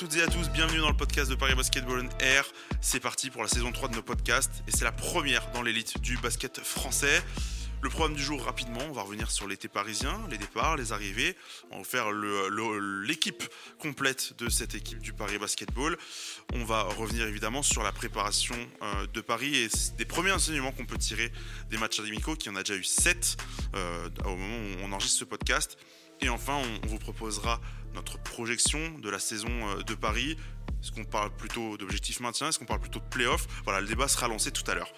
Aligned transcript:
Toutes 0.00 0.16
et 0.16 0.22
à 0.22 0.28
tous, 0.28 0.48
bienvenue 0.48 0.78
dans 0.78 0.88
le 0.88 0.96
podcast 0.96 1.28
de 1.28 1.34
Paris 1.34 1.54
Basketball 1.54 2.08
Air. 2.20 2.46
C'est 2.80 3.00
parti 3.00 3.28
pour 3.28 3.42
la 3.42 3.48
saison 3.48 3.70
3 3.70 3.90
de 3.90 3.96
nos 3.96 4.02
podcasts 4.02 4.62
et 4.66 4.70
c'est 4.70 4.84
la 4.84 4.92
première 4.92 5.52
dans 5.52 5.60
l'élite 5.60 6.00
du 6.00 6.16
basket 6.16 6.58
français. 6.60 7.22
Le 7.82 7.90
programme 7.90 8.14
du 8.14 8.22
jour 8.22 8.42
rapidement, 8.42 8.80
on 8.88 8.92
va 8.92 9.02
revenir 9.02 9.30
sur 9.30 9.46
l'été 9.46 9.68
parisien, 9.68 10.18
les 10.30 10.38
départs, 10.38 10.78
les 10.78 10.94
arrivées. 10.94 11.36
On 11.70 11.80
va 11.80 11.84
faire 11.84 12.12
l'équipe 12.12 13.44
complète 13.78 14.32
de 14.38 14.48
cette 14.48 14.74
équipe 14.74 15.00
du 15.00 15.12
Paris 15.12 15.36
Basketball. 15.36 15.98
On 16.54 16.64
va 16.64 16.84
revenir 16.84 17.26
évidemment 17.26 17.62
sur 17.62 17.82
la 17.82 17.92
préparation 17.92 18.56
euh, 18.80 19.06
de 19.12 19.20
Paris 19.20 19.54
et 19.54 19.68
des 19.98 20.06
premiers 20.06 20.32
enseignements 20.32 20.72
qu'on 20.72 20.86
peut 20.86 20.96
tirer 20.96 21.30
des 21.68 21.76
matchs 21.76 22.00
amicaux, 22.00 22.36
qui 22.36 22.48
en 22.48 22.56
a 22.56 22.62
déjà 22.62 22.74
eu 22.74 22.84
7 22.84 23.36
euh, 23.74 24.08
au 24.24 24.34
moment 24.34 24.56
où 24.56 24.84
on 24.84 24.92
enregistre 24.92 25.18
ce 25.18 25.24
podcast. 25.26 25.76
Et 26.22 26.28
enfin, 26.28 26.60
on, 26.84 26.86
vous 26.86 26.98
proposera 26.98 27.60
notre 27.94 28.18
projection 28.18 28.98
de 28.98 29.10
la 29.10 29.18
saison 29.18 29.48
euh, 29.50 29.82
de 29.82 29.94
Paris. 29.94 30.36
Est-ce 30.82 30.92
qu'on 30.92 31.04
parle 31.04 31.34
plutôt 31.36 31.76
d'objectif 31.76 32.20
maintien 32.20 32.48
Est-ce 32.48 32.58
qu'on 32.58 32.66
parle 32.66 32.80
plutôt 32.80 33.00
de 33.00 33.08
playoff? 33.10 33.46
Voilà, 33.64 33.80
le 33.80 33.86
débat 33.86 34.08
sera 34.08 34.28
lancé 34.28 34.50
tout 34.50 34.68
à 34.70 34.74
l'heure. 34.74 34.92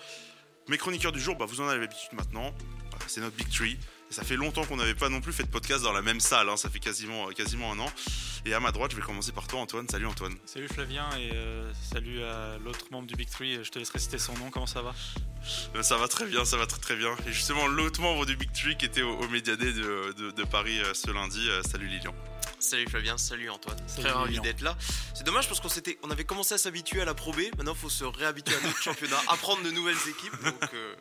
Mes 0.69 0.79
chroniqueurs 0.79 1.13
du 1.13 1.21
jour, 1.21 1.37
bah, 1.37 1.45
vous 1.47 1.61
en 1.61 1.69
avez 1.69 1.81
l'habitude 1.81 2.13
maintenant. 2.13 2.55
C'est 3.09 3.21
notre 3.21 3.37
Big 3.37 3.49
Tree. 3.51 3.77
Et 4.11 4.15
ça 4.15 4.25
fait 4.25 4.37
longtemps 4.37 4.65
qu'on 4.65 4.77
n'avait 4.77 4.95
pas 4.95 5.09
non 5.09 5.21
plus 5.21 5.33
fait 5.33 5.43
de 5.43 5.49
podcast 5.49 5.83
dans 5.83 5.93
la 5.93 6.03
même 6.03 6.21
salle. 6.21 6.49
Hein. 6.49 6.57
Ça 6.57 6.69
fait 6.69 6.79
quasiment, 6.79 7.29
euh, 7.29 7.33
quasiment 7.33 7.73
un 7.73 7.79
an. 7.81 7.91
Et 8.45 8.55
à 8.55 8.61
ma 8.61 8.71
droite, 8.71 8.91
je 8.93 8.97
vais 8.97 9.03
commencer 9.03 9.33
par 9.33 9.47
toi, 9.47 9.61
Antoine. 9.61 9.89
Salut, 9.89 10.07
Antoine. 10.07 10.35
Salut, 10.45 10.69
Flavien. 10.69 11.09
Et 11.19 11.31
euh, 11.33 11.73
salut 11.91 12.23
à 12.23 12.59
l'autre 12.59 12.87
membre 12.91 13.09
du 13.09 13.15
Big 13.15 13.29
Tree. 13.29 13.59
Je 13.65 13.71
te 13.71 13.79
laisserai 13.79 13.99
citer 13.99 14.19
son 14.19 14.35
nom. 14.35 14.51
Comment 14.51 14.67
ça 14.67 14.83
va? 14.83 14.95
Ça 15.83 15.97
va 15.97 16.07
très 16.07 16.27
bien, 16.27 16.45
ça 16.45 16.57
va 16.57 16.67
très 16.67 16.81
très 16.81 16.95
bien. 16.95 17.17
Et 17.27 17.33
justement, 17.33 17.67
l'autre 17.67 18.01
membre 18.01 18.27
du 18.27 18.37
Big 18.37 18.53
Tree 18.53 18.77
qui 18.77 18.85
était 18.85 19.03
au, 19.03 19.19
au 19.19 19.29
Media 19.29 19.57
Day 19.57 19.73
de, 19.73 20.45
Paris 20.45 20.79
ce 20.93 21.11
lundi. 21.11 21.49
salut, 21.69 21.89
Lilian. 21.89 22.15
Salut 22.59 22.87
Flavien, 22.89 23.19
salut 23.19 23.51
Antoine. 23.51 23.77
Très 23.97 24.11
ravi 24.11 24.41
d'être 24.41 24.61
là. 24.61 24.77
C'est 25.15 25.25
dommage 25.25 25.49
parce 25.49 25.61
qu'on 25.61 25.69
s'était, 25.69 25.99
on 26.03 26.11
avait 26.11 26.25
commencé 26.25 26.55
à 26.55 26.59
s'habituer 26.59 27.01
à 27.01 27.05
la 27.05 27.15
Pro 27.15 27.33
B. 27.33 27.41
Maintenant, 27.57 27.73
il 27.75 27.79
faut 27.79 27.91
se 27.91 28.05
réhabituer 28.05 28.55
à 28.55 28.67
notre 28.67 28.83
championnat, 28.83 29.19
apprendre 29.29 29.63
de 29.63 29.71
nouvelles 29.71 29.97
équipes. 30.09 30.43
Donc, 30.45 30.75
euh, 30.75 30.95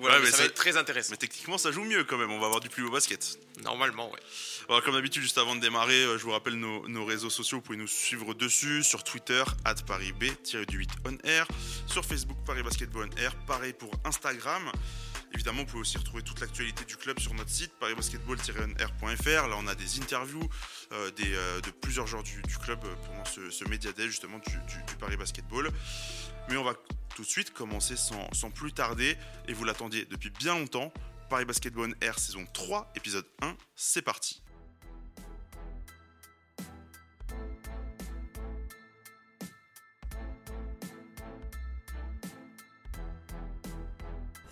voilà, 0.00 0.18
mais 0.18 0.30
ça 0.30 0.38
va 0.38 0.44
être 0.44 0.54
très 0.54 0.76
intéressant. 0.76 1.12
Mais 1.12 1.16
techniquement, 1.16 1.56
ça 1.56 1.72
joue 1.72 1.84
mieux 1.84 2.04
quand 2.04 2.18
même. 2.18 2.30
On 2.30 2.38
va 2.38 2.46
avoir 2.46 2.60
du 2.60 2.68
plus 2.68 2.82
beau 2.82 2.90
basket. 2.90 3.38
Normalement, 3.62 4.10
ouais. 4.10 4.80
comme 4.84 4.94
d'habitude, 4.94 5.22
juste 5.22 5.38
avant 5.38 5.56
de 5.56 5.60
démarrer, 5.60 6.04
euh, 6.04 6.18
je 6.18 6.24
vous 6.24 6.32
rappelle 6.32 6.54
nos, 6.54 7.04
réseaux 7.04 7.30
sociaux. 7.30 7.58
Vous 7.58 7.62
pouvez 7.62 7.78
nous 7.78 7.88
suivre 7.88 8.34
dessus 8.34 8.82
sur 8.82 9.02
Twitter, 9.04 9.42
ParisB-8 9.64 10.88
on 11.06 11.28
air, 11.28 11.46
sur 11.86 12.04
Facebook, 12.04 12.36
Paris 12.44 12.62
Basketball 12.62 13.08
on 13.12 13.20
air. 13.20 13.34
Pareil 13.46 13.72
pour 13.72 13.90
Instagram. 14.04 14.70
Évidemment, 15.34 15.60
vous 15.60 15.66
pouvez 15.66 15.80
aussi 15.80 15.98
retrouver 15.98 16.22
toute 16.22 16.40
l'actualité 16.40 16.84
du 16.84 16.96
club 16.96 17.18
sur 17.18 17.34
notre 17.34 17.50
site 17.50 17.72
parisbasketball-r.fr. 17.80 19.48
Là, 19.48 19.56
on 19.58 19.66
a 19.66 19.74
des 19.74 20.00
interviews 20.00 20.48
euh, 20.92 21.10
euh, 21.20 21.60
de 21.60 21.70
plusieurs 21.70 22.06
joueurs 22.06 22.22
du, 22.22 22.40
club 22.62 22.80
euh, 22.84 22.94
pendant 23.06 23.24
ce, 23.24 23.50
ce 23.50 23.64
justement, 24.06 24.38
du, 24.38 24.96
Paris 24.98 25.16
Basketball. 25.16 25.70
Mais 26.48 26.56
on 26.56 26.64
va 26.64 26.74
tout 27.14 27.22
de 27.22 27.28
suite 27.28 27.52
commencer 27.52 27.96
sans, 27.96 28.32
sans 28.32 28.50
plus 28.50 28.72
tarder. 28.72 29.16
Et 29.46 29.52
vous 29.52 29.64
l'attendiez 29.64 30.06
depuis 30.06 30.30
bien 30.30 30.58
longtemps. 30.58 30.92
Paris 31.28 31.44
Basketball 31.44 31.94
Air 32.00 32.18
saison 32.18 32.46
3, 32.54 32.92
épisode 32.96 33.26
1. 33.42 33.54
C'est 33.74 34.02
parti. 34.02 34.42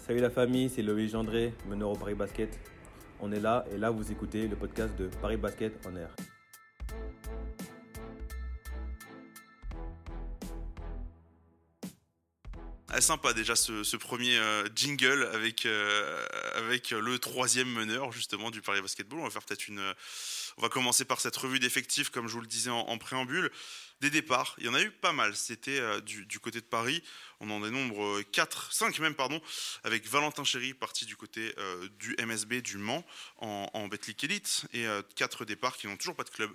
Salut 0.06 0.20
la 0.20 0.30
famille, 0.30 0.70
c'est 0.72 0.82
Loïc 0.82 1.10
Gendré, 1.10 1.52
meneur 1.68 1.90
au 1.90 1.96
Paris 1.96 2.14
Basket. 2.14 2.48
On 3.18 3.32
est 3.32 3.40
là 3.40 3.64
et 3.72 3.76
là 3.76 3.90
vous 3.90 4.12
écoutez 4.12 4.46
le 4.46 4.54
podcast 4.54 4.94
de 4.94 5.08
Paris 5.20 5.36
Basket 5.36 5.84
en 5.84 5.96
air. 5.96 6.14
Ah, 12.88 13.00
sympa 13.00 13.32
déjà 13.32 13.56
ce, 13.56 13.96
premier 13.96 14.38
euh, 14.38 14.68
jingle 14.76 15.28
avec, 15.34 15.66
euh, 15.66 16.24
avec 16.54 16.92
le 16.92 17.18
troisième 17.18 17.68
meneur 17.68 18.12
justement 18.12 18.52
du 18.52 18.62
Paris 18.62 18.80
Basketball. 18.82 19.18
On 19.18 19.24
va 19.24 19.30
faire 19.30 19.42
peut-être 19.42 19.66
une. 19.66 19.82
on 20.56 20.62
va 20.62 20.68
commencer 20.68 21.04
par 21.04 21.20
cette 21.20 21.36
revue 21.36 21.58
d'effectifs 21.58 22.10
comme 22.10 22.28
je 22.28 22.34
vous 22.34 22.42
le 22.42 22.46
disais 22.46 22.70
en 22.70 22.96
préambule 22.96 23.50
des 24.00 24.10
départs. 24.10 24.54
Il 24.58 24.66
y 24.66 24.68
en 24.68 24.74
a 24.74 24.82
eu 24.82 24.90
pas 24.90 25.12
mal. 25.12 25.34
C'était 25.34 25.80
euh, 25.80 26.00
du, 26.00 26.38
côté 26.40 26.60
de 26.60 26.66
Paris. 26.66 27.02
On 27.40 27.50
en 27.50 27.60
dénombre 27.60 28.22
4, 28.32 28.72
5 28.72 28.98
même, 29.00 29.14
pardon, 29.14 29.40
avec 29.84 30.06
Valentin 30.06 30.44
Chéry 30.44 30.74
parti 30.74 31.06
du 31.06 31.16
côté 31.16 31.54
euh, 31.58 31.88
du 31.98 32.16
MSB 32.18 32.62
du 32.62 32.78
Mans 32.78 33.04
en, 33.38 33.68
en 33.72 33.88
Betclic 33.88 34.24
Elite. 34.24 34.66
Et 34.72 34.86
4 35.16 35.42
euh, 35.42 35.44
départs 35.44 35.76
qui 35.76 35.86
n'ont 35.86 35.96
toujours 35.96 36.16
pas 36.16 36.24
de 36.24 36.30
club 36.30 36.50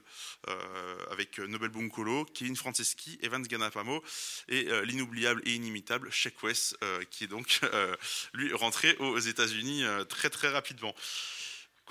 avec 1.11 1.39
Nobel 1.39 1.69
Bunkolo, 1.69 2.25
Kevin 2.25 2.55
Franceschi, 2.55 3.19
Evans 3.21 3.43
Ganapamo 3.43 4.03
et 4.47 4.67
l'inoubliable 4.83 5.41
et 5.45 5.53
inimitable 5.53 6.11
Sheck 6.11 6.41
West 6.43 6.77
qui 7.09 7.25
est 7.25 7.27
donc 7.27 7.61
lui 8.33 8.53
rentré 8.53 8.95
aux 8.97 9.19
États-Unis 9.19 9.83
très 10.09 10.29
très 10.29 10.49
rapidement. 10.49 10.95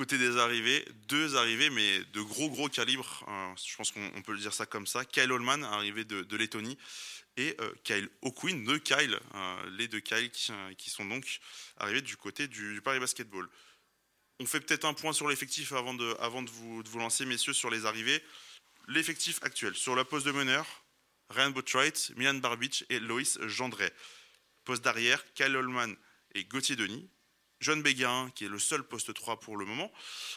Côté 0.00 0.16
des 0.16 0.38
arrivées, 0.38 0.82
deux 1.08 1.36
arrivées, 1.36 1.68
mais 1.68 2.02
de 2.14 2.22
gros 2.22 2.48
gros 2.48 2.70
calibre. 2.70 3.22
Hein, 3.28 3.54
je 3.62 3.76
pense 3.76 3.92
qu'on 3.92 4.22
peut 4.22 4.32
le 4.32 4.38
dire 4.38 4.54
ça 4.54 4.64
comme 4.64 4.86
ça. 4.86 5.04
Kyle 5.04 5.30
Holman, 5.30 5.62
arrivé 5.62 6.06
de, 6.06 6.22
de 6.22 6.36
Lettonie, 6.38 6.78
et 7.36 7.54
euh, 7.60 7.70
Kyle 7.84 8.08
O'Quinn, 8.22 8.64
deux 8.64 8.78
Kyle, 8.78 9.20
hein, 9.34 9.58
les 9.72 9.88
deux 9.88 10.00
Kyle 10.00 10.30
euh, 10.48 10.72
qui, 10.72 10.88
sont 10.88 11.04
donc 11.04 11.40
arrivés 11.76 12.00
du 12.00 12.16
côté 12.16 12.48
du, 12.48 12.80
Paris 12.80 12.98
Basketball. 12.98 13.46
On 14.38 14.46
fait 14.46 14.60
peut-être 14.60 14.86
un 14.86 14.94
point 14.94 15.12
sur 15.12 15.28
l'effectif 15.28 15.70
avant, 15.72 15.92
de, 15.92 16.16
avant 16.18 16.40
de, 16.40 16.48
vous, 16.48 16.82
de 16.82 16.88
lancer, 16.96 17.26
messieurs, 17.26 17.52
sur 17.52 17.68
les 17.68 17.84
arrivées. 17.84 18.24
L'effectif 18.88 19.38
actuel, 19.42 19.74
sur 19.74 19.94
la 19.96 20.06
poste 20.06 20.24
de 20.24 20.32
meneur, 20.32 20.64
Ryan 21.28 21.50
Botwright, 21.50 22.12
Milan 22.16 22.36
Barbic 22.36 22.86
et 22.88 23.00
Loïs 23.00 23.38
Gendret. 23.48 23.92
Poste 24.64 24.82
d'arrière, 24.82 25.22
Kyle 25.34 25.54
Holman 25.54 25.94
et 26.34 26.44
Gauthier 26.44 26.76
Denis. 26.76 27.10
John 27.60 27.82
Béguin, 27.82 28.30
qui 28.34 28.44
est 28.44 28.48
le 28.48 28.58
seul 28.58 28.82
poste 28.82 29.12
3 29.12 29.40
pour 29.40 29.56
le 29.56 29.66
moment. 29.66 29.92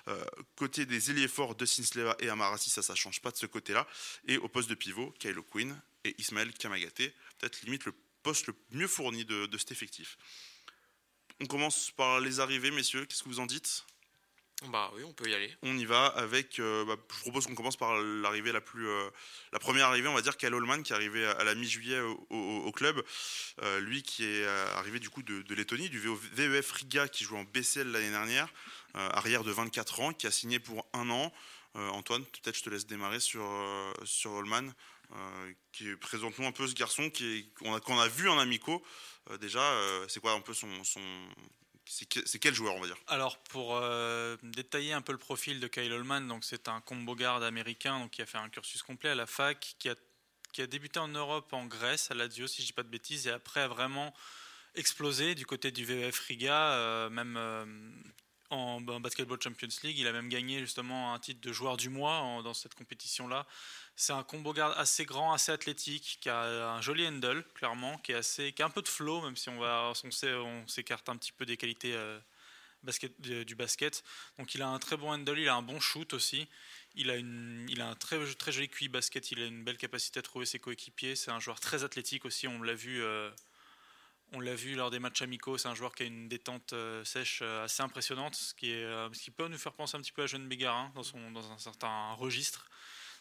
Euh, 0.08 0.24
côté 0.56 0.86
des 0.86 1.12
ailiers 1.12 1.28
forts, 1.28 1.56
de 1.56 1.66
Sleva 1.66 2.16
et 2.20 2.30
Amarasi, 2.30 2.70
ça, 2.70 2.82
ça 2.82 2.96
change 2.96 3.22
pas 3.22 3.32
de 3.32 3.38
ce 3.38 3.46
côté-là. 3.46 3.88
Et 4.28 4.38
au 4.38 4.48
poste 4.48 4.70
de 4.70 4.76
pivot, 4.76 5.14
Kylo 5.20 5.44
Quinn 5.44 5.80
et 6.04 6.16
Ismaël 6.20 6.54
Kamagaté, 6.54 7.14
peut-être 7.40 7.62
limite 7.64 7.86
le 7.86 7.94
poste 8.24 8.48
le 8.48 8.56
mieux 8.72 8.88
fourni 8.88 9.26
de 9.26 9.58
cet 9.58 9.72
effectif. 9.72 10.18
On 11.40 11.46
commence 11.46 11.92
par 11.92 12.20
les 12.20 12.40
arrivées, 12.40 12.72
messieurs. 12.72 13.06
Qu'est-ce 13.06 13.24
que 13.24 13.30
vous 13.30 13.40
en 13.40 13.46
dites? 13.46 13.86
Bah 14.70 14.92
oui, 14.96 15.04
on 15.04 15.14
peut 15.14 15.30
y 15.30 15.34
aller. 15.34 15.54
On 15.62 15.78
y 15.78 15.86
va 15.86 16.06
avec. 16.06 16.60
Euh, 16.60 16.86
bah, 16.86 16.96
je 16.98 17.20
propose 17.22 17.48
qu'on 17.48 17.56
commence 17.56 17.78
par 17.78 17.96
l'arrivée 18.02 18.52
la 18.52 18.62
plus, 18.62 18.88
euh, 18.88 19.10
la 19.52 19.60
première 19.60 19.88
arrivée, 19.88 20.08
on 20.08 20.14
va 20.14 20.22
dire, 20.22 20.38
Kyle 20.38 20.54
Holman, 20.54 20.84
qui 20.84 20.94
est 20.94 20.96
arrivé 20.96 21.26
à, 21.26 21.44
la 21.44 21.56
mi-juillet 21.56 22.00
au, 22.30 22.72
club. 22.72 23.04
Euh, 23.62 23.80
lui 23.80 24.04
qui 24.04 24.26
est 24.26 24.46
arrivé 24.46 25.00
du 25.00 25.10
coup 25.10 25.22
de, 25.24 25.54
Lettonie, 25.54 25.90
du 25.90 26.00
VEF 26.00 26.72
Riga, 26.72 27.08
qui 27.08 27.24
joue 27.24 27.38
en 27.38 27.44
BCL 27.44 27.92
l'année 27.92 28.12
dernière, 28.12 28.48
arrière 28.94 29.44
de 29.44 29.52
24 29.52 30.00
ans, 30.00 30.14
qui 30.14 30.28
a 30.28 30.32
signé 30.32 30.60
pour 30.60 30.88
un 30.94 31.10
an. 31.10 31.32
Antoine, 31.76 32.24
peut-être 32.24 32.56
je 32.56 32.64
te 32.64 32.70
laisse 32.70 32.86
démarrer 32.86 33.20
sur 33.20 33.44
sur 34.04 34.32
Holman, 34.32 34.74
qui 35.72 35.96
présente-nous 35.96 36.46
un 36.46 36.52
peu 36.52 36.68
ce 36.68 36.76
garçon 36.76 37.12
qu'on 37.60 37.74
a, 37.74 38.04
a, 38.04 38.08
vu 38.08 38.30
en 38.30 38.38
amico. 38.38 38.84
déjà, 39.42 39.64
c'est 40.08 40.20
quoi 40.20 40.34
un 40.34 40.42
peu 40.42 40.54
son 40.54 40.70
c'est 41.86 42.40
quel 42.40 42.54
joueur, 42.54 42.76
on 42.76 42.82
va 42.82 42.88
dire? 42.88 42.98
Alors, 43.08 43.38
pour 43.44 43.76
euh, 43.76 44.38
détailler 44.44 44.94
un 44.94 45.02
peu 45.02 45.12
le 45.12 45.18
profil 45.18 45.60
de 45.60 45.68
Kyle 45.68 45.92
Holman, 45.92 46.28
donc 46.28 46.44
c'est 46.44 46.68
un 46.68 46.82
combo 46.82 47.16
garde 47.16 47.44
américain 47.44 48.00
donc, 48.00 48.12
qui 48.12 48.22
a 48.22 48.26
fait 48.26 48.38
un 48.38 48.50
cursus 48.50 48.82
complet 48.84 49.10
à 49.10 49.16
la 49.16 49.26
fac, 49.26 49.76
qui 49.80 49.90
a, 49.90 49.96
qui 50.54 50.62
a 50.62 50.68
débuté 50.68 51.00
en 51.00 51.10
Europe, 51.10 51.52
en 51.52 51.66
Grèce, 51.66 52.10
à 52.10 52.14
Lazio, 52.14 52.48
si 52.48 52.58
je 52.58 52.62
ne 52.62 52.66
dis 52.68 52.74
pas 52.74 52.84
de 52.84 52.90
bêtises, 52.90 53.28
et 53.28 53.32
après 53.32 53.62
a 53.62 53.68
vraiment 53.68 54.14
explosé 54.76 55.36
du 55.36 55.46
côté 55.46 55.72
du 55.72 55.86
VEF 55.86 56.20
Riga, 56.20 56.74
euh, 56.74 57.10
même 57.10 57.36
euh, 57.38 57.66
en, 58.50 58.82
Basketball 58.82 59.42
Champions 59.42 59.68
League. 59.84 59.98
Il 60.00 60.08
a 60.08 60.14
même 60.14 60.30
gagné 60.30 60.60
justement 60.60 61.14
un 61.14 61.20
titre 61.20 61.42
de 61.42 61.52
joueur 61.52 61.78
du 61.78 61.90
mois 61.90 62.42
dans 62.44 62.54
cette 62.54 62.76
compétition-là. 62.76 63.46
C'est 63.96 64.14
un 64.14 64.24
combo 64.24 64.54
garde 64.54 64.74
assez 64.78 65.06
grand, 65.06 65.34
assez 65.34 65.52
athlétique, 65.52 66.18
qui 66.20 66.30
a 66.30 66.74
un 66.74 66.82
joli 66.82 67.08
handle, 67.08 67.46
clairement, 67.54 67.98
qui, 68.00 68.12
est 68.12 68.16
assez, 68.16 68.52
qui 68.52 68.64
a 68.64 68.66
un 68.66 68.70
peu 68.72 68.82
de 68.82 68.88
flow, 68.88 69.22
même 69.22 69.36
si 69.36 69.50
on, 69.50 69.60
va, 69.60 69.94
on 69.94 70.68
s'écarte 70.68 71.10
un 71.10 71.16
petit 71.16 71.32
peu 71.32 71.46
des 71.46 71.58
qualités 71.58 71.94
euh, 71.94 72.20
basket, 72.82 73.22
du 73.22 73.56
basket. 73.56 74.04
Donc 74.40 74.56
il 74.56 74.64
a 74.64 74.68
un 74.68 74.80
très 74.80 74.98
bon 74.98 75.12
handle, 75.12 75.38
il 75.38 75.48
a 75.48 75.56
un 75.56 75.62
bon 75.62 75.80
shoot 75.80 76.14
aussi. 76.14 76.48
Il 76.96 77.12
a, 77.12 77.16
une, 77.18 77.68
il 77.70 77.82
a 77.82 77.88
un 77.90 77.96
très, 77.96 78.18
très 78.36 78.52
joli 78.52 78.68
QI 78.68 78.88
basket, 78.88 79.32
il 79.32 79.42
a 79.42 79.46
une 79.46 79.64
belle 79.64 79.78
capacité 79.78 80.20
à 80.20 80.24
trouver 80.24 80.46
ses 80.48 80.60
coéquipiers. 80.60 81.16
C'est 81.16 81.32
un 81.32 81.40
joueur 81.40 81.60
très 81.60 81.84
athlétique 81.84 82.26
aussi, 82.26 82.48
on 82.48 82.62
l'a 82.62 82.76
vu. 82.76 83.02
Euh, 83.04 83.30
on 84.36 84.40
l'a 84.40 84.56
vu 84.56 84.74
lors 84.74 84.90
des 84.90 84.98
matchs 84.98 85.22
amicaux, 85.22 85.60
c'est 85.60 85.68
un 85.68 85.76
joueur 85.76 85.94
qui 85.94 86.02
a 86.02 86.06
une 86.08 86.28
détente 86.28 86.74
euh, 86.74 87.06
sèche 87.06 87.44
assez 87.44 87.84
impressionnante, 87.84 88.34
ce 88.34 88.56
qui, 88.56 88.72
est, 88.72 88.84
ce 89.14 89.22
qui 89.22 89.30
peut 89.30 89.48
nous 89.48 89.60
faire 89.60 89.74
penser 89.74 89.96
un 89.96 90.02
petit 90.02 90.12
peu 90.12 90.24
à 90.24 90.26
Jeune 90.26 90.48
Bégarin 90.48 90.92
dans 90.96 91.52
un 91.52 91.58
certain 91.60 92.14
registre. 92.14 92.68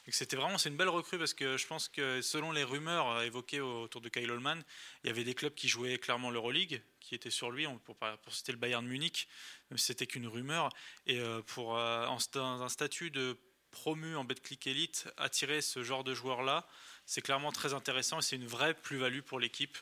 C'était 0.09 0.37
vraiment 0.37 0.59
c'est 0.59 0.69
une 0.69 0.77
belle 0.77 0.89
recrue 0.89 1.17
parce 1.17 1.33
que 1.33 1.57
je 1.57 1.67
pense 1.67 1.89
que 1.89 2.21
selon 2.23 2.51
les 2.51 2.65
rumeurs 2.65 3.09
euh, 3.09 3.23
évoquées 3.23 3.61
autour 3.61 4.01
de 4.01 4.09
Kyle 4.09 4.31
Holman, 4.31 4.63
il 5.05 5.07
y 5.07 5.11
avait 5.11 5.23
des 5.23 5.35
clubs 5.35 5.55
qui 5.55 5.69
jouaient 5.69 5.99
clairement 5.99 6.31
l'Euroleague, 6.31 6.83
qui 6.99 7.15
étaient 7.15 7.31
sur 7.31 7.53
lui, 7.53 7.67
pour, 7.85 7.97
citer 8.31 8.51
le 8.51 8.59
Bayern 8.59 8.85
Munich, 8.85 9.29
même 9.71 9.79
si 9.79 9.87
c'était 9.87 10.09
qu'une 10.09 10.27
rumeur. 10.27 10.71
Et 11.07 11.21
euh, 11.21 11.41
pour 11.43 11.79
euh, 11.79 12.09
un 12.09 12.69
statut 12.69 13.13
de 13.13 13.39
promu 13.71 14.17
en 14.17 14.25
Betclic 14.25 14.67
Elite, 14.67 15.09
attirer 15.17 15.63
ce 15.63 15.85
genre 15.85 16.03
de 16.03 16.15
joueurs-là, 16.15 16.67
c'est 17.07 17.23
clairement 17.23 17.53
très 17.53 17.73
intéressant 17.73 18.19
et 18.19 18.23
c'est 18.23 18.37
une 18.37 18.47
vraie 18.47 18.75
plus-value 18.75 19.21
pour 19.21 19.39
l'équipe, 19.39 19.79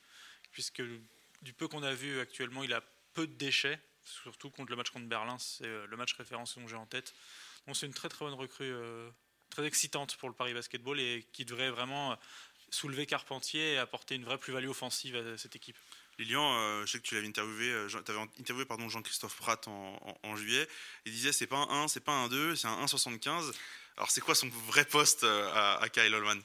puisque 0.52 0.82
du 1.40 1.54
peu 1.54 1.66
qu'on 1.66 1.82
a 1.82 1.94
vu 1.94 2.20
actuellement, 2.20 2.62
il 2.62 2.74
a 2.74 2.82
peu 3.14 3.26
de 3.26 3.32
déchets, 3.32 3.80
surtout 4.04 4.50
contre 4.50 4.70
le 4.70 4.76
match 4.76 4.90
contre 4.90 5.06
Berlin, 5.06 5.38
c'est 5.38 5.66
le 5.66 5.96
match 5.96 6.12
référence 6.12 6.56
dont 6.58 6.68
j'ai 6.68 6.76
en 6.76 6.86
tête. 6.86 7.14
Donc 7.66 7.76
c'est 7.76 7.86
une 7.86 7.94
très 7.94 8.08
très 8.08 8.24
bonne 8.24 8.34
recrue, 8.34 8.72
très 9.50 9.66
excitante 9.66 10.16
pour 10.16 10.28
le 10.28 10.34
Paris 10.34 10.54
Basketball 10.54 10.98
et 10.98 11.26
qui 11.32 11.44
devrait 11.44 11.70
vraiment 11.70 12.16
soulever 12.70 13.06
Carpentier 13.06 13.74
et 13.74 13.78
apporter 13.78 14.14
une 14.14 14.24
vraie 14.24 14.38
plus-value 14.38 14.68
offensive 14.68 15.16
à 15.16 15.36
cette 15.36 15.56
équipe. 15.56 15.76
Lilian, 16.18 16.84
je 16.84 16.92
sais 16.92 16.98
que 16.98 17.02
tu 17.02 17.14
l'avais 17.14 17.26
interviewé, 17.26 17.86
tu 17.88 17.96
avais 17.96 18.20
interviewé 18.20 18.66
pardon, 18.66 18.88
Jean-Christophe 18.88 19.36
Pratt 19.36 19.66
en, 19.68 20.36
juillet. 20.36 20.68
Il 21.06 21.12
disait 21.12 21.32
c'est 21.32 21.46
pas 21.46 21.56
un 21.56 21.84
1, 21.84 21.88
c'est 21.88 22.00
pas 22.00 22.12
un 22.12 22.28
2, 22.28 22.56
c'est 22.56 22.68
un 22.68 22.84
1,75. 22.84 23.52
Alors 24.00 24.10
c'est 24.10 24.22
quoi 24.22 24.34
son 24.34 24.48
vrai 24.66 24.86
poste 24.86 25.24
à, 25.24 25.74
à 25.74 25.88
Kyle 25.90 26.14
Holman 26.14 26.40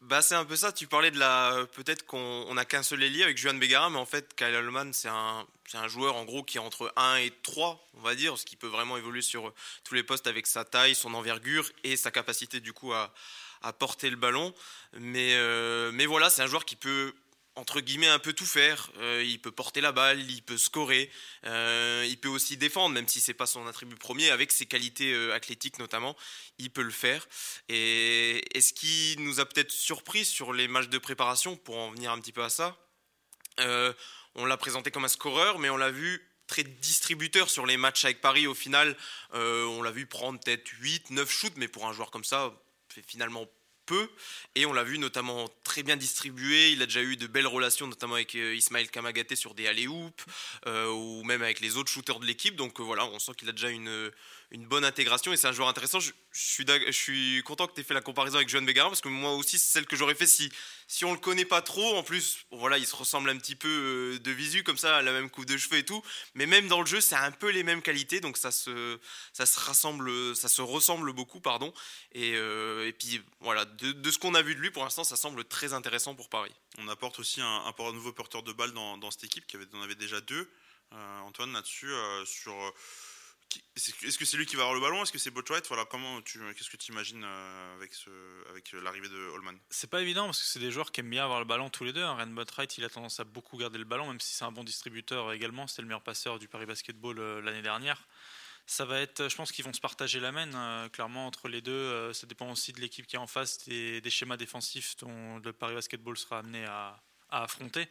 bah, 0.00 0.22
c'est 0.22 0.34
un 0.34 0.46
peu 0.46 0.56
ça. 0.56 0.72
Tu 0.72 0.86
parlais 0.86 1.10
de 1.10 1.18
la. 1.18 1.66
Peut-être 1.74 2.06
qu'on 2.06 2.54
n'a 2.54 2.64
qu'un 2.64 2.82
seul 2.82 3.02
ailier 3.02 3.22
avec 3.22 3.36
Juan 3.36 3.60
Begara, 3.60 3.90
mais 3.90 3.98
en 3.98 4.06
fait, 4.06 4.34
Kyle 4.34 4.54
Holman, 4.54 4.94
c'est 4.94 5.10
un, 5.10 5.46
un 5.74 5.88
joueur 5.88 6.16
en 6.16 6.24
gros 6.24 6.42
qui 6.42 6.56
est 6.56 6.60
entre 6.60 6.90
1 6.96 7.16
et 7.16 7.30
3, 7.42 7.86
on 7.98 8.00
va 8.00 8.14
dire, 8.14 8.38
ce 8.38 8.46
qui 8.46 8.56
peut 8.56 8.66
vraiment 8.66 8.96
évoluer 8.96 9.20
sur 9.20 9.52
tous 9.84 9.94
les 9.94 10.02
postes 10.02 10.26
avec 10.26 10.46
sa 10.46 10.64
taille, 10.64 10.94
son 10.94 11.12
envergure 11.12 11.68
et 11.84 11.98
sa 11.98 12.10
capacité 12.10 12.60
du 12.60 12.72
coup 12.72 12.94
à, 12.94 13.12
à 13.60 13.74
porter 13.74 14.08
le 14.08 14.16
ballon. 14.16 14.54
Mais, 14.94 15.34
euh, 15.34 15.90
mais 15.92 16.06
voilà, 16.06 16.30
c'est 16.30 16.40
un 16.40 16.46
joueur 16.46 16.64
qui 16.64 16.76
peut 16.76 17.12
entre 17.60 17.80
guillemets 17.80 18.08
un 18.08 18.18
peu 18.18 18.32
tout 18.32 18.46
faire. 18.46 18.90
Euh, 18.96 19.22
il 19.24 19.38
peut 19.40 19.50
porter 19.50 19.80
la 19.82 19.92
balle, 19.92 20.18
il 20.30 20.42
peut 20.42 20.56
scorer, 20.56 21.10
euh, 21.44 22.06
il 22.08 22.18
peut 22.18 22.28
aussi 22.28 22.56
défendre, 22.56 22.94
même 22.94 23.06
si 23.06 23.20
c'est 23.20 23.34
pas 23.34 23.46
son 23.46 23.66
attribut 23.66 23.96
premier, 23.96 24.30
avec 24.30 24.50
ses 24.50 24.64
qualités 24.66 25.12
euh, 25.12 25.34
athlétiques 25.34 25.78
notamment, 25.78 26.16
il 26.58 26.70
peut 26.70 26.82
le 26.82 26.90
faire. 26.90 27.28
Et, 27.68 28.42
ce 28.60 28.72
qui 28.72 29.16
nous 29.18 29.40
a 29.40 29.46
peut-être 29.46 29.72
surpris 29.72 30.24
sur 30.24 30.52
les 30.52 30.68
matchs 30.68 30.88
de 30.88 30.98
préparation, 30.98 31.56
pour 31.56 31.76
en 31.78 31.90
venir 31.90 32.10
un 32.10 32.18
petit 32.18 32.32
peu 32.32 32.42
à 32.42 32.50
ça, 32.50 32.76
on 34.34 34.44
l'a 34.46 34.56
présenté 34.56 34.90
comme 34.90 35.04
un 35.04 35.08
scoreur, 35.08 35.58
mais 35.58 35.68
on 35.70 35.76
l'a 35.76 35.90
vu 35.90 36.26
très 36.46 36.62
distributeur 36.64 37.50
sur 37.50 37.66
les 37.66 37.76
matchs 37.76 38.04
avec 38.04 38.20
Paris. 38.20 38.46
Au 38.46 38.54
final, 38.54 38.96
on 39.32 39.82
l'a 39.82 39.90
vu 39.90 40.06
prendre 40.06 40.38
peut-être 40.40 40.68
8, 40.80 41.10
9 41.10 41.30
shoots, 41.30 41.56
mais 41.56 41.68
pour 41.68 41.86
un 41.86 41.92
joueur 41.92 42.10
comme 42.10 42.24
ça, 42.24 42.52
finalement 43.06 43.46
et 44.54 44.66
on 44.66 44.72
l'a 44.72 44.84
vu 44.84 44.98
notamment 44.98 45.48
très 45.64 45.82
bien 45.82 45.96
distribué. 45.96 46.72
Il 46.72 46.82
a 46.82 46.86
déjà 46.86 47.02
eu 47.02 47.16
de 47.16 47.26
belles 47.26 47.46
relations, 47.46 47.86
notamment 47.86 48.14
avec 48.14 48.34
euh, 48.34 48.54
Ismaël 48.54 48.90
Kamagaté 48.90 49.36
sur 49.36 49.54
des 49.54 49.66
alley-oops 49.66 50.24
euh, 50.66 50.88
ou 50.90 51.22
même 51.24 51.42
avec 51.42 51.60
les 51.60 51.76
autres 51.76 51.90
shooters 51.90 52.20
de 52.20 52.26
l'équipe. 52.26 52.56
Donc 52.56 52.80
euh, 52.80 52.82
voilà, 52.82 53.04
on 53.06 53.18
sent 53.18 53.32
qu'il 53.36 53.48
a 53.48 53.52
déjà 53.52 53.68
une, 53.68 54.10
une 54.52 54.66
bonne 54.66 54.84
intégration 54.84 55.32
et 55.32 55.36
c'est 55.36 55.46
un 55.46 55.52
joueur 55.52 55.68
intéressant. 55.68 56.00
Je, 56.00 56.12
suis, 56.32 57.42
content 57.44 57.68
que 57.68 57.74
tu 57.74 57.80
aies 57.80 57.84
fait 57.84 57.94
la 57.94 58.00
comparaison 58.00 58.36
avec 58.36 58.48
Johan 58.48 58.62
Begara 58.62 58.88
parce 58.88 59.00
que 59.00 59.08
moi 59.08 59.32
aussi, 59.34 59.58
c'est 59.58 59.72
celle 59.72 59.86
que 59.86 59.94
j'aurais 59.94 60.16
fait 60.16 60.26
si, 60.26 60.50
si 60.88 61.04
on 61.04 61.12
le 61.12 61.18
connaît 61.18 61.44
pas 61.44 61.62
trop. 61.62 61.96
En 61.96 62.02
plus, 62.02 62.46
voilà, 62.50 62.76
il 62.78 62.86
se 62.86 62.96
ressemble 62.96 63.30
un 63.30 63.36
petit 63.36 63.54
peu 63.54 63.68
euh, 63.68 64.18
de 64.18 64.30
visu 64.32 64.64
comme 64.64 64.76
ça, 64.76 65.02
la 65.02 65.12
même 65.12 65.30
coupe 65.30 65.46
de 65.46 65.56
cheveux 65.56 65.78
et 65.78 65.84
tout. 65.84 66.02
Mais 66.34 66.46
même 66.46 66.66
dans 66.66 66.80
le 66.80 66.86
jeu, 66.86 67.00
c'est 67.00 67.14
un 67.14 67.30
peu 67.30 67.50
les 67.50 67.62
mêmes 67.62 67.82
qualités, 67.82 68.20
donc 68.20 68.36
ça 68.36 68.50
se, 68.50 68.98
ça 69.32 69.46
se 69.46 69.60
rassemble, 69.60 70.34
ça 70.34 70.48
se 70.48 70.62
ressemble 70.62 71.12
beaucoup, 71.12 71.40
pardon. 71.40 71.72
Et, 72.12 72.32
euh, 72.34 72.88
et 72.88 72.92
puis 72.92 73.22
voilà, 73.40 73.64
de, 73.64 74.10
ce 74.10 74.18
qu'on 74.18 74.34
a 74.34 74.42
vu 74.42 74.56
de 74.56 74.60
lui, 74.60 74.70
pour 74.70 74.82
l'instant, 74.82 75.04
ça 75.04 75.16
semble 75.16 75.44
très 75.44 75.74
intéressant 75.74 76.16
pour 76.16 76.28
Paris. 76.28 76.54
On 76.78 76.88
apporte 76.88 77.20
aussi 77.20 77.40
un, 77.40 77.72
nouveau 77.92 78.12
porteur 78.12 78.42
de 78.42 78.52
balle 78.52 78.72
dans, 78.72 79.10
cette 79.10 79.24
équipe 79.24 79.46
qui 79.46 79.56
avait, 79.56 79.66
avait 79.82 79.94
déjà 79.94 80.20
deux. 80.20 80.50
Euh, 80.92 81.20
Antoine 81.20 81.52
là-dessus 81.52 81.92
sur 82.24 82.52
est-ce 83.76 84.18
que 84.18 84.24
c'est 84.24 84.36
lui 84.36 84.46
qui 84.46 84.56
va 84.56 84.62
avoir 84.62 84.74
le 84.74 84.80
ballon? 84.80 85.02
Est-ce 85.02 85.12
que 85.12 85.18
c'est 85.18 85.30
Botwright 85.30 85.66
Voilà, 85.68 85.84
comment 85.84 86.20
tu, 86.22 86.38
qu'est-ce 86.54 86.70
que 86.70 86.76
tu 86.76 86.92
imagines 86.92 87.22
euh, 87.24 87.76
avec, 87.76 87.92
avec 88.50 88.72
l'arrivée 88.72 89.08
de 89.08 89.16
Holman? 89.34 89.56
C'est 89.70 89.88
pas 89.88 90.02
évident 90.02 90.26
parce 90.26 90.40
que 90.40 90.46
c'est 90.46 90.58
des 90.58 90.70
joueurs 90.70 90.92
qui 90.92 91.00
aiment 91.00 91.10
bien 91.10 91.24
avoir 91.24 91.38
le 91.38 91.46
ballon 91.46 91.70
tous 91.70 91.84
les 91.84 91.92
deux. 91.92 92.02
Hein. 92.02 92.14
Ren 92.14 92.26
Botwright, 92.26 92.78
il 92.78 92.84
a 92.84 92.88
tendance 92.88 93.20
à 93.20 93.24
beaucoup 93.24 93.56
garder 93.56 93.78
le 93.78 93.84
ballon, 93.84 94.08
même 94.08 94.20
si 94.20 94.34
c'est 94.34 94.44
un 94.44 94.52
bon 94.52 94.64
distributeur 94.64 95.32
également. 95.32 95.66
C'était 95.66 95.82
le 95.82 95.88
meilleur 95.88 96.02
passeur 96.02 96.38
du 96.38 96.48
Paris 96.48 96.66
Basketball 96.66 97.18
euh, 97.18 97.40
l'année 97.40 97.62
dernière. 97.62 98.06
Ça 98.66 98.84
va 98.84 99.00
être, 99.00 99.28
je 99.28 99.34
pense 99.34 99.50
qu'ils 99.50 99.64
vont 99.64 99.72
se 99.72 99.80
partager 99.80 100.20
la 100.20 100.30
main, 100.30 100.52
euh, 100.54 100.88
clairement, 100.88 101.26
entre 101.26 101.48
les 101.48 101.60
deux. 101.60 102.12
ça 102.12 102.26
dépend 102.26 102.50
aussi 102.50 102.72
de 102.72 102.80
l'équipe 102.80 103.06
qui 103.06 103.16
est 103.16 103.20
en 103.20 103.26
face, 103.26 103.64
des, 103.66 104.00
des, 104.00 104.10
schémas 104.10 104.36
défensifs 104.36 104.96
dont 104.98 105.38
le 105.38 105.52
Paris 105.52 105.74
Basketball 105.74 106.16
sera 106.16 106.38
amené 106.38 106.64
à 106.66 107.02
affronter. 107.30 107.88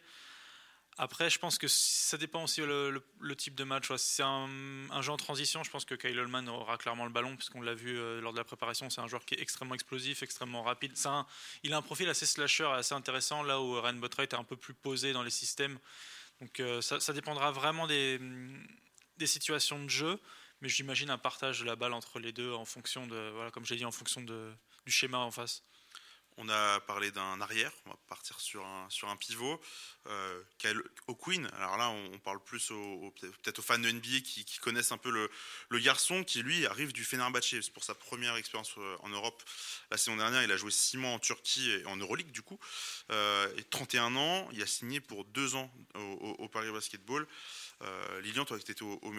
Après, 1.02 1.30
je 1.30 1.38
pense 1.38 1.56
que 1.56 1.66
ça 1.66 2.18
dépend 2.18 2.44
aussi 2.44 2.60
le, 2.60 3.02
type 3.34 3.54
de 3.54 3.64
match. 3.64 3.90
C'est 3.96 4.22
un, 4.22 5.00
jeu 5.00 5.10
en 5.10 5.16
transition, 5.16 5.64
je 5.64 5.70
pense 5.70 5.86
que 5.86 5.94
Kyle 5.94 6.18
Holman 6.18 6.46
aura 6.46 6.76
clairement 6.76 7.06
le 7.06 7.10
ballon, 7.10 7.36
puisqu'on 7.36 7.62
l'a 7.62 7.72
vu 7.72 7.98
euh, 7.98 8.20
lors 8.20 8.34
de 8.34 8.36
la 8.36 8.44
préparation. 8.44 8.90
C'est 8.90 9.00
un 9.00 9.06
joueur 9.06 9.24
qui 9.24 9.34
est 9.34 9.40
extrêmement 9.40 9.74
explosif, 9.74 10.22
extrêmement 10.22 10.62
rapide. 10.62 10.92
il 11.62 11.72
a 11.72 11.78
un 11.78 11.82
profil 11.82 12.06
assez 12.10 12.26
slasher, 12.26 12.66
assez 12.74 12.92
intéressant, 12.92 13.42
là 13.42 13.62
où 13.62 13.80
Ryan 13.80 13.94
Botwright 13.94 14.34
est 14.34 14.36
un 14.36 14.44
peu 14.44 14.56
plus 14.56 14.74
posé 14.74 15.14
dans 15.14 15.22
les 15.22 15.30
systèmes. 15.30 15.78
Donc 16.42 16.60
euh, 16.60 16.82
ça, 16.82 17.12
dépendra 17.14 17.50
vraiment 17.50 17.86
des, 17.86 18.20
situations 19.24 19.82
de 19.82 19.88
jeu, 19.88 20.20
mais 20.60 20.68
j'imagine 20.68 21.08
un 21.08 21.16
partage 21.16 21.60
de 21.60 21.64
la 21.64 21.76
balle 21.76 21.94
entre 21.94 22.18
les 22.18 22.32
deux 22.32 22.52
en 22.52 22.66
fonction 22.66 23.06
de, 23.06 23.30
voilà, 23.30 23.50
comme 23.50 23.64
j'ai 23.64 23.76
dit, 23.76 23.86
en 23.86 23.90
fonction 23.90 24.20
de, 24.20 24.52
du 24.84 24.92
schéma 24.92 25.16
en 25.16 25.30
face. 25.30 25.62
On 26.42 26.48
a 26.48 26.80
parlé 26.80 27.10
d'un 27.10 27.38
arrière, 27.42 27.70
on 27.84 27.90
va 27.90 27.98
partir 28.08 28.40
sur 28.40 28.64
un, 28.64 28.88
sur 28.88 29.10
un 29.10 29.16
pivot. 29.16 29.60
Euh, 30.06 30.42
Kyle 30.56 30.82
O'Quinn, 31.06 31.46
alors 31.58 31.76
là 31.76 31.90
on, 31.90 32.18
parle 32.18 32.42
plus 32.42 32.70
au, 32.70 33.12
peut-être 33.20 33.58
aux 33.58 33.62
fans 33.62 33.78
de 33.78 33.90
NBA 33.90 34.20
qui, 34.24 34.58
connaissent 34.62 34.90
un 34.90 34.96
peu 34.96 35.10
le, 35.10 35.78
garçon 35.80 36.24
qui 36.24 36.42
lui 36.42 36.64
arrive 36.64 36.94
du 36.94 37.04
Fenerbahçe. 37.04 37.60
C'est 37.60 37.72
pour 37.74 37.84
sa 37.84 37.94
première 37.94 38.36
expérience 38.36 38.72
euh, 38.78 38.96
en 39.00 39.10
Europe. 39.10 39.42
La 39.90 39.98
saison 39.98 40.16
dernière 40.16 40.42
il 40.42 40.50
a 40.50 40.56
joué 40.56 40.70
6 40.70 40.96
mois 40.96 41.10
en 41.10 41.18
Turquie 41.18 41.70
et 41.72 41.84
en 41.84 41.96
Euroleague 41.96 42.30
du 42.30 42.40
coup. 42.40 42.58
Euh, 43.12 43.46
et 43.58 43.64
31 43.64 44.16
ans, 44.16 44.48
il 44.52 44.62
a 44.62 44.66
signé 44.66 45.00
pour 45.00 45.26
2 45.26 45.56
ans 45.56 45.70
au, 45.94 46.48
Paris 46.48 46.72
Basketball. 46.72 47.26
Euh, 47.82 48.20
Lilian, 48.22 48.46
toi 48.46 48.58
qui 48.58 48.70
étais 48.70 48.82
au, 48.82 48.98
au 49.02 49.12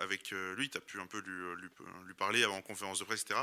avec 0.00 0.30
lui, 0.32 0.68
tu 0.68 0.78
as 0.78 0.80
pu 0.80 1.00
un 1.00 1.06
peu 1.06 1.20
lui, 1.20 1.62
lui, 1.62 1.68
lui 2.06 2.14
parler 2.14 2.42
avant 2.42 2.60
conférence 2.60 2.98
de 2.98 3.04
presse, 3.04 3.22
etc. 3.22 3.40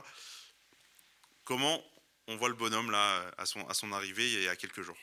Comment 1.46 1.82
on 2.28 2.36
voit 2.36 2.50
le 2.50 2.56
bonhomme 2.56 2.92
là 2.92 3.32
à 3.38 3.46
son, 3.46 3.92
arrivée 3.92 4.26
il 4.26 4.44
y 4.44 4.48
a 4.48 4.56
quelques 4.56 4.82
jours. 4.82 4.98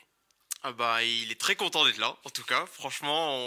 Ah 0.63 0.71
bah, 0.71 1.03
il 1.03 1.31
est 1.31 1.39
très 1.39 1.55
content 1.55 1.85
d'être 1.85 1.99
là, 1.99 2.15
en 2.23 2.29
tout 2.29 2.43
cas. 2.43 2.65
Franchement, 2.65 3.37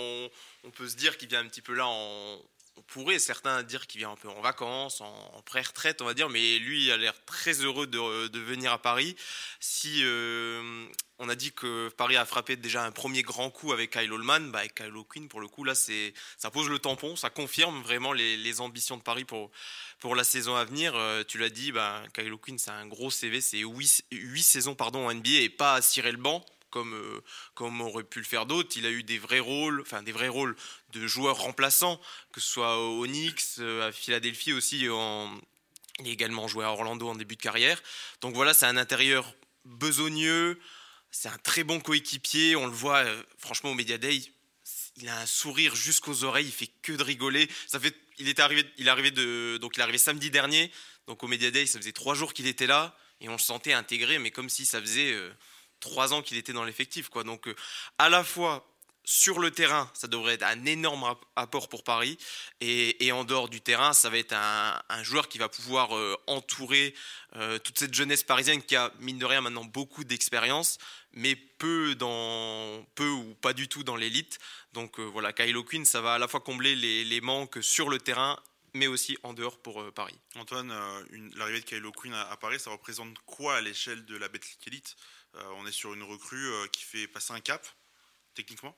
on, 0.64 0.70
peut 0.70 0.88
se 0.88 0.96
dire 0.96 1.16
qu'il 1.18 1.28
vient 1.28 1.40
un 1.40 1.48
petit 1.48 1.62
peu 1.62 1.74
là 1.74 1.86
en. 1.86 2.40
On 2.78 2.82
pourrait 2.82 3.18
certains 3.18 3.64
dire 3.64 3.88
qu'il 3.88 3.98
vient 3.98 4.12
un 4.12 4.16
peu 4.16 4.28
en 4.28 4.40
vacances, 4.40 5.00
en, 5.00 5.42
pré-retraite, 5.44 6.00
on 6.00 6.04
va 6.04 6.14
dire, 6.14 6.28
mais 6.28 6.58
lui 6.58 6.84
il 6.84 6.90
a 6.92 6.96
l'air 6.96 7.14
très 7.24 7.52
heureux 7.64 7.88
de, 7.88 8.38
venir 8.38 8.72
à 8.72 8.80
Paris. 8.80 9.16
Si 9.58 10.02
euh, 10.04 10.86
on 11.18 11.28
a 11.28 11.34
dit 11.34 11.50
que 11.50 11.88
Paris 11.96 12.16
a 12.16 12.24
frappé 12.24 12.54
déjà 12.56 12.84
un 12.84 12.92
premier 12.92 13.22
grand 13.22 13.50
coup 13.50 13.72
avec 13.72 13.90
Kyle 13.90 14.12
Holman, 14.12 14.52
bah 14.52 14.60
avec 14.60 14.76
Kyle 14.76 14.96
O'Quinn, 14.96 15.26
pour 15.28 15.40
le 15.40 15.48
coup, 15.48 15.64
là, 15.64 15.74
c'est, 15.74 16.14
ça 16.36 16.50
pose 16.52 16.68
le 16.68 16.78
tampon, 16.78 17.16
ça 17.16 17.30
confirme 17.30 17.82
vraiment 17.82 18.12
les, 18.12 18.60
ambitions 18.60 18.96
de 18.96 19.02
Paris 19.02 19.24
pour, 19.24 19.50
pour 19.98 20.14
la 20.14 20.22
saison 20.22 20.54
à 20.54 20.64
venir. 20.64 20.94
Euh, 20.94 21.24
tu 21.26 21.38
l'as 21.38 21.50
dit, 21.50 21.72
bah, 21.72 22.04
Kyle 22.14 22.32
O'Quinn, 22.32 22.58
c'est 22.58 22.70
un 22.70 22.86
gros 22.86 23.10
CV, 23.10 23.40
c'est 23.40 23.58
8, 23.58 24.04
8 24.12 24.42
saisons 24.42 24.76
pardon, 24.76 25.08
en 25.08 25.12
NBA 25.12 25.40
et 25.40 25.48
pas 25.48 25.74
à 25.74 25.82
cirer 25.82 26.12
le 26.12 26.18
banc. 26.18 26.44
Comme, 26.70 26.94
euh, 26.94 27.22
comme 27.54 27.80
aurait 27.80 28.04
pu 28.04 28.18
le 28.18 28.26
faire 28.26 28.44
d'autres, 28.44 28.76
il 28.76 28.84
a 28.84 28.90
eu 28.90 29.02
des 29.02 29.18
vrais 29.18 29.40
rôles, 29.40 29.80
enfin 29.80 30.02
des 30.02 30.12
vrais 30.12 30.28
rôles 30.28 30.54
de 30.92 31.06
joueurs 31.06 31.38
remplaçants, 31.38 32.00
que 32.32 32.40
ce 32.40 32.48
soit 32.48 32.78
au 32.78 33.06
Knicks, 33.06 33.42
euh, 33.58 33.88
à 33.88 33.92
Philadelphie 33.92 34.52
aussi, 34.52 34.80
il 34.80 34.90
a 34.90 35.30
également 36.04 36.46
joué 36.46 36.64
à 36.64 36.70
Orlando 36.70 37.08
en 37.08 37.14
début 37.14 37.36
de 37.36 37.40
carrière. 37.40 37.82
Donc 38.20 38.34
voilà, 38.34 38.52
c'est 38.52 38.66
un 38.66 38.76
intérieur 38.76 39.34
besogneux, 39.64 40.58
c'est 41.10 41.28
un 41.28 41.38
très 41.38 41.64
bon 41.64 41.80
coéquipier. 41.80 42.56
On 42.56 42.66
le 42.66 42.72
voit, 42.72 42.98
euh, 42.98 43.22
franchement, 43.38 43.70
au 43.70 43.74
Media 43.74 43.98
Day, 43.98 44.20
il 44.96 45.08
a 45.08 45.20
un 45.20 45.26
sourire 45.26 45.74
jusqu'aux 45.74 46.24
oreilles. 46.24 46.46
Il 46.46 46.52
fait 46.52 46.70
que 46.82 46.92
de 46.92 47.02
rigoler. 47.02 47.48
Ça 47.66 47.80
fait, 47.80 47.96
il 48.18 48.28
est 48.28 48.40
arrivé, 48.40 48.64
il 48.76 48.88
est 48.88 48.90
arrivé 48.90 49.10
de, 49.10 49.58
donc 49.60 49.76
il 49.76 49.80
est 49.80 49.82
arrivé 49.82 49.98
samedi 49.98 50.30
dernier. 50.30 50.70
Donc 51.06 51.22
au 51.22 51.28
Media 51.28 51.50
Day, 51.50 51.66
ça 51.66 51.78
faisait 51.78 51.92
trois 51.92 52.14
jours 52.14 52.34
qu'il 52.34 52.46
était 52.46 52.66
là 52.66 52.96
et 53.20 53.28
on 53.28 53.32
le 53.32 53.38
sentait 53.38 53.72
intégré, 53.72 54.18
mais 54.18 54.30
comme 54.30 54.48
si 54.48 54.66
ça 54.66 54.80
faisait 54.80 55.12
euh, 55.12 55.30
trois 55.80 56.12
ans 56.12 56.22
qu'il 56.22 56.36
était 56.36 56.52
dans 56.52 56.64
l'effectif, 56.64 57.08
quoi. 57.08 57.24
Donc 57.24 57.48
euh, 57.48 57.54
à 57.98 58.08
la 58.08 58.24
fois 58.24 58.66
sur 59.04 59.38
le 59.38 59.50
terrain, 59.50 59.90
ça 59.94 60.06
devrait 60.06 60.34
être 60.34 60.42
un 60.42 60.66
énorme 60.66 61.16
apport 61.34 61.70
pour 61.70 61.82
Paris. 61.82 62.18
Et, 62.60 63.10
en 63.10 63.24
dehors 63.24 63.48
du 63.48 63.62
terrain, 63.62 63.94
ça 63.94 64.10
va 64.10 64.18
être 64.18 64.34
un, 64.34 65.02
joueur 65.02 65.28
qui 65.30 65.38
va 65.38 65.48
pouvoir 65.48 65.96
euh, 65.96 66.14
entourer 66.26 66.94
euh, 67.36 67.58
toute 67.58 67.78
cette 67.78 67.94
jeunesse 67.94 68.22
parisienne 68.22 68.62
qui 68.62 68.76
a, 68.76 68.92
mine 69.00 69.18
de 69.18 69.24
rien, 69.24 69.40
maintenant 69.40 69.64
beaucoup 69.64 70.04
d'expérience, 70.04 70.76
mais 71.14 71.36
peu, 71.36 71.94
dans, 71.94 72.84
peu 72.96 73.08
ou 73.08 73.34
pas 73.36 73.54
du 73.54 73.66
tout 73.66 73.82
dans 73.82 73.96
l'élite. 73.96 74.38
Donc 74.74 75.00
voilà, 75.00 75.32
Kyle 75.32 75.56
Quinn, 75.62 75.86
ça 75.86 76.02
va 76.02 76.12
à 76.14 76.18
la 76.18 76.28
fois 76.28 76.40
combler 76.40 76.76
les, 76.76 77.20
manques 77.22 77.58
sur 77.62 77.88
le 77.88 77.98
terrain 77.98 78.38
mais 78.74 78.86
aussi 78.86 79.16
en 79.22 79.32
dehors 79.32 79.58
pour 79.58 79.90
Paris. 79.94 80.20
Antoine, 80.36 80.68
l'arrivée 81.34 81.60
de 81.60 81.64
Kyle 81.64 81.82
Quinn 81.96 82.12
à, 82.12 82.36
Paris, 82.36 82.60
ça 82.60 82.70
représente 82.70 83.18
quoi 83.24 83.56
à 83.56 83.60
l'échelle 83.62 84.04
de 84.04 84.16
la 84.18 84.28
Betclic 84.28 84.66
Elite? 84.66 84.96
On 85.34 85.66
est 85.66 85.72
sur 85.72 85.94
une 85.94 86.02
recrue 86.02 86.50
qui 86.72 86.82
fait 86.82 87.06
passer 87.06 87.32
un 87.32 87.40
cap, 87.40 87.66
techniquement 88.34 88.76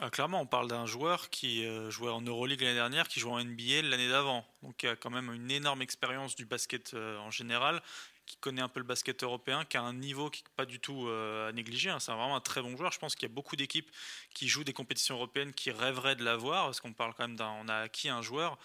ah, 0.00 0.10
Clairement, 0.10 0.40
on 0.40 0.46
parle 0.46 0.68
d'un 0.68 0.86
joueur 0.86 1.30
qui 1.30 1.64
euh, 1.64 1.88
jouait 1.90 2.10
en 2.10 2.20
Euroleague 2.20 2.60
l'année 2.60 2.74
dernière, 2.74 3.06
qui 3.06 3.20
jouait 3.20 3.32
en 3.32 3.44
NBA 3.44 3.82
l'année 3.82 4.08
d'avant. 4.08 4.44
Donc 4.62 4.82
il 4.82 4.88
a 4.88 4.96
quand 4.96 5.10
même 5.10 5.32
une 5.32 5.50
énorme 5.50 5.82
expérience 5.82 6.34
du 6.34 6.46
basket 6.46 6.94
euh, 6.94 7.16
en 7.18 7.30
général, 7.30 7.80
qui 8.26 8.36
connaît 8.38 8.62
un 8.62 8.68
peu 8.68 8.80
le 8.80 8.86
basket 8.86 9.22
européen, 9.22 9.64
qui 9.64 9.76
a 9.76 9.82
un 9.82 9.94
niveau 9.94 10.30
qui 10.30 10.42
n'est 10.42 10.50
pas 10.56 10.66
du 10.66 10.80
tout 10.80 11.06
euh, 11.06 11.48
à 11.48 11.52
négliger. 11.52 11.90
Hein. 11.90 12.00
C'est 12.00 12.10
vraiment 12.10 12.34
un 12.34 12.40
très 12.40 12.60
bon 12.60 12.76
joueur. 12.76 12.90
Je 12.90 12.98
pense 12.98 13.14
qu'il 13.14 13.28
y 13.28 13.30
a 13.30 13.34
beaucoup 13.34 13.54
d'équipes 13.54 13.90
qui 14.34 14.48
jouent 14.48 14.64
des 14.64 14.72
compétitions 14.72 15.14
européennes 15.14 15.52
qui 15.52 15.70
rêveraient 15.70 16.16
de 16.16 16.24
l'avoir, 16.24 16.64
parce 16.64 16.80
qu'on 16.80 16.92
parle 16.92 17.14
quand 17.14 17.28
même 17.28 17.36
d'un. 17.36 17.50
On 17.50 17.68
a 17.68 17.76
acquis 17.76 18.08
un 18.08 18.22
joueur 18.22 18.58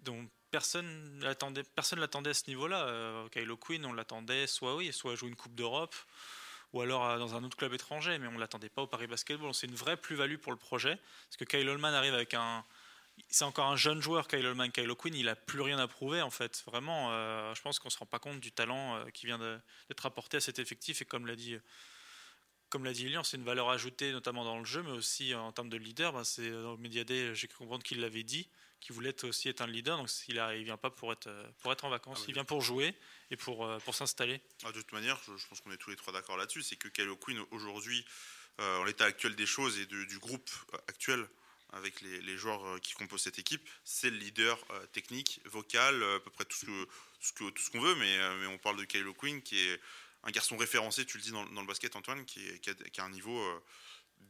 dont 0.00 0.28
personne 0.54 1.18
l'attendait, 1.20 1.64
personne 1.64 1.98
l'attendait 1.98 2.30
à 2.30 2.34
ce 2.34 2.46
niveau-là. 2.46 2.86
Euh, 2.86 3.28
Kylo 3.30 3.56
Quinn, 3.56 3.84
on 3.84 3.92
l'attendait 3.92 4.46
soit 4.46 4.76
oui, 4.76 4.92
soit 4.92 5.16
jouer 5.16 5.28
une 5.28 5.34
Coupe 5.34 5.56
d'Europe, 5.56 5.96
ou 6.72 6.80
alors 6.80 7.04
euh, 7.04 7.18
dans 7.18 7.34
un 7.34 7.42
autre 7.42 7.56
club 7.56 7.74
étranger, 7.74 8.20
mais 8.20 8.28
on 8.28 8.38
l'attendait 8.38 8.68
pas 8.68 8.82
au 8.82 8.86
Paris 8.86 9.08
Basketball. 9.08 9.52
C'est 9.52 9.66
une 9.66 9.74
vraie 9.74 9.96
plus-value 9.96 10.36
pour 10.36 10.52
le 10.52 10.58
projet, 10.58 10.96
parce 11.26 11.36
que 11.38 11.44
Kyle 11.44 11.68
Holman 11.68 11.92
arrive 11.92 12.14
avec 12.14 12.34
un, 12.34 12.64
c'est 13.26 13.42
encore 13.42 13.66
un 13.66 13.74
jeune 13.74 14.00
joueur, 14.00 14.28
Kyle 14.28 14.46
Holman. 14.46 14.70
Kyle 14.70 14.94
Quinn, 14.94 15.16
il 15.16 15.28
a 15.28 15.34
plus 15.34 15.60
rien 15.60 15.80
à 15.80 15.88
prouver 15.88 16.22
en 16.22 16.30
fait. 16.30 16.62
Vraiment, 16.66 17.08
euh, 17.10 17.52
je 17.56 17.60
pense 17.60 17.80
qu'on 17.80 17.90
se 17.90 17.98
rend 17.98 18.06
pas 18.06 18.20
compte 18.20 18.38
du 18.38 18.52
talent 18.52 18.94
euh, 18.94 19.10
qui 19.10 19.26
vient 19.26 19.40
d'être 19.88 20.06
apporté 20.06 20.36
à 20.36 20.40
cet 20.40 20.60
effectif. 20.60 21.02
Et 21.02 21.04
comme 21.04 21.26
l'a 21.26 21.34
dit, 21.34 21.58
comme 22.68 22.84
l'a 22.84 22.92
dit 22.92 23.12
c'est 23.24 23.38
une 23.38 23.44
valeur 23.44 23.70
ajoutée 23.70 24.12
notamment 24.12 24.44
dans 24.44 24.60
le 24.60 24.64
jeu, 24.64 24.84
mais 24.84 24.92
aussi 24.92 25.34
en 25.34 25.50
termes 25.50 25.68
de 25.68 25.78
leader. 25.78 26.12
Ben, 26.12 26.22
c'est 26.22 26.48
dans 26.48 26.74
le 26.74 26.78
Mediadé, 26.78 27.34
j'ai 27.34 27.48
cru 27.48 27.58
comprendre 27.58 27.82
qu'il 27.82 28.00
l'avait 28.00 28.22
dit, 28.22 28.48
qu'il 28.84 28.94
voulait 28.94 29.24
aussi 29.24 29.48
être 29.48 29.60
un 29.60 29.66
leader. 29.66 29.96
Donc 29.96 30.10
il 30.28 30.36
ne 30.36 30.64
vient 30.64 30.76
pas 30.76 30.90
pour 30.90 31.12
être, 31.12 31.30
pour 31.60 31.72
être 31.72 31.84
en 31.84 31.90
vacances, 31.90 32.20
ah 32.22 32.26
il 32.28 32.34
vient 32.34 32.44
pour 32.44 32.60
jouer 32.60 32.94
et 33.30 33.36
pour, 33.36 33.64
euh, 33.64 33.78
pour 33.80 33.94
s'installer. 33.94 34.40
Ah, 34.64 34.72
de 34.72 34.80
toute 34.80 34.92
manière, 34.92 35.20
je, 35.24 35.46
pense 35.48 35.60
qu'on 35.60 35.72
est 35.72 35.76
tous 35.76 35.90
les 35.90 35.96
trois 35.96 36.12
d'accord 36.12 36.36
là-dessus. 36.36 36.62
C'est 36.62 36.76
que 36.76 36.88
Kyle 36.88 37.10
Quinn 37.20 37.42
aujourd'hui, 37.50 38.04
en 38.58 38.84
l'état 38.84 39.06
actuel 39.06 39.34
des 39.34 39.46
choses 39.46 39.78
et 39.78 39.86
du 39.86 40.18
groupe 40.20 40.48
actuel 40.86 41.26
avec 41.74 42.00
les, 42.02 42.36
joueurs 42.36 42.64
euh, 42.64 42.78
qui 42.78 42.94
composent 42.94 43.22
cette 43.22 43.38
équipe, 43.38 43.68
c'est 43.84 44.10
le 44.10 44.16
leader 44.16 44.58
euh, 44.70 44.86
technique, 44.86 45.40
vocal, 45.44 46.02
euh, 46.02 46.16
à 46.16 46.20
peu 46.20 46.30
près 46.30 46.44
tout 46.44 46.56
ce 46.56 46.66
qu'on 46.66 47.50
tout 47.50 47.62
ce 47.62 47.78
veut, 47.78 47.94
mais, 47.96 48.36
mais, 48.38 48.46
on 48.46 48.58
parle 48.58 48.76
de 48.76 48.84
Kylo 48.84 49.14
Quinn 49.14 49.42
qui 49.42 49.58
est 49.58 49.80
un 50.22 50.30
garçon 50.30 50.56
référencé, 50.56 51.04
tu 51.04 51.18
le 51.18 51.22
dis 51.22 51.32
dans, 51.32 51.44
le 51.44 51.66
basket 51.66 51.96
Antoine, 51.96 52.24
qui, 52.24 52.60
qui, 52.60 52.70
a, 52.70 52.74
qui 52.74 53.00
a, 53.00 53.04
un 53.04 53.10
niveau 53.10 53.62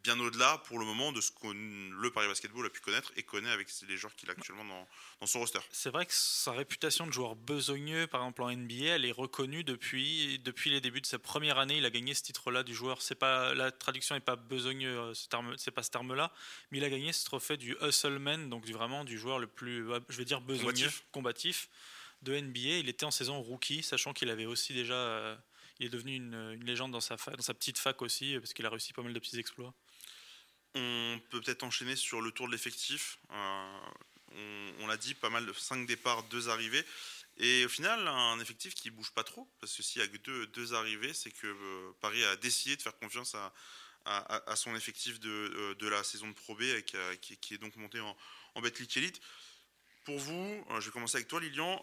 bien 0.02 0.18
au-delà 0.20 0.58
pour 0.66 0.78
le 0.78 0.84
moment 0.84 1.12
de 1.12 1.20
ce 1.20 1.30
que 1.30 1.46
le 1.46 2.10
Paris 2.10 2.28
Basketball 2.28 2.66
a 2.66 2.70
pu 2.70 2.80
connaître 2.80 3.12
et 3.16 3.22
connaît 3.22 3.50
avec 3.50 3.68
les 3.88 3.96
joueurs 3.96 4.14
qu'il 4.14 4.28
a 4.30 4.32
actuellement 4.32 4.64
dans, 4.64 4.88
dans 5.20 5.26
son 5.26 5.40
roster. 5.40 5.60
C'est 5.70 5.90
vrai 5.90 6.06
que 6.06 6.12
sa 6.12 6.52
réputation 6.52 7.06
de 7.06 7.12
joueur 7.12 7.36
besogneux, 7.36 8.06
par 8.06 8.20
exemple 8.22 8.42
en 8.42 8.50
NBA, 8.50 8.96
elle 8.96 9.04
est 9.04 9.12
reconnue 9.12 9.64
depuis, 9.64 10.38
depuis 10.40 10.70
les 10.70 10.80
débuts 10.80 11.00
de 11.00 11.06
sa 11.06 11.18
première 11.18 11.58
année. 11.58 11.78
Il 11.78 11.86
a 11.86 11.90
gagné 11.90 12.14
ce 12.14 12.22
titre-là 12.22 12.62
du 12.62 12.74
joueur. 12.74 13.02
C'est 13.02 13.14
pas 13.14 13.54
la 13.54 13.70
traduction 13.70 14.14
n'est 14.14 14.20
pas 14.20 14.36
besogneux, 14.36 14.98
euh, 14.98 15.14
ce 15.14 15.28
terme, 15.28 15.54
c'est 15.56 15.70
pas 15.70 15.82
ce 15.82 15.90
terme-là, 15.90 16.32
mais 16.70 16.78
il 16.78 16.84
a 16.84 16.90
gagné 16.90 17.12
ce 17.12 17.24
trophée 17.24 17.56
du 17.56 17.76
hustleman, 17.80 18.48
donc 18.50 18.66
vraiment 18.68 19.04
du 19.04 19.18
joueur 19.18 19.38
le 19.38 19.46
plus, 19.46 19.90
euh, 19.90 20.00
je 20.08 20.16
vais 20.16 20.24
dire 20.24 20.40
besogneux, 20.40 20.90
combatif, 21.12 21.68
de 22.22 22.38
NBA. 22.38 22.78
Il 22.78 22.88
était 22.88 23.04
en 23.04 23.10
saison 23.10 23.40
rookie, 23.40 23.82
sachant 23.82 24.12
qu'il 24.12 24.30
avait 24.30 24.46
aussi 24.46 24.72
déjà 24.72 24.94
euh, 24.94 25.36
il 25.80 25.86
est 25.86 25.90
devenu 25.90 26.14
une, 26.14 26.34
une, 26.52 26.64
légende 26.64 26.92
dans 26.92 27.00
sa, 27.00 27.16
fac, 27.16 27.36
dans 27.36 27.42
sa 27.42 27.54
petite 27.54 27.78
fac 27.78 28.00
aussi, 28.02 28.36
parce 28.38 28.54
qu'il 28.54 28.64
a 28.64 28.70
réussi 28.70 28.92
pas 28.92 29.02
mal 29.02 29.12
de 29.12 29.18
petits 29.18 29.38
exploits. 29.38 29.74
On 30.74 31.20
peut 31.30 31.40
peut-être 31.40 31.62
enchaîner 31.62 31.94
sur 31.94 32.20
le 32.20 32.32
tour 32.32 32.46
de 32.46 32.52
l'effectif. 32.52 33.18
Euh, 33.30 34.72
on, 34.80 34.86
l'a 34.88 34.96
dit, 34.96 35.14
pas 35.14 35.30
mal 35.30 35.46
de 35.46 35.52
5 35.52 35.86
départs, 35.86 36.24
2 36.24 36.48
arrivées. 36.48 36.84
Et 37.36 37.64
au 37.64 37.68
final, 37.68 38.06
un 38.08 38.40
effectif 38.40 38.74
qui 38.74 38.90
bouge 38.90 39.12
pas 39.12 39.24
trop, 39.24 39.48
parce 39.60 39.76
que 39.76 39.82
s'il 39.82 40.00
y 40.00 40.04
a 40.04 40.08
que 40.08 40.44
deux, 40.46 40.74
arrivées, 40.74 41.14
c'est 41.14 41.30
que 41.30 41.46
euh, 41.46 41.92
Paris 42.00 42.24
a 42.24 42.36
décidé 42.36 42.76
de 42.76 42.82
faire 42.82 42.96
confiance 42.98 43.34
à, 43.34 44.56
son 44.56 44.74
effectif 44.76 45.18
de, 45.20 45.30
euh, 45.30 45.74
de, 45.76 45.88
la 45.88 46.04
saison 46.04 46.28
de 46.28 46.32
Pro 46.32 46.54
B, 46.54 46.62
qui, 47.20 47.54
est 47.54 47.58
donc 47.58 47.74
monté 47.76 48.00
en, 48.00 48.16
en 48.54 48.60
Betclic 48.60 48.96
Elite. 48.96 49.20
Pour 50.04 50.18
vous, 50.18 50.64
je 50.80 50.86
vais 50.86 50.90
commencer 50.90 51.16
avec 51.16 51.28
toi, 51.28 51.40
Lilian. 51.40 51.82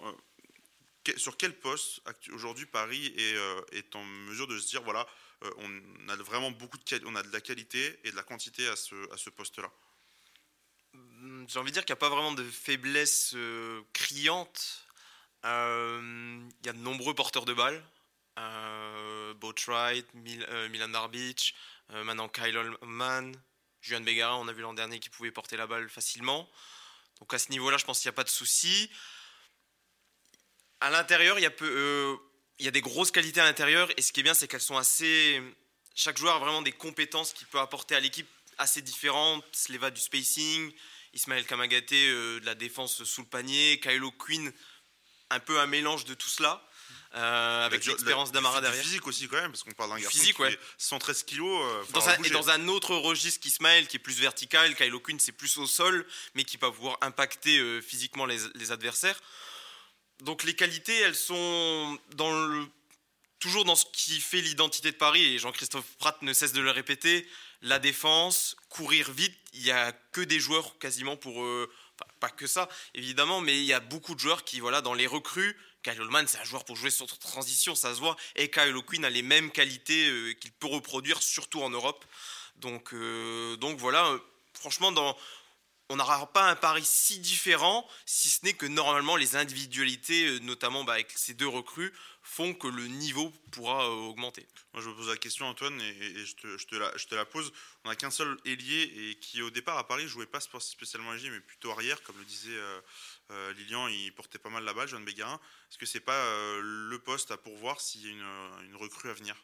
Sur 1.17 1.35
quel 1.35 1.57
poste 1.57 2.01
aujourd'hui 2.31 2.67
Paris 2.67 3.13
est, 3.17 3.35
est 3.71 3.95
en 3.95 4.05
mesure 4.05 4.47
de 4.47 4.59
se 4.59 4.67
dire 4.67 4.83
voilà, 4.83 5.07
on 5.57 6.09
a 6.09 6.15
vraiment 6.17 6.51
beaucoup 6.51 6.77
de, 6.77 7.01
on 7.05 7.15
a 7.15 7.23
de 7.23 7.31
la 7.31 7.41
qualité 7.41 7.99
et 8.03 8.11
de 8.11 8.15
la 8.15 8.23
quantité 8.23 8.67
à 8.67 8.75
ce, 8.75 8.95
à 9.13 9.17
ce 9.17 9.29
poste-là. 9.29 9.71
Hum, 10.93 11.45
j'ai 11.47 11.59
envie 11.59 11.71
de 11.71 11.73
dire 11.73 11.85
qu'il 11.85 11.93
n'y 11.93 11.99
a 11.99 12.03
pas 12.03 12.09
vraiment 12.09 12.33
de 12.33 12.43
faiblesse 12.43 13.33
euh, 13.35 13.81
criante. 13.93 14.85
Euh, 15.45 16.49
il 16.61 16.65
y 16.65 16.69
a 16.69 16.73
de 16.73 16.79
nombreux 16.79 17.15
porteurs 17.15 17.45
de 17.45 17.53
balles. 17.53 17.83
Euh, 18.39 19.33
Boatwright, 19.35 20.13
Milan 20.13 20.89
Darbic, 20.89 21.55
maintenant 21.89 22.29
Kyle 22.29 22.57
Holman, 22.57 23.33
Juan 23.81 24.03
Begara, 24.05 24.37
on 24.37 24.47
a 24.47 24.53
vu 24.53 24.61
l'an 24.61 24.73
dernier 24.73 24.99
qui 24.99 25.09
pouvait 25.09 25.31
porter 25.31 25.57
la 25.57 25.67
balle 25.67 25.89
facilement. 25.89 26.49
Donc 27.19 27.33
à 27.33 27.39
ce 27.39 27.49
niveau-là, 27.51 27.77
je 27.77 27.85
pense 27.85 27.99
qu'il 27.99 28.07
n'y 28.07 28.13
a 28.13 28.15
pas 28.15 28.23
de 28.23 28.29
souci. 28.29 28.89
À 30.79 30.89
l'intérieur, 30.89 31.37
il 31.37 31.41
y 31.41 31.45
a 31.45 31.51
peu, 31.51 32.17
il 32.61 32.65
y 32.65 32.67
a 32.67 32.71
des 32.71 32.81
grosses 32.81 33.09
qualités 33.09 33.41
à 33.41 33.43
l'intérieur 33.43 33.89
et 33.97 34.03
ce 34.03 34.13
qui 34.13 34.19
est 34.19 34.23
bien, 34.23 34.35
c'est 34.35 34.47
qu'elles 34.47 34.61
sont 34.61 34.77
assez. 34.77 35.41
Chaque 35.95 36.17
joueur 36.19 36.35
a 36.35 36.39
vraiment 36.39 36.61
des 36.61 36.71
compétences 36.71 37.33
qu'il 37.33 37.47
peut 37.47 37.59
apporter 37.59 37.95
à 37.95 37.99
l'équipe 37.99 38.29
assez 38.59 38.83
différentes. 38.83 39.43
Sleva 39.51 39.89
du 39.89 39.99
spacing, 39.99 40.71
Ismaël 41.13 41.43
Kamagaté 41.45 42.09
euh, 42.09 42.39
de 42.39 42.45
la 42.45 42.53
défense 42.53 43.03
sous 43.03 43.21
le 43.21 43.27
panier, 43.27 43.79
Kylo 43.79 44.11
Quinn, 44.11 44.53
un 45.31 45.39
peu 45.39 45.59
un 45.59 45.65
mélange 45.65 46.05
de 46.05 46.13
tout 46.13 46.29
cela. 46.29 46.63
Euh, 47.15 47.65
avec 47.65 47.83
l'expérience 47.85 48.31
d'Amara 48.31 48.61
derrière. 48.61 48.83
Physique 48.83 49.07
aussi 49.07 49.27
quand 49.27 49.41
même, 49.41 49.51
parce 49.51 49.63
qu'on 49.63 49.71
parle 49.71 49.89
d'un 49.89 49.99
garçon 49.99 50.19
physique, 50.19 50.35
qui 50.35 50.43
ouais. 50.43 50.59
113 50.77 51.23
kilos. 51.23 51.65
Euh, 51.65 51.83
dans 51.93 52.07
un, 52.07 52.23
et 52.23 52.29
dans 52.29 52.51
un 52.51 52.67
autre 52.67 52.95
registre 52.95 53.41
qu'Ismaël, 53.41 53.87
qui 53.87 53.97
est 53.97 53.99
plus 53.99 54.19
vertical, 54.19 54.75
Kylo 54.75 54.99
Quinn 54.99 55.19
c'est 55.19 55.31
plus 55.31 55.57
au 55.57 55.65
sol, 55.65 56.05
mais 56.35 56.43
qui 56.43 56.57
va 56.57 56.71
pouvoir 56.71 56.99
impacter 57.01 57.81
physiquement 57.81 58.27
les, 58.27 58.37
les 58.53 58.71
adversaires. 58.71 59.19
Donc 60.21 60.43
les 60.43 60.55
qualités, 60.55 60.97
elles 60.99 61.15
sont 61.15 61.97
toujours 63.39 63.65
dans 63.65 63.75
ce 63.75 63.85
qui 63.91 64.19
fait 64.21 64.41
l'identité 64.41 64.91
de 64.91 64.97
Paris, 64.97 65.23
et 65.23 65.39
Jean-Christophe 65.39 65.97
Pratt 65.97 66.21
ne 66.21 66.31
cesse 66.31 66.53
de 66.53 66.61
le 66.61 66.71
répéter, 66.71 67.27
la 67.61 67.79
défense, 67.79 68.55
courir 68.69 69.11
vite, 69.11 69.35
il 69.53 69.63
n'y 69.63 69.71
a 69.71 69.91
que 70.11 70.21
des 70.21 70.39
joueurs 70.39 70.77
quasiment 70.79 71.17
pour... 71.17 71.43
eux, 71.43 71.71
pas 72.19 72.29
que 72.29 72.47
ça, 72.47 72.69
évidemment, 72.93 73.41
mais 73.41 73.59
il 73.59 73.65
y 73.65 73.73
a 73.73 73.79
beaucoup 73.79 74.15
de 74.15 74.19
joueurs 74.19 74.43
qui, 74.43 74.59
voilà, 74.59 74.81
dans 74.81 74.93
les 74.93 75.07
recrues, 75.07 75.55
Kyle 75.83 75.99
Holman, 75.99 76.27
c'est 76.27 76.39
un 76.39 76.43
joueur 76.43 76.65
pour 76.65 76.75
jouer 76.75 76.91
sur 76.91 77.07
transition, 77.17 77.75
ça 77.75 77.93
se 77.93 77.99
voit, 77.99 78.15
et 78.35 78.49
Kyle 78.49 78.75
O'Quinn 78.75 79.03
a 79.05 79.09
les 79.09 79.23
mêmes 79.23 79.51
qualités 79.51 80.07
euh, 80.09 80.33
qu'il 80.33 80.51
peut 80.51 80.67
reproduire, 80.67 81.21
surtout 81.21 81.61
en 81.61 81.69
Europe. 81.69 82.05
Donc, 82.57 82.93
euh, 82.93 83.57
voilà, 83.77 84.05
euh, 84.07 84.19
franchement, 84.53 84.91
dans, 84.91 85.17
on 85.91 85.97
n'aura 85.97 86.25
pas 86.31 86.49
un 86.49 86.55
pari 86.55 86.85
si 86.85 87.19
différent, 87.19 87.85
si 88.05 88.29
ce 88.29 88.45
n'est 88.45 88.53
que 88.53 88.65
normalement 88.65 89.17
les 89.17 89.35
individualités, 89.35 90.25
euh, 90.25 90.39
notamment 90.39 90.85
bah, 90.85 90.93
avec 90.93 91.11
ces 91.11 91.33
deux 91.33 91.47
recrues, 91.47 91.93
font 92.23 92.53
que 92.53 92.67
le 92.67 92.87
niveau 92.87 93.29
pourra 93.51 93.83
euh, 93.83 94.09
augmenter. 94.09 94.47
Moi, 94.73 94.81
je 94.81 94.89
me 94.89 94.95
pose 94.95 95.09
la 95.09 95.17
question, 95.17 95.47
Antoine, 95.47 95.79
et, 95.81 96.25
je, 96.25 96.65
te, 96.65 97.15
la, 97.15 97.25
pose. 97.25 97.51
On 97.83 97.89
n'a 97.89 97.97
qu'un 97.97 98.09
seul 98.09 98.37
ailier 98.45 98.83
et 98.83 99.15
qui, 99.15 99.41
au 99.41 99.49
départ, 99.49 99.77
à 99.77 99.85
Paris, 99.85 100.07
jouait 100.07 100.25
pas 100.25 100.39
spécialement 100.39 101.13
ailier, 101.13 101.29
mais 101.29 101.41
plutôt 101.41 101.71
arrière, 101.71 102.01
comme 102.03 102.17
le 102.17 102.25
disait 102.25 102.57
euh, 103.31 103.53
Lilian. 103.53 103.89
Il 103.89 104.13
portait 104.13 104.39
pas 104.39 104.49
mal 104.49 104.63
la 104.63 104.73
balle, 104.73 104.87
Joan 104.87 105.03
Bégarin. 105.03 105.41
Est-ce 105.69 105.77
que 105.77 105.85
c'est 105.85 105.99
pas 105.99 106.23
le 106.61 106.99
poste 106.99 107.31
à 107.31 107.37
pourvoir 107.37 107.81
s'il 107.81 108.05
y 108.05 108.07
a 108.07 108.11
une 108.63 108.75
recrue 108.77 109.09
à 109.09 109.13
venir? 109.13 109.35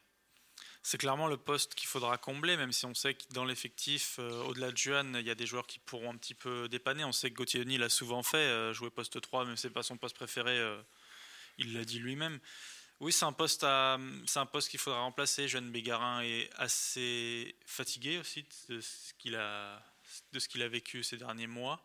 C'est 0.88 0.98
clairement 0.98 1.28
le 1.28 1.36
poste 1.36 1.76
qu'il 1.76 1.90
faudra 1.90 2.18
combler, 2.18 2.56
même 2.56 2.72
si 2.72 2.86
on 2.86 2.94
sait 2.94 3.14
que 3.14 3.26
dans 3.34 3.44
l'effectif, 3.44 4.20
euh, 4.20 4.44
au-delà 4.44 4.72
de 4.72 4.78
Juan, 4.78 5.18
il 5.20 5.28
y 5.28 5.30
a 5.30 5.36
des 5.36 5.46
joueurs 5.46 5.68
qui 5.68 5.80
pourront 5.80 6.12
un 6.12 6.16
petit 6.16 6.34
peu 6.34 6.70
dépanner. 6.70 7.04
On 7.04 7.12
sait 7.12 7.30
que 7.30 7.36
Gauthier 7.36 7.66
l'a 7.66 7.90
souvent 7.90 8.24
fait, 8.24 8.38
euh, 8.38 8.72
jouer 8.72 8.90
poste 8.90 9.20
3, 9.20 9.44
mais 9.44 9.58
ce 9.58 9.68
n'est 9.68 9.74
pas 9.74 9.84
son 9.84 9.98
poste 9.98 10.16
préféré, 10.16 10.58
euh, 10.58 10.82
il 11.58 11.74
l'a 11.74 11.84
dit 11.84 12.00
lui-même. 12.00 12.40
Oui, 13.02 13.12
c'est 13.12 13.26
un 13.26 13.34
poste, 13.34 13.66
poste 14.54 14.70
qu'il 14.70 14.80
faudra 14.80 15.02
remplacer. 15.02 15.50
Juan 15.50 15.70
Bégarin 15.70 16.22
est 16.22 16.50
assez 16.56 17.58
fatigué 17.66 18.20
aussi 18.20 18.46
de 18.70 18.80
ce 18.80 19.14
qu'il 19.18 19.36
a, 19.36 19.84
de 20.32 20.40
ce 20.40 20.48
qu'il 20.48 20.62
a 20.62 20.70
vécu 20.70 21.04
ces 21.04 21.18
derniers 21.18 21.48
mois. 21.48 21.84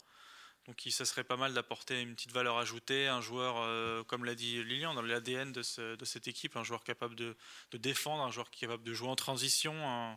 Donc 0.67 0.81
ça 0.91 1.05
serait 1.05 1.25
pas 1.25 1.37
mal 1.37 1.55
d'apporter 1.55 2.01
une 2.01 2.15
petite 2.15 2.31
valeur 2.31 2.57
ajoutée, 2.57 3.09
un 3.09 3.21
joueur, 3.21 3.57
euh, 3.59 4.05
comme 4.05 4.25
l'a 4.25 4.37
dit 4.37 4.63
Lilian, 4.63 4.95
dans 4.95 5.03
l'ADN 5.03 5.53
de, 5.53 5.63
cette 5.63 6.29
équipe, 6.29 6.57
un 6.57 6.63
joueur 6.63 6.85
capable 6.85 7.17
de, 7.17 7.37
défendre, 7.73 8.23
un 8.23 8.31
joueur 8.31 8.51
capable 8.51 8.85
de 8.85 8.93
jouer 8.93 9.09
en 9.09 9.17
transition, 9.17 10.17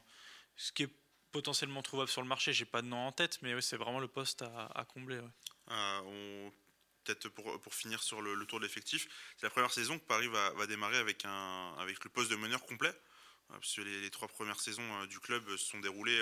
ce 0.55 0.71
qui 0.71 0.83
est 0.83 0.89
potentiellement 1.31 1.81
trouvable 1.81 2.09
sur 2.09 2.21
le 2.21 2.27
marché. 2.27 2.53
J'ai 2.53 2.65
pas 2.65 2.83
de 2.83 2.87
nom 2.87 3.07
en 3.07 3.11
tête, 3.11 3.39
mais 3.41 3.59
c'est 3.59 3.77
vraiment 3.77 3.99
le 3.99 4.07
poste 4.07 4.43
à, 4.43 4.85
combler. 4.85 5.19
Euh, 5.71 6.49
peut-être 7.03 7.29
pour, 7.29 7.73
finir 7.73 8.03
sur 8.03 8.21
le, 8.21 8.45
tour 8.45 8.59
de 8.59 8.65
l'effectif, 8.65 9.07
c'est 9.37 9.47
la 9.47 9.49
première 9.49 9.73
saison 9.73 9.97
que 9.97 10.05
Paris 10.05 10.27
va, 10.27 10.67
démarrer 10.67 10.97
avec, 10.97 11.23
le 11.23 12.09
poste 12.09 12.29
de 12.29 12.35
meneur 12.35 12.63
complet, 12.67 12.89
euh, 12.89 13.53
parce 13.53 13.73
que 13.73 13.81
les 13.81 14.11
trois 14.11 14.27
premières 14.27 14.59
saisons 14.59 15.05
du 15.07 15.19
club 15.19 15.43
se 15.57 15.65
sont 15.65 15.79
déroulées 15.79 16.21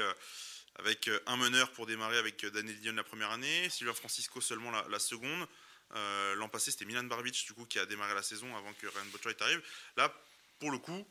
avec 0.76 1.08
euh, 1.08 1.20
un 1.28 1.38
meneur 1.38 1.72
pour 1.72 1.86
démarrer 1.86 2.18
avec 2.18 2.44
euh, 2.44 2.50
Daniel 2.50 2.76
Lyon 2.80 2.94
la 2.96 3.04
première 3.04 3.32
année, 3.32 3.70
Sylvain 3.70 3.94
Francisco 3.94 4.42
seulement 4.42 4.72
la, 4.72 5.00
seconde. 5.00 5.48
Euh, 5.96 6.36
l'an 6.36 6.50
passé, 6.50 6.72
c'était 6.72 6.86
Milan 6.86 7.04
Barbic 7.04 7.46
du 7.46 7.54
coup 7.54 7.66
qui 7.66 7.80
a 7.80 7.86
démarré 7.86 8.14
la 8.16 8.24
saison 8.24 8.56
avant 8.56 8.74
que 8.74 8.88
Ryan 8.88 9.06
Botwright 9.12 9.42
arrive. 9.42 9.62
Là, 9.98 10.14
pour 10.60 10.72
le 10.72 10.80
coup, 10.80 11.08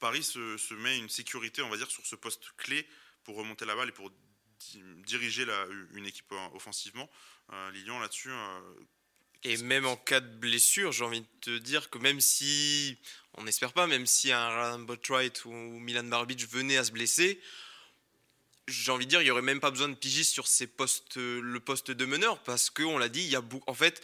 Paris 0.00 0.22
se, 0.22 0.74
met 0.74 0.98
une 0.98 1.10
sécurité, 1.10 1.62
on 1.62 1.68
va 1.68 1.76
dire, 1.76 1.90
sur 1.90 2.04
ce 2.06 2.16
poste 2.16 2.52
clé 2.56 2.86
pour 3.24 3.36
remonter 3.36 3.64
la 3.64 3.76
balle 3.76 3.90
et 3.90 3.92
pour 3.92 4.10
diriger 5.04 5.44
la, 5.44 5.66
une 5.94 6.06
équipe 6.06 6.32
offensivement. 6.54 7.10
Lilian 7.72 7.98
là-dessus. 7.98 8.30
et 9.42 9.56
même 9.58 9.84
en 9.84 9.96
cas 9.96 10.20
de 10.20 10.36
blessure, 10.36 10.92
j'ai 10.92 11.04
envie 11.04 11.20
de 11.20 11.26
te 11.40 11.58
dire 11.58 11.90
que 11.90 11.98
même 11.98 12.20
si, 12.20 12.96
on 13.34 13.44
n'espère 13.44 13.72
pas, 13.72 13.86
même 13.86 14.06
si 14.06 14.32
un 14.32 14.48
Ryan 14.48 14.78
Botwright 14.78 15.44
ou 15.44 15.52
Milan 15.52 16.04
Barbic 16.04 16.48
venait 16.48 16.78
à 16.78 16.84
se 16.84 16.92
blesser, 16.92 17.40
j'ai 18.72 18.90
envie 18.90 19.06
de 19.06 19.10
dire, 19.10 19.20
il 19.20 19.24
n'y 19.24 19.30
aurait 19.30 19.42
même 19.42 19.60
pas 19.60 19.70
besoin 19.70 19.88
de 19.88 19.94
piger 19.94 20.24
sur 20.24 20.46
postes, 20.76 21.16
le 21.16 21.60
poste 21.60 21.90
de 21.90 22.04
meneur, 22.04 22.42
parce 22.42 22.70
qu'on 22.70 22.98
l'a 22.98 23.08
dit, 23.08 23.22
il 23.22 23.30
y 23.30 23.36
a 23.36 23.42
en 23.66 23.74
fait, 23.74 24.02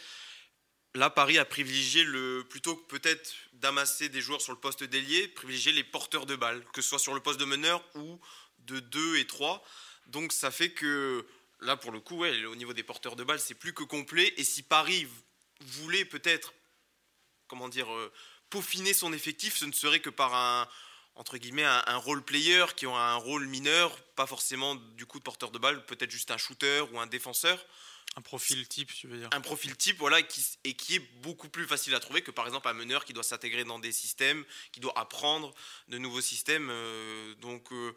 là, 0.93 1.09
Paris 1.09 1.37
a 1.37 1.45
privilégié 1.45 2.03
le, 2.03 2.45
plutôt 2.49 2.75
que 2.75 2.85
peut-être 2.87 3.33
d'amasser 3.53 4.09
des 4.09 4.21
joueurs 4.21 4.41
sur 4.41 4.53
le 4.53 4.59
poste 4.59 4.83
d'ailier, 4.83 5.27
privilégier 5.27 5.71
les 5.71 5.83
porteurs 5.83 6.25
de 6.25 6.35
balles, 6.35 6.63
que 6.73 6.81
ce 6.81 6.89
soit 6.89 6.99
sur 6.99 7.13
le 7.13 7.19
poste 7.19 7.39
de 7.39 7.45
meneur 7.45 7.83
ou 7.95 8.19
de 8.59 8.79
2 8.79 9.17
et 9.17 9.27
3. 9.27 9.63
Donc 10.07 10.31
ça 10.33 10.51
fait 10.51 10.71
que 10.71 11.25
là, 11.61 11.75
pour 11.75 11.91
le 11.91 11.99
coup, 11.99 12.23
au 12.25 12.55
niveau 12.55 12.73
des 12.73 12.83
porteurs 12.83 13.15
de 13.15 13.23
balles, 13.23 13.39
c'est 13.39 13.55
plus 13.55 13.73
que 13.73 13.83
complet. 13.83 14.33
Et 14.37 14.43
si 14.43 14.63
Paris 14.63 15.07
voulait 15.61 16.05
peut-être, 16.05 16.53
comment 17.47 17.69
dire, 17.69 17.91
euh, 17.93 18.11
peaufiner 18.49 18.93
son 18.93 19.13
effectif, 19.13 19.57
ce 19.57 19.65
ne 19.65 19.71
serait 19.71 19.99
que 19.99 20.09
par 20.09 20.33
un, 20.33 20.67
entre 21.15 21.37
guillemets, 21.37 21.65
un, 21.65 21.97
role 21.97 22.23
player 22.23 22.65
qui 22.75 22.85
aura 22.85 23.11
un 23.11 23.17
rôle 23.17 23.45
mineur, 23.47 23.95
pas 24.15 24.25
forcément 24.25 24.75
du 24.75 25.05
coup 25.05 25.19
de 25.19 25.23
porteur 25.23 25.51
de 25.51 25.59
balle, 25.59 25.85
peut-être 25.85 26.11
juste 26.11 26.31
un 26.31 26.37
shooter 26.37 26.85
ou 26.93 26.99
un 26.99 27.07
défenseur. 27.07 27.65
Un 28.15 28.21
profil 28.21 28.67
type, 28.67 28.91
tu 28.93 29.07
veux 29.07 29.17
dire 29.17 29.29
Un 29.31 29.41
profil 29.41 29.75
type, 29.77 29.97
voilà, 29.99 30.21
qui, 30.21 30.43
et 30.63 30.73
qui 30.73 30.95
est 30.95 31.21
beaucoup 31.21 31.49
plus 31.49 31.67
facile 31.67 31.93
à 31.93 31.99
trouver 31.99 32.21
que 32.21 32.31
par 32.31 32.47
exemple 32.47 32.67
un 32.67 32.73
meneur 32.73 33.05
qui 33.05 33.13
doit 33.13 33.23
s'intégrer 33.23 33.65
dans 33.65 33.79
des 33.79 33.91
systèmes, 33.91 34.45
qui 34.71 34.79
doit 34.79 34.97
apprendre 34.97 35.53
de 35.89 35.97
nouveaux 35.97 36.21
systèmes. 36.21 36.69
Euh, 36.71 37.35
donc 37.35 37.71
euh, 37.71 37.95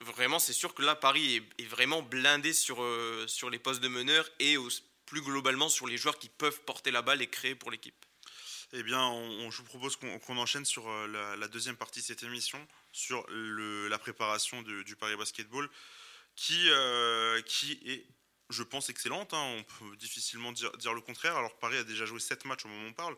vraiment, 0.00 0.38
c'est 0.38 0.54
sûr 0.54 0.74
que 0.74 0.82
là, 0.82 0.94
Paris 0.94 1.42
est, 1.58 1.64
vraiment 1.66 2.02
blindé 2.02 2.52
sur, 2.52 2.82
euh, 2.82 3.26
sur 3.26 3.50
les 3.50 3.58
postes 3.58 3.82
de 3.82 3.88
meneur 3.88 4.28
et 4.38 4.56
plus 5.06 5.20
globalement 5.20 5.68
sur 5.68 5.86
les 5.86 5.96
joueurs 5.96 6.18
qui 6.18 6.28
peuvent 6.28 6.60
porter 6.62 6.90
la 6.90 7.02
balle 7.02 7.20
et 7.20 7.26
créer 7.26 7.54
pour 7.54 7.70
l'équipe. 7.70 8.06
Eh 8.72 8.84
bien, 8.84 9.04
on, 9.04 9.50
je 9.50 9.56
vous 9.58 9.64
propose 9.64 9.96
qu'on 9.96 10.36
enchaîne 10.36 10.64
sur 10.64 10.88
euh, 10.88 11.36
la, 11.36 11.48
deuxième 11.48 11.76
partie 11.76 12.00
de 12.00 12.04
cette 12.04 12.22
émission, 12.22 12.64
sur 12.92 13.26
la 13.28 13.98
préparation 13.98 14.62
du 14.62 14.96
Paris 14.96 15.16
Basketball, 15.16 15.68
qui, 16.36 16.68
euh, 16.70 17.42
qui 17.42 17.72
est, 17.84 18.06
je 18.48 18.62
pense, 18.62 18.88
excellente. 18.88 19.34
Hein. 19.34 19.56
on 19.58 19.62
peut 19.64 19.96
difficilement 19.96 20.52
dire, 20.52 20.94
le 20.94 21.00
contraire. 21.00 21.36
Alors, 21.36 21.58
Paris 21.58 21.78
a 21.78 21.84
déjà 21.84 22.06
joué 22.06 22.20
7 22.20 22.44
matchs 22.44 22.64
au 22.64 22.68
moment 22.68 22.84
où 22.84 22.90
on 22.90 22.92
parle. 22.92 23.16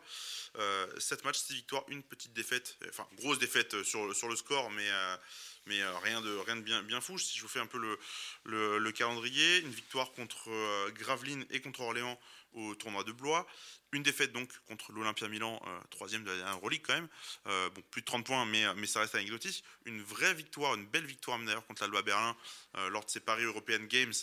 Euh, 0.57 0.99
7 0.99 1.23
matchs, 1.23 1.37
6 1.37 1.53
victoires, 1.53 1.83
une 1.87 2.01
petite 2.01 2.33
défaite. 2.33 2.77
Enfin, 2.89 3.07
grosse 3.17 3.37
défaite 3.37 3.83
sur, 3.83 4.07
le 4.07 4.35
score, 4.35 4.71
mais 4.71 4.89
euh, 4.89 5.17
mais 5.65 5.81
rien 6.03 6.19
de, 6.19 6.35
rien 6.37 6.57
de 6.57 6.61
bien, 6.61 6.81
bien 6.83 6.99
fou. 6.99 7.17
Si 7.17 7.37
je 7.37 7.43
vous 7.43 7.47
fais 7.47 7.61
un 7.61 7.67
peu 7.67 7.77
le, 7.77 8.79
le, 8.79 8.91
calendrier, 8.91 9.59
une 9.59 9.71
victoire 9.71 10.11
contre 10.11 10.49
Gravelines 10.91 11.45
et 11.51 11.61
contre 11.61 11.81
Orléans 11.81 12.19
au 12.53 12.75
tournoi 12.75 13.03
de 13.03 13.11
Blois, 13.13 13.47
une 13.93 14.03
défaite 14.03 14.31
donc 14.31 14.51
contre 14.67 14.91
l'Olympia 14.91 15.27
Milan, 15.27 15.61
euh, 15.65 15.79
troisième 15.91 16.23
de 16.23 16.31
la 16.31 16.37
dernière 16.37 16.55
Euroleague 16.55 16.81
quand 16.85 16.93
même. 16.93 17.07
Euh, 17.47 17.69
bon, 17.69 17.81
plus 17.91 18.01
de 18.01 18.05
30 18.05 18.25
points, 18.25 18.45
mais, 18.45 18.73
mais 18.75 18.87
ça 18.87 18.99
reste 18.99 19.15
anecdotique. 19.15 19.63
Une 19.85 20.01
vraie 20.01 20.33
victoire, 20.33 20.75
une 20.75 20.85
belle 20.85 21.05
victoire 21.05 21.39
d'ailleurs 21.39 21.65
contre 21.65 21.83
l'Alba 21.83 22.01
Berlin 22.01 22.35
euh, 22.77 22.89
lors 22.89 23.05
de 23.05 23.09
ces 23.09 23.19
Paris 23.19 23.43
European 23.43 23.83
Games 23.83 24.13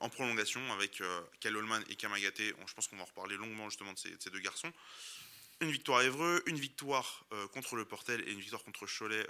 en 0.00 0.10
prolongation 0.10 0.60
avec 0.74 1.02
Kyle 1.40 1.56
Holman 1.56 1.82
et 1.88 1.96
Kamagate. 1.96 2.38
je 2.38 2.74
pense 2.74 2.86
qu'on 2.86 2.96
va 2.96 3.04
en 3.04 3.06
reparler 3.06 3.34
longuement 3.38 3.70
justement 3.70 3.94
de 3.94 3.98
ces, 3.98 4.28
deux 4.28 4.40
garçons. 4.40 4.70
Une 5.62 5.70
victoire 5.70 6.00
à 6.00 6.04
Évreux, 6.04 6.42
une 6.44 6.58
victoire 6.58 7.24
contre 7.54 7.74
le 7.76 7.86
Portel 7.86 8.22
et 8.28 8.32
une 8.32 8.40
victoire 8.40 8.62
contre 8.62 8.84
Cholet 8.86 9.26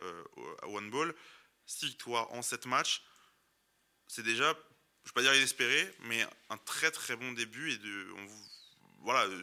à 0.62 0.66
One 0.66 0.90
Ball. 0.90 1.14
Six 1.66 1.87
victoires 1.87 2.33
en 2.33 2.42
sept 2.42 2.66
matchs. 2.66 3.01
C'est 4.09 4.25
déjà, 4.25 4.47
je 4.47 4.51
ne 4.51 4.55
vais 4.55 5.12
pas 5.14 5.23
dire 5.23 5.37
inespéré, 5.37 5.88
mais 6.01 6.27
un 6.51 6.57
très 6.57 6.90
très 6.90 7.14
bon 7.14 7.31
début 7.31 7.71
et 7.71 7.79
de, 7.79 8.09
voilà, 8.99 9.25
euh, 9.25 9.43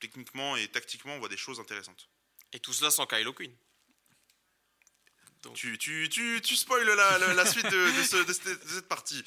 techniquement 0.00 0.56
et 0.56 0.68
tactiquement, 0.68 1.14
on 1.14 1.18
voit 1.18 1.28
des 1.28 1.36
choses 1.36 1.60
intéressantes. 1.60 2.08
Et 2.52 2.60
tout 2.60 2.72
cela 2.72 2.90
sans 2.90 3.06
Kylo 3.06 3.32
Quinn. 3.32 3.52
Tu, 5.54 5.76
tu, 5.76 6.08
tu, 6.08 6.40
tu 6.40 6.54
spoil 6.54 6.86
la, 6.86 7.18
la, 7.34 7.46
suite 7.46 7.66
de, 7.66 7.98
de, 7.98 8.32
cette, 8.32 8.86
partie. 8.86 9.24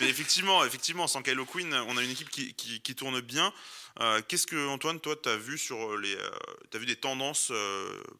Mais 0.00 0.08
effectivement, 0.08 0.64
effectivement, 0.64 1.06
sans 1.06 1.22
Kylo 1.22 1.44
Quinn, 1.44 1.74
on 1.74 1.98
a 1.98 2.02
une 2.02 2.10
équipe 2.10 2.30
qui, 2.30 2.54
qui, 2.54 2.94
tourne 2.94 3.20
bien. 3.20 3.52
Euh, 3.98 4.22
qu'est-ce 4.26 4.46
que, 4.46 4.68
Antoine, 4.68 5.00
toi, 5.00 5.16
tu 5.16 5.28
as 5.28 5.36
vu 5.36 5.58
sur 5.58 5.98
les. 5.98 6.14
Euh, 6.14 6.30
as 6.72 6.78
vu 6.78 6.86
des 6.86 6.96
tendances 6.96 7.52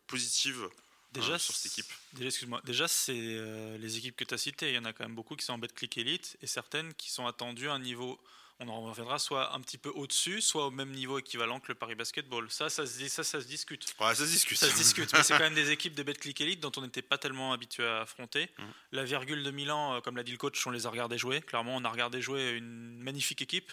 positives 0.06 0.68
déjà, 1.12 1.38
sur 1.38 1.54
cette 1.54 1.72
équipe? 1.72 1.90
Déjà, 2.12 2.26
excuse-moi. 2.28 2.60
Déjà, 2.64 2.86
c'est 2.88 3.14
les 3.14 3.96
équipes 3.96 4.16
que 4.16 4.24
tu 4.24 4.34
as 4.34 4.38
citées. 4.38 4.68
Il 4.68 4.74
y 4.74 4.78
en 4.78 4.84
a 4.84 4.92
quand 4.92 5.04
même 5.04 5.14
beaucoup 5.14 5.34
qui 5.34 5.46
sont 5.46 5.54
en 5.54 5.60
click 5.60 5.96
Elite 5.96 6.36
et 6.42 6.46
certaines 6.46 6.92
qui 6.92 7.10
sont 7.10 7.26
attendues 7.26 7.70
à 7.70 7.72
un 7.72 7.78
niveau 7.78 8.20
on 8.60 8.68
en 8.68 8.82
reviendra 8.82 9.18
soit 9.18 9.54
un 9.54 9.60
petit 9.60 9.78
peu 9.78 9.88
au-dessus, 9.88 10.42
soit 10.42 10.66
au 10.66 10.70
même 10.70 10.90
niveau 10.90 11.18
équivalent 11.18 11.60
que 11.60 11.68
le 11.68 11.74
Paris 11.74 11.94
Basketball. 11.94 12.50
Ça, 12.50 12.68
ça 12.68 12.86
se, 12.86 13.08
ça, 13.08 13.24
ça 13.24 13.40
se 13.40 13.46
discute. 13.46 13.86
Ouais, 13.98 14.14
ça 14.14 14.26
se 14.26 14.30
discute. 14.30 14.58
Ça 14.58 14.68
se 14.68 14.76
discute, 14.76 15.12
mais 15.14 15.22
c'est 15.22 15.32
quand 15.32 15.44
même 15.44 15.54
des 15.54 15.70
équipes 15.70 15.94
de 15.94 16.02
Betclic 16.02 16.40
Elite 16.42 16.60
dont 16.60 16.72
on 16.76 16.82
n'était 16.82 17.02
pas 17.02 17.16
tellement 17.16 17.52
habitué 17.54 17.86
à 17.86 18.02
affronter. 18.02 18.50
Mmh. 18.58 18.62
La 18.92 19.04
virgule 19.04 19.42
de 19.42 19.50
Milan, 19.50 19.94
euh, 19.94 20.00
comme 20.00 20.16
l'a 20.16 20.22
dit 20.22 20.32
le 20.32 20.36
coach, 20.36 20.66
on 20.66 20.70
les 20.70 20.86
a 20.86 20.90
regardés 20.90 21.16
jouer. 21.16 21.40
Clairement, 21.40 21.74
on 21.74 21.84
a 21.84 21.88
regardé 21.88 22.20
jouer 22.20 22.50
une 22.50 22.98
magnifique 22.98 23.40
équipe. 23.40 23.72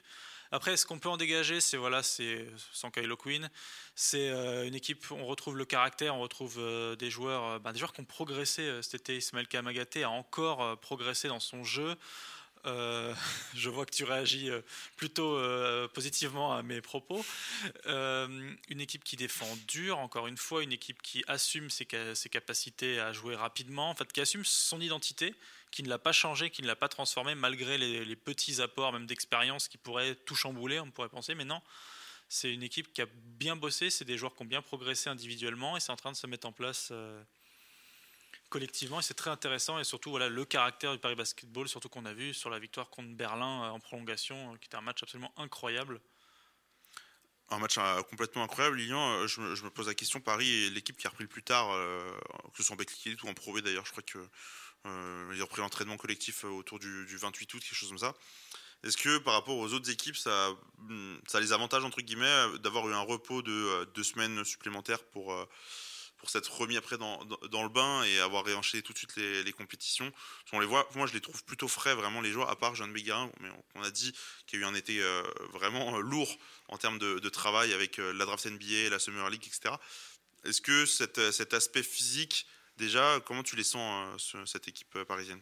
Après, 0.53 0.77
ce 0.77 0.85
qu'on 0.85 0.97
peut 0.97 1.09
en 1.09 1.17
dégager, 1.17 1.59
c'est 1.59 1.75
voilà, 1.75 2.01
c'est 2.01 2.47
sans 2.71 2.89
Kylo 2.89 3.17
Quinn, 3.17 3.49
c'est 3.95 4.29
euh, 4.29 4.65
une 4.65 4.75
équipe. 4.75 5.11
On 5.11 5.25
retrouve 5.25 5.57
le 5.57 5.65
caractère, 5.65 6.15
on 6.15 6.21
retrouve 6.21 6.55
euh, 6.59 6.95
des 6.95 7.09
joueurs, 7.09 7.59
ben, 7.59 7.73
des 7.73 7.79
joueurs 7.79 7.91
qui 7.91 7.99
ont 7.99 8.05
progressé. 8.05 8.81
Cet 8.81 9.01
été, 9.01 9.17
Ismaël 9.17 9.49
Kamagaté 9.49 10.03
a 10.03 10.09
encore 10.09 10.79
progressé 10.79 11.27
dans 11.27 11.41
son 11.41 11.65
jeu. 11.65 11.97
Euh, 12.65 13.13
je 13.55 13.69
vois 13.69 13.85
que 13.85 13.91
tu 13.91 14.03
réagis 14.03 14.49
euh, 14.49 14.61
plutôt 14.95 15.35
euh, 15.35 15.87
positivement 15.87 16.53
à 16.53 16.63
mes 16.63 16.81
propos. 16.81 17.23
une 17.85 18.81
équipe 18.81 19.03
qui 19.03 19.15
défend 19.15 19.47
dur, 19.67 19.99
encore 19.99 20.27
une 20.27 20.37
fois, 20.37 20.63
une 20.63 20.71
équipe 20.71 21.01
qui 21.01 21.23
assume 21.27 21.69
ses, 21.69 21.85
capacités 21.85 22.99
à 22.99 23.13
jouer 23.13 23.35
rapidement, 23.35 23.89
en 23.89 23.95
fait, 23.95 24.11
qui 24.11 24.21
assume 24.21 24.45
son 24.45 24.81
identité, 24.81 25.33
qui 25.71 25.83
ne 25.83 25.89
l'a 25.89 25.99
pas 25.99 26.11
changé, 26.11 26.49
qui 26.49 26.61
ne 26.61 26.67
l'a 26.67 26.75
pas 26.75 26.89
transformé, 26.89 27.35
malgré 27.35 27.77
les 27.77 28.15
petits 28.15 28.61
apports, 28.61 28.93
même 28.93 29.05
d'expérience, 29.05 29.67
qui 29.67 29.77
pourraient 29.77 30.15
tout 30.15 30.35
chambouler, 30.35 30.79
on 30.79 30.91
pourrait 30.91 31.09
penser, 31.09 31.35
mais 31.35 31.45
non. 31.45 31.61
C'est 32.29 32.53
une 32.53 32.63
équipe 32.63 32.91
qui 32.91 33.01
a 33.01 33.07
bien 33.39 33.55
bossé, 33.55 33.89
c'est 33.89 34.03
des 34.03 34.17
joueurs 34.17 34.35
qui 34.35 34.41
ont 34.41 34.45
bien 34.45 34.61
progressé 34.61 35.09
individuellement 35.09 35.77
et 35.77 35.79
c'est 35.79 35.93
en 35.93 35.95
train 35.95 36.11
de 36.11 36.17
se 36.17 36.27
mettre 36.27 36.45
en 36.45 36.51
place 36.51 36.91
collectivement 38.49 38.99
et 38.99 39.03
c'est 39.03 39.13
très 39.13 39.29
intéressant 39.29 39.79
et 39.79 39.83
surtout 39.83 40.09
voilà 40.09 40.29
le 40.29 40.45
caractère 40.45 40.93
du 40.93 40.99
Paris 40.99 41.15
Basketball 41.15 41.67
surtout 41.67 41.89
qu'on 41.89 42.05
a 42.05 42.13
vu 42.13 42.33
sur 42.33 42.49
la 42.49 42.59
victoire 42.59 42.89
contre 42.89 43.09
Berlin 43.09 43.63
euh, 43.63 43.69
en 43.69 43.79
prolongation 43.79 44.53
euh, 44.53 44.57
qui 44.57 44.67
était 44.67 44.77
un 44.77 44.81
match 44.81 45.03
absolument 45.03 45.33
incroyable. 45.37 46.01
Un 47.49 47.59
match 47.59 47.77
euh, 47.77 48.01
complètement 48.03 48.43
incroyable. 48.43 48.77
Lilian 48.77 49.27
je 49.27 49.41
me, 49.41 49.69
pose 49.69 49.87
la 49.87 49.93
question 49.93 50.19
Paris 50.19 50.65
est 50.65 50.69
l'équipe 50.69 50.97
qui 50.97 51.07
a 51.07 51.09
repris 51.09 51.23
le 51.23 51.29
plus 51.29 51.43
tard 51.43 51.69
que 52.51 52.57
ce 52.57 52.63
soit 52.63 52.73
en 52.73 52.77
Betclic 52.77 53.23
ou 53.23 53.27
en 53.27 53.33
Pro 53.33 53.59
d'ailleurs 53.59 53.85
je 53.85 53.91
crois 53.91 54.03
que 54.03 54.19
ils 55.33 55.41
ont 55.41 55.45
repris 55.45 55.59
l'entraînement 55.59 55.97
collectif 55.97 56.45
autour 56.45 56.79
du, 56.79 57.17
28 57.17 57.53
août 57.53 57.61
quelque 57.61 57.75
chose 57.75 57.89
comme 57.89 57.97
ça. 57.97 58.13
Est-ce 58.83 58.95
que 58.95 59.17
par 59.17 59.33
rapport 59.33 59.57
aux 59.57 59.73
autres 59.73 59.89
équipes, 59.89 60.15
ça, 60.15 60.51
hmm, 60.77 61.17
ça 61.27 61.39
a 61.39 61.41
les 61.41 61.51
avantages 61.51 61.83
entre 61.83 61.99
guillemets 61.99 62.59
d'avoir 62.59 62.87
eu 62.87 62.93
un 62.93 63.01
repos 63.01 63.41
de 63.41 63.83
deux 63.95 64.03
semaines 64.03 64.45
supplémentaires 64.45 65.03
pour 65.03 65.35
pour 66.17 66.29
s'être 66.29 66.51
remis 66.51 66.77
après 66.77 66.97
dans, 66.97 67.19
le 67.19 67.69
bain 67.69 68.03
et 68.03 68.19
avoir 68.19 68.43
réenchaîné 68.43 68.81
tout 68.81 68.93
de 68.93 68.97
suite 68.97 69.15
les, 69.15 69.53
compétitions. 69.53 70.11
On 70.51 70.59
les 70.59 70.65
voit, 70.65 70.87
moi 70.95 71.07
je 71.07 71.13
les 71.13 71.21
trouve 71.21 71.43
plutôt 71.43 71.67
frais 71.67 71.95
vraiment 71.95 72.21
les 72.21 72.31
joueurs, 72.31 72.49
à 72.49 72.55
part 72.55 72.75
Jeanne 72.75 72.91
Béguerin, 72.91 73.31
mais 73.39 73.49
on, 73.75 73.83
a 73.83 73.91
dit 73.91 74.13
qu'il 74.45 74.59
y 74.59 74.63
a 74.63 74.65
eu 74.65 74.69
un 74.69 74.73
été 74.73 75.01
euh, 75.01 75.23
vraiment 75.53 75.97
euh, 75.97 76.01
lourd 76.01 76.37
en 76.69 76.77
termes 76.77 76.99
de, 76.99 77.29
travail 77.29 77.73
avec 77.73 77.99
euh, 77.99 78.13
la 78.13 78.25
draft 78.25 78.45
NBA, 78.45 78.89
la 78.89 78.99
Summer 78.99 79.29
League, 79.29 79.45
etc. 79.45 79.75
Est-ce 80.43 80.61
que 80.61 80.85
cet, 80.85 81.53
aspect 81.53 81.83
physique, 81.83 82.47
déjà, 82.77 83.19
comment 83.25 83.43
tu 83.43 83.55
les 83.55 83.63
sens, 83.63 84.35
cette 84.45 84.67
équipe 84.67 85.03
parisienne? 85.03 85.41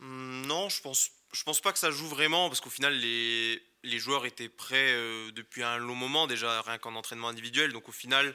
Hum, 0.00 0.46
Non, 0.46 0.68
je 0.68 0.80
pense, 0.80 1.10
je 1.32 1.42
pense 1.42 1.60
pas 1.60 1.72
que 1.72 1.78
ça 1.78 1.90
joue 1.90 2.08
vraiment, 2.08 2.48
parce 2.48 2.60
qu'au 2.60 2.70
final, 2.70 2.94
les 2.96 3.60
joueurs 3.98 4.24
étaient 4.24 4.48
prêts 4.48 4.94
depuis 5.32 5.62
un 5.62 5.76
long 5.76 5.96
moment, 5.96 6.26
déjà 6.26 6.62
rien 6.62 6.78
qu'en 6.78 6.94
entraînement 6.94 7.28
individuel, 7.28 7.72
donc 7.72 7.88
au 7.88 7.92
final 7.92 8.34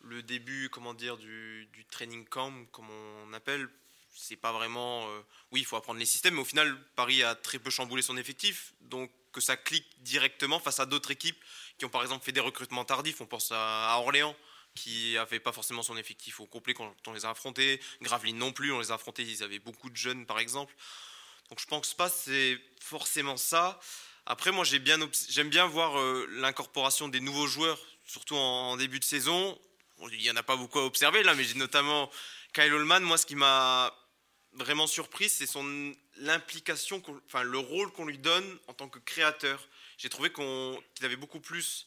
le 0.00 0.22
début, 0.22 0.68
comment 0.70 0.94
dire, 0.94 1.16
du, 1.16 1.68
training 1.90 2.26
camp, 2.26 2.52
comme 2.72 2.88
on 2.90 3.32
appelle, 3.32 3.68
c'est 4.14 4.36
pas 4.36 4.52
vraiment. 4.52 5.08
Euh, 5.08 5.20
oui, 5.52 5.60
il 5.60 5.66
faut 5.66 5.76
apprendre 5.76 5.98
les 5.98 6.06
systèmes, 6.06 6.34
mais 6.34 6.40
au 6.40 6.46
final, 6.46 6.76
Paris 6.96 7.22
a 7.22 7.34
très 7.34 7.58
peu 7.58 7.70
chamboulé 7.70 8.02
son 8.02 8.16
effectif, 8.16 8.74
donc 8.80 9.10
que 9.32 9.40
ça 9.40 9.56
clique 9.56 9.86
directement 10.02 10.58
face 10.58 10.80
à 10.80 10.86
d'autres 10.86 11.10
équipes 11.10 11.42
qui 11.78 11.84
ont 11.84 11.90
par 11.90 12.02
exemple 12.02 12.24
fait 12.24 12.32
des 12.32 12.40
recrutements 12.40 12.84
tardifs. 12.84 13.20
On 13.20 13.26
pense 13.26 13.52
à, 13.52 13.96
Orléans 13.98 14.34
qui 14.74 15.14
n'avait 15.14 15.40
pas 15.40 15.52
forcément 15.52 15.82
son 15.82 15.96
effectif 15.96 16.40
au 16.40 16.46
complet 16.46 16.72
quand 16.72 16.94
on 17.06 17.12
les 17.12 17.24
a 17.24 17.30
affrontés. 17.30 17.80
Gravelines 18.00 18.38
non 18.38 18.52
plus, 18.52 18.72
on 18.72 18.80
les 18.80 18.90
a 18.90 18.94
affrontés, 18.94 19.22
ils 19.22 19.42
avaient 19.42 19.58
beaucoup 19.58 19.90
de 19.90 19.96
jeunes 19.96 20.24
par 20.26 20.38
exemple. 20.38 20.74
Donc 21.50 21.60
je 21.60 21.66
pense 21.66 21.94
pas 21.94 22.08
c'est 22.08 22.60
forcément 22.80 23.36
ça. 23.36 23.80
Après, 24.30 24.52
moi 24.52 24.62
j'aime 24.64 24.82
bien, 24.82 24.98
bien 25.46 25.66
voir 25.66 25.98
euh, 25.98 26.26
l'incorporation 26.32 27.08
des 27.08 27.20
nouveaux 27.20 27.46
joueurs, 27.46 27.80
surtout 28.04 28.36
en, 28.36 28.76
début 28.76 28.98
de 28.98 29.04
saison 29.04 29.58
il 30.12 30.18
n'y 30.18 30.30
en 30.30 30.36
a 30.36 30.42
pas 30.42 30.56
beaucoup 30.56 30.78
à 30.78 30.84
observer 30.84 31.22
là, 31.22 31.34
mais 31.34 31.44
j'ai 31.44 31.54
notamment 31.54 32.10
Kyle 32.52 32.72
Holman. 32.72 33.00
Moi, 33.02 33.18
ce 33.18 33.26
qui 33.26 33.34
m'a 33.34 33.94
vraiment 34.52 34.86
surpris, 34.86 35.28
c'est 35.28 35.46
son 35.46 35.94
l'implication, 36.16 37.02
enfin 37.26 37.42
le 37.42 37.58
rôle 37.58 37.92
qu'on 37.92 38.06
lui 38.06 38.18
donne 38.18 38.58
en 38.66 38.74
tant 38.74 38.88
que 38.88 38.98
créateur. 38.98 39.68
J'ai 39.98 40.08
trouvé 40.08 40.32
qu'il 40.32 41.04
avait 41.04 41.16
beaucoup 41.16 41.40
plus 41.40 41.86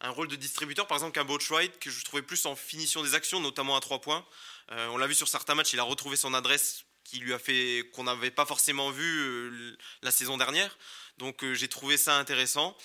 un 0.00 0.10
rôle 0.10 0.28
de 0.28 0.36
distributeur, 0.36 0.86
par 0.86 0.96
exemple 0.96 1.12
qu'un 1.12 1.26
White, 1.26 1.78
que 1.78 1.90
je 1.90 2.04
trouvais 2.04 2.22
plus 2.22 2.46
en 2.46 2.56
finition 2.56 3.02
des 3.02 3.14
actions, 3.14 3.40
notamment 3.40 3.76
à 3.76 3.80
trois 3.80 4.00
points. 4.00 4.24
Euh, 4.72 4.88
on 4.88 4.96
l'a 4.96 5.06
vu 5.06 5.14
sur 5.14 5.28
certains 5.28 5.54
matchs, 5.54 5.72
il 5.72 5.80
a 5.80 5.84
retrouvé 5.84 6.16
son 6.16 6.34
adresse 6.34 6.84
qui 7.04 7.18
lui 7.18 7.32
a 7.34 7.38
fait 7.38 7.90
qu'on 7.92 8.04
n'avait 8.04 8.30
pas 8.30 8.46
forcément 8.46 8.90
vu 8.90 9.20
euh, 9.20 9.76
la 10.02 10.10
saison 10.10 10.36
dernière. 10.36 10.76
Donc 11.18 11.44
euh, 11.44 11.54
j'ai 11.54 11.68
trouvé 11.68 11.96
ça 11.96 12.18
intéressant. 12.18 12.76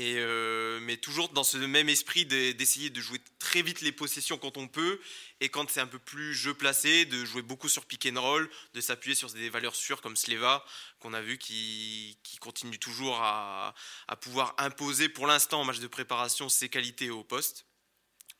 Euh, 0.00 0.78
mais 0.82 0.96
toujours 0.96 1.28
dans 1.30 1.42
ce 1.42 1.56
même 1.56 1.88
esprit 1.88 2.24
d'essayer 2.24 2.88
de 2.88 3.00
jouer 3.00 3.18
très 3.40 3.62
vite 3.62 3.80
les 3.80 3.90
possessions 3.90 4.38
quand 4.38 4.56
on 4.56 4.68
peut, 4.68 5.00
et 5.40 5.48
quand 5.48 5.68
c'est 5.68 5.80
un 5.80 5.88
peu 5.88 5.98
plus 5.98 6.34
jeu 6.34 6.54
placé, 6.54 7.04
de 7.04 7.24
jouer 7.24 7.42
beaucoup 7.42 7.68
sur 7.68 7.84
pick 7.84 8.06
and 8.06 8.20
roll, 8.20 8.48
de 8.74 8.80
s'appuyer 8.80 9.16
sur 9.16 9.28
des 9.30 9.50
valeurs 9.50 9.74
sûres 9.74 10.00
comme 10.00 10.14
Sleva, 10.14 10.64
qu'on 11.00 11.14
a 11.14 11.20
vu 11.20 11.36
qui, 11.38 12.16
continue 12.40 12.78
toujours 12.78 13.18
à, 13.20 13.74
pouvoir 14.20 14.54
imposer 14.58 15.08
pour 15.08 15.26
l'instant 15.26 15.60
en 15.60 15.64
match 15.64 15.80
de 15.80 15.88
préparation 15.88 16.48
ses 16.48 16.68
qualités 16.68 17.10
au 17.10 17.24
poste. 17.24 17.66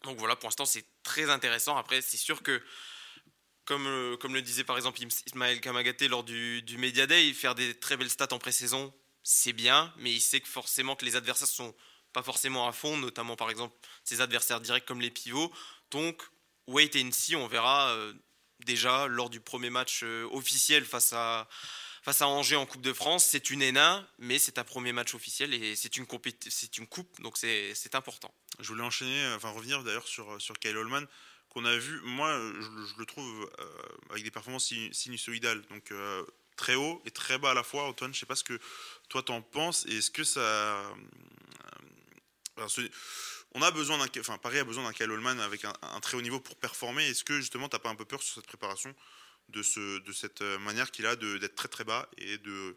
Donc 0.05 0.17
voilà, 0.19 0.37
pour 0.37 0.49
l'instant 0.49 0.65
c'est 0.65 0.85
très 1.03 1.29
intéressant. 1.29 1.77
Après, 1.77 2.01
c'est 2.03 2.17
sûr 2.17 2.43
que 2.45 2.63
comme, 3.65 3.87
euh, 3.89 4.17
le 4.31 4.43
disait 4.43 4.63
par 4.63 4.77
exemple 4.77 5.01
Ismaël 5.27 5.61
Kamagaté 5.61 6.07
lors 6.07 6.23
du, 6.23 6.63
du 6.63 6.79
Media 6.79 7.09
Day, 7.09 7.33
faire 7.33 7.57
des 7.57 7.75
très 7.75 7.97
belles 7.97 8.11
stats 8.11 8.29
en 8.31 8.39
pré-saison, 8.39 8.95
c'est 9.31 9.53
bien, 9.53 9.93
mais 9.99 10.11
il 10.11 10.23
sait 10.23 10.41
que 10.41 10.49
forcément 10.49 10.97
que 10.97 11.05
les 11.05 11.15
adversaires 11.15 11.49
sont 11.49 11.75
pas 12.15 12.23
forcément 12.23 12.67
à 12.67 12.73
fond, 12.73 12.97
notamment 12.97 13.37
par 13.37 13.51
exemple 13.51 13.77
ses 14.03 14.23
adversaires 14.23 14.59
directs 14.59 14.87
comme 14.87 15.03
les 15.03 15.11
pivots. 15.11 15.53
Donc, 15.91 16.23
wait 16.67 16.91
and 16.97 17.13
see, 17.13 17.37
on 17.37 17.47
verra 17.47 17.91
euh, 17.91 18.15
déjà 18.61 19.07
lors 19.07 19.29
du 19.29 19.39
premier 19.39 19.69
match 19.69 20.01
euh, 20.03 20.27
officiel 20.33 20.83
face 20.87 21.13
à, 21.13 21.47
face 22.03 22.23
à 22.23 22.27
Angers 22.27 22.57
en 22.57 22.65
Coupe 22.65 22.81
de 22.81 22.95
France. 22.95 23.27
C'est 23.27 23.51
une 23.51 23.63
ENA, 23.63 24.09
mais 24.19 24.39
c'est 24.39 24.57
un 24.57 24.65
premier 24.65 24.93
match 24.93 25.15
officiel 25.15 25.53
et 25.53 25.77
c'est 25.77 25.99
une, 25.99 26.07
c'est 26.49 26.79
une 26.79 26.87
coupe, 26.87 27.21
donc 27.21 27.37
c'est 27.37 27.95
important. 27.95 28.33
Je 28.61 28.69
voulais 28.69 28.83
enchaîner, 28.83 29.25
euh, 29.25 29.37
enfin 29.37 29.51
revenir 29.51 29.85
d'ailleurs 29.85 30.09
sur, 30.09 30.41
sur 30.41 30.59
Kyle 30.59 30.79
Holman, 30.79 31.07
qu'on 31.51 31.67
a 31.67 31.77
vu, 31.77 32.01
moi 32.01 32.33
je, 32.33 32.99
le 32.99 33.05
trouve 33.05 33.51
avec 34.09 34.25
des 34.25 34.31
performances 34.31 34.73
sinusoïdales. 34.93 35.61
Donc 35.69 35.93
très 36.59 36.75
haut 36.75 37.01
et 37.07 37.11
très 37.11 37.39
bas 37.39 37.53
à 37.53 37.55
la 37.55 37.63
fois. 37.63 37.85
Antoine, 37.85 38.13
je 38.13 38.21
sais 38.21 38.27
pas 38.27 38.37
ce 38.37 38.45
que 38.45 38.59
toi 39.09 39.23
t'en 39.23 39.41
penses. 39.41 39.87
Et 39.87 39.97
est-ce 39.97 40.11
que 40.11 40.25
ça. 40.25 40.41
Euh, 40.41 40.95
on 43.55 43.63
a 43.63 43.71
besoin 43.71 43.97
d'un. 43.97 44.09
Enfin, 44.21 44.37
Paris 44.37 44.59
a 44.59 44.65
besoin 44.65 44.85
d'un 44.85 44.93
Kyle 44.93 45.11
Holman 45.11 45.41
avec 45.41 45.65
un, 45.65 46.01
très 46.01 46.19
haut 46.19 46.23
niveau 46.23 46.41
pour 46.41 46.57
performer. 46.57 47.07
Est-ce 47.09 47.25
que 47.25 47.37
justement 47.41 47.69
t'as 47.71 47.79
pas 47.79 47.89
un 47.89 47.95
peu 47.95 48.05
peur 48.05 48.23
sur 48.23 48.35
cette 48.35 48.47
préparation 48.47 48.95
de 49.49 49.63
cette 49.63 50.43
euh, 50.43 50.59
manière 50.59 50.91
qu'il 50.91 51.07
a 51.07 51.17
d'être 51.17 51.55
très 51.55 51.69
très 51.69 51.85
bas 51.85 52.07
et 52.19 52.37
de, 52.37 52.77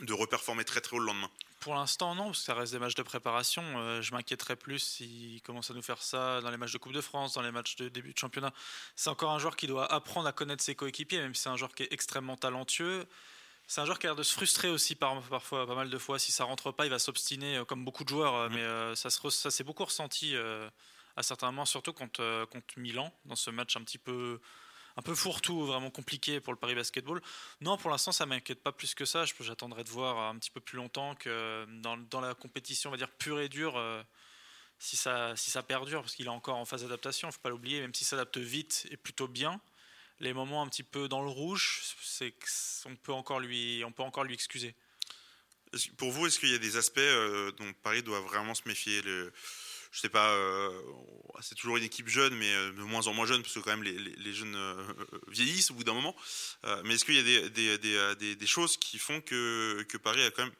de 0.00 0.12
reperformer 0.12 0.64
très 0.64 0.80
très 0.80 0.96
haut 0.96 1.00
le 1.00 1.06
lendemain? 1.06 1.30
Pour 1.60 1.74
l'instant, 1.74 2.14
non, 2.14 2.26
parce 2.26 2.38
que 2.38 2.44
ça 2.46 2.54
reste 2.54 2.72
des 2.72 2.78
matchs 2.78 2.94
de 2.94 3.02
préparation. 3.02 3.62
Euh, 3.76 4.00
je 4.00 4.12
m'inquiéterais 4.12 4.56
plus 4.56 4.78
s'il 4.78 5.42
commence 5.42 5.70
à 5.70 5.74
nous 5.74 5.82
faire 5.82 6.02
ça 6.02 6.40
dans 6.40 6.50
les 6.50 6.56
matchs 6.56 6.72
de 6.72 6.78
Coupe 6.78 6.94
de 6.94 7.02
France, 7.02 7.34
dans 7.34 7.42
les 7.42 7.52
matchs 7.52 7.76
de 7.76 7.88
début 7.88 8.12
de 8.14 8.18
championnat. 8.18 8.52
C'est 8.96 9.10
encore 9.10 9.30
un 9.30 9.38
joueur 9.38 9.56
qui 9.56 9.66
doit 9.66 9.90
apprendre 9.92 10.26
à 10.26 10.32
connaître 10.32 10.64
ses 10.64 10.74
coéquipiers, 10.74 11.20
même 11.20 11.34
si 11.34 11.42
c'est 11.42 11.50
un 11.50 11.56
joueur 11.56 11.74
qui 11.74 11.82
est 11.82 11.92
extrêmement 11.92 12.36
talentueux. 12.36 13.06
C'est 13.66 13.82
un 13.82 13.84
joueur 13.84 13.98
qui 13.98 14.06
a 14.06 14.10
l'air 14.10 14.16
de 14.16 14.22
se 14.22 14.32
frustrer 14.32 14.70
aussi 14.70 14.94
par, 14.94 15.20
parfois, 15.22 15.66
pas 15.66 15.74
mal 15.74 15.90
de 15.90 15.98
fois. 15.98 16.18
Si 16.18 16.32
ça 16.32 16.44
rentre 16.44 16.72
pas, 16.72 16.86
il 16.86 16.90
va 16.90 16.98
s'obstiner, 16.98 17.58
euh, 17.58 17.64
comme 17.64 17.84
beaucoup 17.84 18.04
de 18.04 18.08
joueurs. 18.08 18.34
Euh, 18.34 18.48
mais 18.50 18.96
ça, 18.96 19.10
ça 19.10 19.50
s'est 19.50 19.64
beaucoup 19.64 19.84
ressenti 19.84 20.34
à 21.16 21.22
certains 21.22 21.46
moments, 21.46 21.66
surtout 21.66 21.92
contre, 21.92 22.46
contre 22.46 22.78
Milan, 22.78 23.12
dans 23.26 23.36
ce 23.36 23.50
match 23.50 23.76
un 23.76 23.82
petit 23.82 23.98
peu 23.98 24.40
un 24.96 25.02
peu 25.02 25.14
fourre-tout, 25.14 25.66
vraiment 25.66 25.90
compliqué 25.90 26.40
pour 26.40 26.52
le 26.52 26.58
Paris 26.58 26.74
Basketball. 26.74 27.20
Non, 27.60 27.76
pour 27.76 27.90
l'instant, 27.90 28.12
ça 28.12 28.26
m'inquiète 28.26 28.62
pas 28.62 28.72
plus 28.72 28.94
que 28.94 29.04
ça. 29.04 29.24
J'attendrai 29.40 29.84
de 29.84 29.88
voir 29.88 30.18
un 30.18 30.38
petit 30.38 30.50
peu 30.50 30.60
plus 30.60 30.76
longtemps 30.76 31.14
que 31.14 31.66
dans, 31.82 32.20
la 32.20 32.34
compétition, 32.34 32.90
on 32.90 32.92
va 32.92 32.96
dire 32.96 33.10
pure 33.10 33.40
et 33.40 33.48
dure, 33.48 33.76
euh, 33.76 34.02
si, 34.78 34.96
ça, 34.96 35.34
perdure, 35.66 36.02
parce 36.02 36.14
qu'il 36.14 36.26
est 36.26 36.30
encore 36.30 36.56
en 36.56 36.64
phase 36.64 36.82
d'adaptation. 36.82 37.28
Il 37.28 37.32
faut 37.32 37.40
pas 37.40 37.50
l'oublier, 37.50 37.80
même 37.80 37.94
s'il 37.94 38.06
s'adapte 38.06 38.38
vite 38.38 38.86
et 38.90 38.96
plutôt 38.96 39.28
bien. 39.28 39.60
Les 40.20 40.34
moments 40.34 40.62
un 40.62 40.68
petit 40.68 40.82
peu 40.82 41.08
dans 41.08 41.22
le 41.22 41.30
rouge, 41.30 41.82
c'est 42.02 42.34
on 42.84 42.96
peut 42.96 43.12
encore 43.12 43.40
lui, 43.40 43.82
peut 43.96 44.02
encore 44.02 44.24
lui 44.24 44.34
excuser. 44.34 44.74
Pour 45.96 46.10
vous, 46.10 46.26
est-ce 46.26 46.38
qu'il 46.38 46.50
y 46.50 46.54
a 46.54 46.58
des 46.58 46.76
aspects 46.76 46.98
euh, 46.98 47.52
dont 47.52 47.72
Paris 47.82 48.02
doit 48.02 48.20
vraiment 48.20 48.54
se 48.54 48.62
méfier 48.66 49.00
je 49.90 50.00
sais 50.00 50.08
pas, 50.08 50.30
euh, 50.30 50.70
c'est 51.40 51.56
toujours 51.56 51.76
une 51.76 51.82
équipe 51.82 52.08
jeune, 52.08 52.34
mais 52.36 52.52
euh, 52.54 52.72
de 52.72 52.82
moins 52.82 53.06
en 53.08 53.12
moins 53.12 53.26
jeune, 53.26 53.42
parce 53.42 53.54
que 53.54 53.58
quand 53.58 53.76
même 53.76 53.82
les, 53.82 54.32
jeunes 54.32 54.54
euh, 54.54 54.76
vieillissent 55.28 55.72
au 55.72 55.74
bout 55.74 55.84
d'un 55.84 55.94
moment. 55.94 56.14
mais 56.84 56.94
est-ce 56.94 57.04
qu'il 57.04 57.14
y 57.14 57.98
a 57.98 58.14
des, 58.14 58.46
choses 58.46 58.76
qui 58.76 58.98
font 58.98 59.20
que, 59.20 59.84
Paris 60.02 60.22
a 60.22 60.30
quand 60.30 60.44
même 60.44 60.54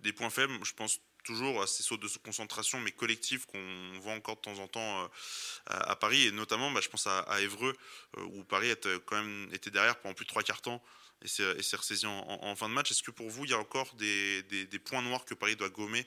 des 0.00 0.12
points 0.12 0.30
faibles? 0.30 0.56
Je 0.64 0.72
pense 0.72 1.00
toujours 1.24 1.60
à 1.60 1.66
ces 1.66 1.82
sauts 1.82 1.96
de 1.96 2.08
concentration, 2.22 2.78
mais 2.80 2.92
collectifs 2.92 3.46
qu'on 3.46 3.98
voit 4.00 4.12
encore 4.12 4.36
de 4.36 4.42
temps 4.42 4.58
en 4.60 4.68
temps 4.68 5.10
à, 5.66 5.96
Paris, 5.96 6.26
et 6.26 6.30
notamment, 6.30 6.70
bah, 6.70 6.80
je 6.80 6.88
pense 6.88 7.08
à, 7.08 7.20
à, 7.20 7.40
Évreux, 7.40 7.76
où 8.18 8.44
Paris 8.44 8.70
a 8.70 8.76
quand 9.04 9.16
même 9.16 9.48
été 9.52 9.70
derrière 9.72 9.98
pendant 9.98 10.14
plus 10.14 10.24
de 10.24 10.30
trois 10.30 10.44
quarts 10.44 10.62
temps 10.62 10.80
et 11.22 11.28
s'est 11.28 11.76
ressaisi 11.76 12.06
en, 12.06 12.54
fin 12.54 12.68
de 12.68 12.74
match. 12.74 12.92
Est-ce 12.92 13.02
que 13.02 13.10
pour 13.10 13.30
vous, 13.30 13.46
il 13.46 13.50
y 13.50 13.54
a 13.54 13.58
encore 13.58 13.92
des, 13.96 14.80
points 14.84 15.02
noirs 15.02 15.24
que 15.24 15.34
Paris 15.34 15.56
doit 15.56 15.70
gommer 15.70 16.06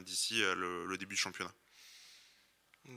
d'ici 0.00 0.40
le, 0.40 0.96
début 0.96 1.14
du 1.14 1.20
championnat? 1.20 1.54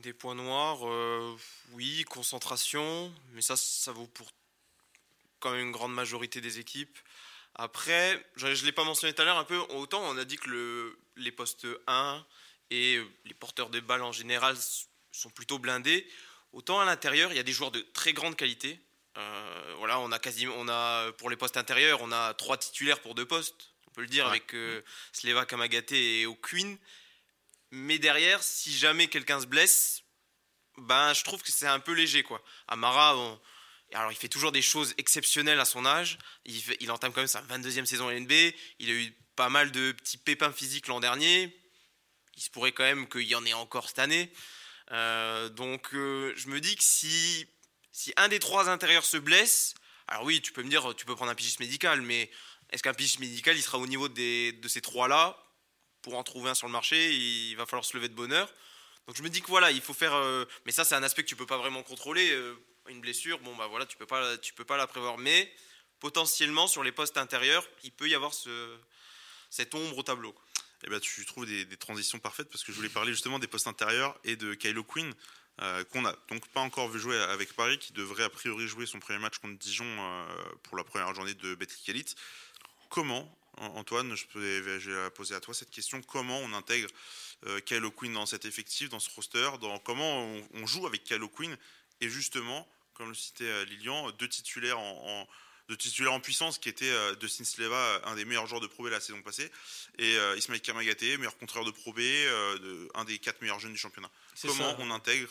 Des 0.01 0.13
points 0.13 0.35
noirs, 0.35 0.87
euh, 0.87 1.35
oui, 1.73 2.03
concentration, 2.05 3.13
mais 3.33 3.41
ça, 3.41 3.55
ça 3.55 3.91
vaut 3.91 4.07
pour 4.07 4.31
quand 5.39 5.51
même 5.51 5.67
une 5.67 5.71
grande 5.71 5.93
majorité 5.93 6.41
des 6.41 6.59
équipes. 6.59 6.97
Après, 7.55 8.25
je 8.35 8.47
ne 8.47 8.65
l'ai 8.65 8.71
pas 8.71 8.83
mentionné 8.83 9.13
tout 9.13 9.21
à 9.21 9.25
l'heure 9.25 9.37
un 9.37 9.43
peu, 9.43 9.57
autant 9.69 10.01
on 10.03 10.17
a 10.17 10.25
dit 10.25 10.37
que 10.37 10.49
le, 10.49 10.97
les 11.17 11.31
postes 11.31 11.67
1 11.87 12.25
et 12.71 12.99
les 13.25 13.33
porteurs 13.33 13.69
de 13.69 13.79
balles 13.79 14.01
en 14.01 14.11
général 14.11 14.57
sont 15.11 15.29
plutôt 15.29 15.59
blindés, 15.59 16.07
autant 16.53 16.79
à 16.79 16.85
l'intérieur, 16.85 17.31
il 17.31 17.35
y 17.35 17.39
a 17.39 17.43
des 17.43 17.51
joueurs 17.51 17.71
de 17.71 17.81
très 17.93 18.13
grande 18.13 18.35
qualité. 18.35 18.79
Euh, 19.17 19.75
voilà, 19.77 19.99
on 19.99 20.11
a 20.11 20.17
quasiment, 20.17 20.55
on 20.57 20.67
a, 20.67 21.11
pour 21.13 21.29
les 21.29 21.35
postes 21.35 21.57
intérieurs, 21.57 22.01
on 22.01 22.11
a 22.11 22.33
trois 22.33 22.57
titulaires 22.57 22.99
pour 22.99 23.13
deux 23.13 23.27
postes, 23.27 23.69
on 23.87 23.91
peut 23.91 24.01
le 24.01 24.07
dire, 24.07 24.25
avec 24.25 24.55
euh, 24.55 24.81
Sleva 25.11 25.45
Kamagate 25.45 25.91
et 25.91 26.25
O'Quinn. 26.25 26.77
Mais 27.75 27.97
derrière, 27.97 28.43
si 28.43 28.71
jamais 28.71 29.07
quelqu'un 29.07 29.41
se 29.41 29.47
blesse, 29.47 30.03
ben, 30.77 31.11
je 31.13 31.23
trouve 31.23 31.41
que 31.41 31.51
c'est 31.51 31.65
un 31.65 31.79
peu 31.79 31.93
léger. 31.93 32.21
Quoi. 32.21 32.39
Amara, 32.67 33.39
alors 33.93 34.11
il 34.11 34.15
fait 34.15 34.27
toujours 34.27 34.51
des 34.51 34.61
choses 34.61 34.93
exceptionnelles 34.99 35.59
à 35.59 35.65
son 35.65 35.83
âge. 35.83 36.19
Il, 36.45 36.91
entame 36.91 37.11
quand 37.11 37.21
même 37.21 37.27
sa 37.27 37.41
22e 37.41 37.85
saison 37.85 38.11
LNB. 38.11 38.31
Il 38.77 38.91
a 38.91 38.93
eu 38.93 39.11
pas 39.35 39.49
mal 39.49 39.71
de 39.71 39.91
petits 39.91 40.19
pépins 40.19 40.51
physiques 40.51 40.85
l'an 40.85 40.99
dernier. 40.99 41.51
Il 42.35 42.43
se 42.43 42.51
pourrait 42.51 42.73
quand 42.73 42.83
même 42.83 43.09
qu'il 43.09 43.23
y 43.23 43.33
en 43.33 43.43
ait 43.43 43.53
encore 43.53 43.87
cette 43.87 43.97
année. 43.97 44.31
Euh, 44.91 45.49
donc 45.49 45.95
euh, 45.95 46.31
je 46.35 46.49
me 46.49 46.59
dis 46.59 46.75
que 46.75 46.83
si, 46.83 47.47
si 47.91 48.13
un 48.17 48.27
des 48.27 48.37
trois 48.37 48.69
intérieurs 48.69 49.03
se 49.03 49.17
blesse, 49.17 49.73
alors 50.07 50.25
oui, 50.25 50.41
tu 50.41 50.51
peux 50.51 50.61
me 50.61 50.69
dire, 50.69 50.93
tu 50.95 51.07
peux 51.07 51.15
prendre 51.15 51.31
un 51.31 51.35
pigiste 51.35 51.59
médical, 51.59 52.03
mais 52.03 52.29
est-ce 52.69 52.83
qu'un 52.83 52.93
pigiste 52.93 53.17
médical, 53.17 53.57
il 53.57 53.63
sera 53.63 53.79
au 53.79 53.87
niveau 53.87 54.09
de 54.09 54.67
ces 54.67 54.81
trois-là? 54.81 55.42
Pour 56.03 56.15
en 56.15 56.23
trouver 56.23 56.51
un 56.51 56.53
sur 56.53 56.67
le 56.67 56.73
marché, 56.73 57.11
il 57.15 57.55
va 57.55 57.65
falloir 57.65 57.85
se 57.85 57.97
lever 57.97 58.09
de 58.09 58.13
bonheur. 58.13 58.53
Donc 59.07 59.17
je 59.17 59.23
me 59.23 59.29
dis 59.29 59.41
que 59.41 59.47
voilà, 59.47 59.71
il 59.71 59.81
faut 59.81 59.93
faire. 59.93 60.13
Euh, 60.13 60.45
mais 60.65 60.71
ça, 60.71 60.85
c'est 60.85 60.95
un 60.95 61.03
aspect 61.03 61.23
que 61.23 61.29
tu 61.29 61.35
peux 61.35 61.47
pas 61.47 61.57
vraiment 61.57 61.81
contrôler. 61.81 62.31
Euh, 62.31 62.55
une 62.89 62.99
blessure, 62.99 63.39
bon 63.39 63.55
bah 63.55 63.67
voilà, 63.67 63.85
tu 63.85 63.95
peux 63.95 64.05
pas, 64.05 64.37
tu 64.37 64.53
peux 64.53 64.65
pas 64.65 64.77
la 64.77 64.87
prévoir. 64.87 65.17
Mais 65.17 65.51
potentiellement 65.99 66.67
sur 66.67 66.83
les 66.83 66.91
postes 66.91 67.17
intérieurs, 67.17 67.65
il 67.83 67.91
peut 67.91 68.09
y 68.09 68.15
avoir 68.15 68.33
ce, 68.33 68.77
cette 69.49 69.73
ombre 69.73 69.97
au 69.97 70.03
tableau. 70.03 70.35
Et 70.83 70.87
eh 70.87 70.89
ben, 70.89 70.99
tu 70.99 71.25
trouves 71.25 71.45
des, 71.45 71.65
transitions 71.77 72.19
parfaites 72.19 72.49
parce 72.49 72.61
que 72.65 72.73
je 72.73 72.77
voulais 72.77 72.89
parler 72.89 73.13
justement 73.13 73.39
des 73.39 73.47
postes 73.47 73.67
intérieurs 73.67 74.19
et 74.25 74.35
de 74.35 74.53
Kylo 74.53 74.83
Quinn. 74.83 75.13
Euh, 75.61 75.83
qu'on 75.85 76.03
a 76.03 76.13
donc 76.29 76.47
pas 76.47 76.61
encore 76.61 76.89
vu 76.89 76.99
jouer 76.99 77.15
avec 77.15 77.53
Paris, 77.53 77.77
qui 77.77 77.93
devrait 77.93 78.23
a 78.23 78.29
priori 78.29 78.67
jouer 78.67 78.87
son 78.87 78.99
premier 78.99 79.19
match 79.19 79.37
contre 79.37 79.57
Dijon 79.59 79.85
pour 80.63 80.75
la 80.75 80.83
première 80.83 81.13
journée 81.13 81.35
de 81.35 81.55
Betclic 81.55 81.87
Elite. 81.89 82.15
Comment 82.89 83.33
Antoine, 83.57 84.15
je, 84.15 84.25
vais 84.37 85.09
poser 85.11 85.35
à 85.35 85.39
toi 85.39 85.53
cette 85.53 85.69
question. 85.69 86.01
Comment 86.01 86.39
on 86.39 86.53
intègre 86.53 86.89
euh, 87.45 87.59
Kylo 87.59 87.93
dans 88.13 88.25
cet 88.25 88.45
effectif, 88.45 88.89
dans 88.89 88.99
ce 88.99 89.09
roster 89.15 89.49
dans, 89.61 89.79
Comment 89.79 90.25
on, 90.53 90.65
joue 90.65 90.87
avec 90.87 91.03
Kylo 91.03 91.29
Quinn 91.29 91.55
Et 92.01 92.09
justement, 92.09 92.67
comme 92.93 93.09
le 93.09 93.15
citait 93.15 93.45
euh, 93.45 93.65
Lilian, 93.65 94.11
deux 94.11 94.27
titulaires 94.27 94.79
en 94.79 95.27
puissance 96.19 96.57
qui 96.57 96.69
étaient 96.69 96.91
euh, 96.91 97.15
de 97.15 97.27
Sleva, 97.45 98.01
un 98.05 98.15
des 98.15 98.25
meilleurs 98.25 98.47
joueurs 98.47 98.61
de 98.61 98.67
Pro 98.67 98.83
B 98.83 98.87
la 98.89 98.99
saison 98.99 99.21
passée, 99.21 99.51
et 99.97 100.15
Ismail 100.37 100.61
Kamagaté, 100.61 101.17
meilleur 101.17 101.37
contreur 101.37 101.63
de 101.65 101.71
Pro 101.71 101.93
B, 101.93 101.99
un 102.95 103.05
des 103.05 103.19
quatre 103.19 103.41
meilleurs 103.41 103.59
jeunes 103.59 103.73
du 103.73 103.77
championnat. 103.77 104.09
comment 104.41 104.71
ça. 104.71 104.75
on 104.79 104.91
intègre 104.91 105.29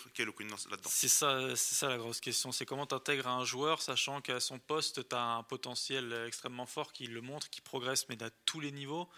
dans- 0.48 0.56
là-dedans? 0.70 0.90
C'est 0.92 1.08
ça, 1.08 1.54
c'est 1.56 1.74
ça 1.74 1.88
la 1.88 1.98
grosse 1.98 2.20
question. 2.20 2.52
C'est 2.52 2.64
comment 2.64 2.86
tu 2.86 2.94
intègres 2.94 3.28
un 3.28 3.44
joueur, 3.44 3.82
sachant 3.82 4.20
qu'à 4.20 4.40
son 4.40 4.58
poste, 4.58 5.08
tu 5.08 5.14
as 5.14 5.22
un 5.22 5.42
potentiel 5.42 6.24
extrêmement 6.26 6.66
fort 6.66 6.92
qui 6.92 7.06
le 7.06 7.20
montre, 7.20 7.50
qui 7.50 7.60
progresse, 7.60 8.06
mais 8.08 8.22
à 8.22 8.30
tous 8.46 8.60
les 8.60 8.72
niveaux. 8.72 9.08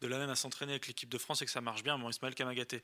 De 0.00 0.06
la 0.06 0.18
même 0.18 0.30
à 0.30 0.36
s'entraîner 0.36 0.72
avec 0.72 0.86
l'équipe 0.86 1.08
de 1.08 1.18
France 1.18 1.42
et 1.42 1.44
que 1.44 1.50
ça 1.50 1.60
marche 1.60 1.82
bien. 1.82 1.98
Bon, 1.98 2.08
Ismaël 2.08 2.34
Kamagaté. 2.34 2.82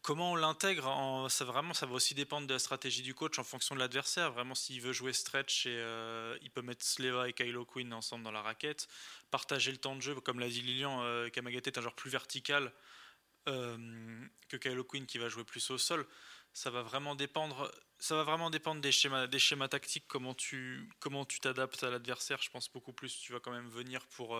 Comment 0.00 0.32
on 0.32 0.36
l'intègre 0.36 0.86
en- 0.86 1.28
ça, 1.28 1.44
Vraiment, 1.44 1.74
ça 1.74 1.86
va 1.86 1.94
aussi 1.94 2.14
dépendre 2.14 2.46
de 2.46 2.52
la 2.52 2.60
stratégie 2.60 3.02
du 3.02 3.14
coach 3.14 3.38
en 3.40 3.44
fonction 3.44 3.74
de 3.74 3.80
l'adversaire. 3.80 4.30
Vraiment, 4.32 4.54
s'il 4.54 4.80
veut 4.80 4.92
jouer 4.92 5.12
stretch, 5.12 5.66
et, 5.66 5.70
euh, 5.76 6.38
il 6.40 6.50
peut 6.50 6.62
mettre 6.62 6.84
Sleva 6.84 7.28
et 7.28 7.32
Kylo 7.32 7.64
Quinn 7.64 7.92
ensemble 7.92 8.22
dans 8.24 8.30
la 8.30 8.42
raquette. 8.42 8.86
Partager 9.32 9.72
le 9.72 9.78
temps 9.78 9.96
de 9.96 10.02
jeu, 10.02 10.14
comme 10.20 10.38
l'a 10.38 10.48
dit 10.48 10.62
Lilian, 10.62 11.02
euh, 11.02 11.28
Kamagaté 11.30 11.70
est 11.70 11.78
un 11.78 11.82
joueur 11.82 11.94
plus 11.94 12.10
vertical 12.10 12.72
euh, 13.48 14.24
que 14.48 14.56
Kylo 14.56 14.84
Quinn 14.84 15.06
qui 15.06 15.18
va 15.18 15.28
jouer 15.28 15.44
plus 15.44 15.70
au 15.70 15.78
sol 15.78 16.06
ça 16.52 16.70
va 16.70 16.82
vraiment 16.82 17.14
dépendre 17.16 17.70
ça 17.98 18.14
va 18.14 18.22
vraiment 18.24 18.50
dépendre 18.50 18.80
des 18.80 18.92
schémas 18.92 19.26
des 19.26 19.38
schémas 19.40 19.66
tactiques 19.68 20.04
comment 20.06 20.34
tu 20.34 20.88
comment 21.00 21.24
tu 21.24 21.40
t'adaptes 21.40 21.82
à 21.82 21.90
l'adversaire 21.90 22.40
je 22.40 22.50
pense 22.50 22.70
beaucoup 22.70 22.92
plus 22.92 23.18
tu 23.20 23.32
vas 23.32 23.40
quand 23.40 23.50
même 23.50 23.68
venir 23.68 24.06
pour 24.08 24.36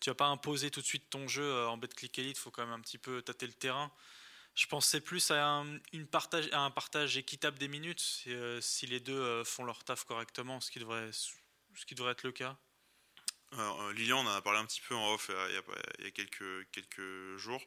tu 0.00 0.10
vas 0.10 0.14
pas 0.14 0.26
imposer 0.26 0.70
tout 0.70 0.80
de 0.80 0.86
suite 0.86 1.08
ton 1.10 1.28
jeu 1.28 1.44
euh, 1.44 1.68
en 1.68 1.76
Betclic 1.76 2.18
Elite 2.18 2.38
faut 2.38 2.50
quand 2.50 2.64
même 2.64 2.74
un 2.74 2.80
petit 2.80 2.98
peu 2.98 3.22
tâter 3.22 3.46
le 3.46 3.52
terrain 3.52 3.92
je 4.54 4.66
pensais 4.66 5.00
plus 5.00 5.30
à 5.30 5.46
un, 5.46 5.78
partage, 6.70 7.16
équitable 7.16 7.58
des 7.58 7.68
minutes 7.68 8.00
si, 8.00 8.32
euh, 8.32 8.60
les 8.82 9.00
deux 9.00 9.20
euh, 9.20 9.44
font 9.44 9.64
leur 9.64 9.84
taf 9.84 10.04
correctement 10.04 10.60
ce 10.60 10.70
qui 10.70 10.80
devrait 10.80 11.08
être 11.08 12.22
le 12.22 12.32
cas 12.32 12.56
Lilian, 13.94 14.18
on 14.18 14.28
en 14.28 14.32
a 14.32 14.42
parlé 14.42 14.60
un 14.60 14.64
petit 14.64 14.80
peu 14.80 14.94
en 14.94 15.14
off 15.14 15.28
il 15.28 15.54
y 15.54 15.58
a, 15.58 15.62
il 15.98 16.12
quelques, 16.12 17.36
jours. 17.36 17.60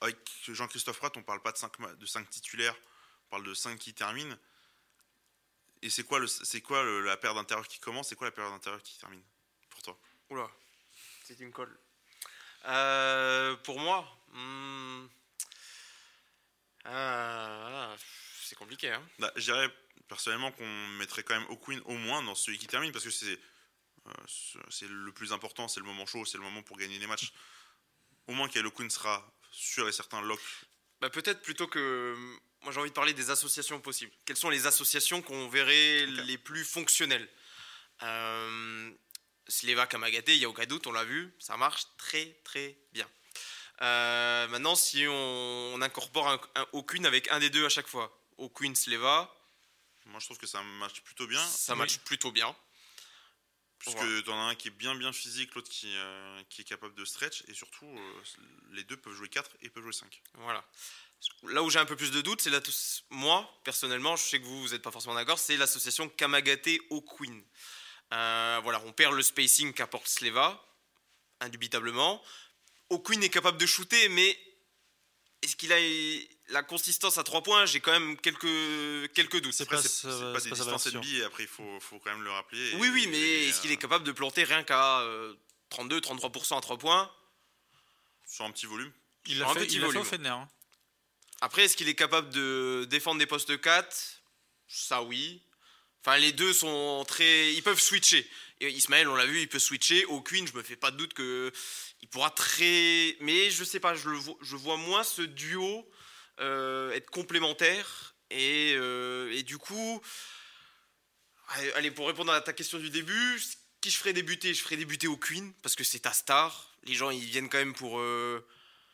Avec 0.00 0.18
Jean-Christophe 0.48 0.98
Pratt, 0.98 1.16
on 1.16 1.22
parle 1.22 1.40
pas 1.40 1.52
de 1.52 1.56
5 1.56 1.96
de 1.96 2.04
cinq 2.04 2.28
titulaires, 2.30 2.74
on 3.26 3.30
parle 3.30 3.44
de 3.44 3.54
5 3.54 3.78
qui 3.78 3.94
terminent. 3.94 4.36
Et 5.82 5.90
c'est 5.90 6.02
quoi, 6.02 6.20
c'est 6.26 6.60
quoi 6.60 6.82
la 6.82 7.16
paire 7.16 7.34
d'intérieur 7.34 7.68
qui 7.68 7.78
commence 7.78 8.08
C'est 8.08 8.16
quoi 8.16 8.26
la 8.26 8.32
paire 8.32 8.50
d'intérieur 8.50 8.82
qui 8.82 8.98
termine? 8.98 9.22
Oula, 10.30 10.48
c'est 11.24 11.40
une 11.40 11.52
colle. 11.52 11.76
Euh, 12.66 13.56
pour 13.56 13.80
moi, 13.80 14.06
hmm, 14.32 15.06
ah, 16.84 17.94
c'est 18.42 18.56
compliqué. 18.56 18.90
Hein. 18.90 19.02
Bah, 19.18 19.32
Je 19.36 19.42
dirais 19.42 19.68
personnellement 20.08 20.52
qu'on 20.52 20.86
mettrait 20.98 21.22
quand 21.22 21.38
même 21.38 21.48
O'Quinn 21.50 21.80
au 21.84 21.94
moins 21.94 22.22
dans 22.22 22.34
celui 22.34 22.58
qui 22.58 22.66
termine 22.66 22.92
parce 22.92 23.04
que 23.04 23.10
c'est 23.10 23.38
euh, 24.06 24.12
c'est 24.70 24.88
le 24.88 25.12
plus 25.12 25.32
important, 25.32 25.68
c'est 25.68 25.80
le 25.80 25.86
moment 25.86 26.06
chaud, 26.06 26.24
c'est 26.24 26.38
le 26.38 26.44
moment 26.44 26.62
pour 26.62 26.76
gagner 26.76 26.98
les 26.98 27.06
matchs. 27.06 27.32
Au 28.26 28.32
moins 28.32 28.48
qu'Elo 28.48 28.70
Quinn 28.70 28.88
sera 28.88 29.30
sûr 29.50 29.88
et 29.88 29.92
certain 29.92 30.20
lock. 30.22 30.40
Bah, 31.00 31.10
Peut-être 31.10 31.42
plutôt 31.42 31.66
que. 31.66 32.14
Moi, 32.62 32.72
j'ai 32.72 32.80
envie 32.80 32.90
de 32.90 32.94
parler 32.94 33.14
des 33.14 33.30
associations 33.30 33.80
possibles. 33.80 34.12
Quelles 34.26 34.36
sont 34.36 34.50
les 34.50 34.66
associations 34.66 35.22
qu'on 35.22 35.48
verrait 35.48 36.04
les 36.06 36.36
plus 36.36 36.62
fonctionnelles? 36.62 37.26
Euh, 38.02 38.90
Sleva 39.50 39.86
Kamagaté, 39.86 40.34
il 40.34 40.38
n'y 40.38 40.44
a 40.44 40.48
aucun 40.48 40.66
doute, 40.66 40.86
on 40.86 40.92
l'a 40.92 41.04
vu, 41.04 41.34
ça 41.38 41.56
marche 41.56 41.84
très 41.98 42.26
très 42.44 42.76
bien. 42.92 43.08
Euh, 43.82 44.46
maintenant, 44.48 44.74
si 44.74 45.06
on, 45.08 45.74
on 45.74 45.82
incorpore 45.82 46.28
un, 46.28 46.40
un 46.54 46.66
O'Quinn 46.72 47.06
avec 47.06 47.28
un 47.30 47.38
des 47.40 47.50
deux 47.50 47.64
à 47.64 47.68
chaque 47.68 47.88
fois, 47.88 48.16
O'Quinn, 48.38 48.74
Sleva, 48.76 49.34
Moi 50.06 50.20
je 50.20 50.26
trouve 50.26 50.38
que 50.38 50.46
ça 50.46 50.62
match 50.62 51.00
plutôt 51.00 51.26
bien. 51.26 51.44
ça 51.46 51.74
match 51.74 51.98
plutôt 51.98 52.30
bien. 52.32 52.54
Puisque 53.78 53.96
Voilà. 53.96 54.22
t'en 54.22 54.38
as 54.38 54.50
un 54.50 54.54
qui 54.54 54.68
est 54.68 54.72
bien 54.72 54.94
bien 54.94 55.10
physique, 55.12 55.54
l'autre 55.54 55.70
qui, 55.70 55.90
euh, 55.96 56.42
qui 56.50 56.60
est 56.60 56.64
capable 56.64 56.94
de 56.94 57.04
stretch, 57.06 57.42
et 57.48 57.54
surtout, 57.54 57.86
euh, 57.86 58.22
les 58.72 58.84
deux 58.84 58.98
peuvent 58.98 59.14
jouer 59.14 59.30
4 59.30 59.50
et 59.62 59.70
peuvent 59.70 59.82
jouer 59.82 59.94
5. 59.94 60.20
Voilà. 60.34 60.62
Là 61.44 61.62
où 61.62 61.70
j'ai 61.70 61.78
un 61.78 61.86
peu 61.86 61.96
plus 61.96 62.10
de 62.10 62.20
doutes, 62.20 62.42
c'est 62.42 62.50
là 62.50 62.60
moi 63.08 63.50
personnellement, 63.64 64.16
je 64.16 64.22
sais 64.22 64.38
que 64.38 64.44
vous 64.44 64.60
vous 64.62 64.68
n'êtes 64.70 64.82
pas 64.82 64.90
forcément 64.90 65.14
d'accord, 65.14 65.38
c'est 65.38 65.56
l'association 65.56 66.08
Kamagaté 66.10 66.80
O'Quinn. 66.90 67.42
Euh, 68.12 68.60
voilà, 68.62 68.82
on 68.86 68.92
perd 68.92 69.14
le 69.14 69.22
spacing 69.22 69.72
qu'apporte 69.72 70.08
Sleva, 70.08 70.62
indubitablement. 71.40 72.22
O'Quinn 72.90 73.22
est 73.22 73.30
capable 73.30 73.58
de 73.58 73.66
shooter, 73.66 74.08
mais 74.08 74.36
est-ce 75.42 75.56
qu'il 75.56 75.72
a 75.72 75.78
la 76.48 76.62
consistance 76.62 77.18
à 77.18 77.22
3 77.22 77.42
points? 77.42 77.66
J'ai 77.66 77.80
quand 77.80 77.92
même 77.92 78.16
quelques, 78.16 79.12
quelques 79.12 79.40
doutes. 79.40 79.52
C'est 79.52 79.68
pas 79.68 79.80
c'est 79.80 79.88
c'est 79.88 80.08
pas 80.08 80.40
des 80.40 80.50
distances. 80.50 80.86
NBA, 80.92 81.26
après 81.26 81.44
il 81.44 81.48
faut, 81.48 81.78
faut 81.80 81.98
quand 82.00 82.10
même 82.10 82.24
le 82.24 82.30
rappeler. 82.30 82.74
Oui, 82.78 82.88
oui, 82.92 83.06
mais 83.10 83.48
est-ce 83.48 83.60
qu'il 83.60 83.70
euh, 83.70 83.74
est 83.74 83.78
capable 83.78 84.04
de 84.04 84.12
planter 84.12 84.44
rien 84.44 84.64
qu'à 84.64 85.04
32-33% 85.70 86.58
à 86.58 86.60
3 86.60 86.78
points? 86.78 87.10
Sur 88.26 88.44
un 88.44 88.50
petit 88.50 88.66
volume. 88.66 88.92
il 89.26 89.38
l'a 89.38 89.48
un 89.48 89.54
fait, 89.54 89.60
petit 89.60 89.76
il 89.76 89.80
l'a 89.80 89.88
fait 89.88 90.00
volume. 90.00 90.26
au 90.26 90.28
hein. 90.28 90.48
Après, 91.40 91.64
est-ce 91.64 91.76
qu'il 91.76 91.88
est 91.88 91.94
capable 91.94 92.30
de 92.30 92.86
défendre 92.90 93.18
des 93.18 93.26
postes 93.26 93.60
4 93.60 94.22
Ça, 94.68 95.02
oui. 95.02 95.42
Enfin, 96.02 96.16
les 96.18 96.32
deux 96.32 96.52
sont 96.52 97.04
très. 97.06 97.52
Ils 97.54 97.62
peuvent 97.62 97.80
switcher. 97.80 98.28
Et 98.60 98.70
Ismaël, 98.70 99.08
on 99.08 99.14
l'a 99.14 99.26
vu, 99.26 99.40
il 99.40 99.48
peut 99.48 99.58
switcher. 99.58 100.04
Au 100.06 100.20
Queen, 100.20 100.46
je 100.46 100.54
me 100.54 100.62
fais 100.62 100.76
pas 100.76 100.90
de 100.90 100.96
doute 100.96 101.14
que 101.14 101.52
il 102.02 102.08
pourra 102.08 102.30
très. 102.30 103.16
Mais 103.20 103.50
je 103.50 103.64
sais 103.64 103.80
pas, 103.80 103.94
je, 103.94 104.08
le 104.08 104.16
vois, 104.56 104.76
moins 104.76 105.04
ce 105.04 105.22
duo 105.22 105.88
euh, 106.40 106.92
être 106.92 107.10
complémentaire. 107.10 108.14
Et, 108.30 108.74
euh, 108.76 109.42
du 109.42 109.58
coup. 109.58 110.00
Allez, 111.48 111.72
allez, 111.72 111.90
pour 111.90 112.06
répondre 112.06 112.32
à 112.32 112.40
ta 112.40 112.52
question 112.52 112.78
du 112.78 112.90
début, 112.90 113.42
qui 113.80 113.90
je 113.90 113.96
ferais 113.96 114.12
débuter 114.12 114.54
Je 114.54 114.62
ferais 114.62 114.76
débuter 114.76 115.08
au 115.08 115.16
Queen, 115.16 115.52
parce 115.62 115.74
que 115.74 115.84
c'est 115.84 116.00
ta 116.00 116.12
star. 116.12 116.70
Les 116.84 116.94
gens, 116.94 117.10
ils 117.10 117.24
viennent 117.24 117.48
quand 117.48 117.58
même 117.58 117.74
pour. 117.74 117.98
euh, 117.98 118.46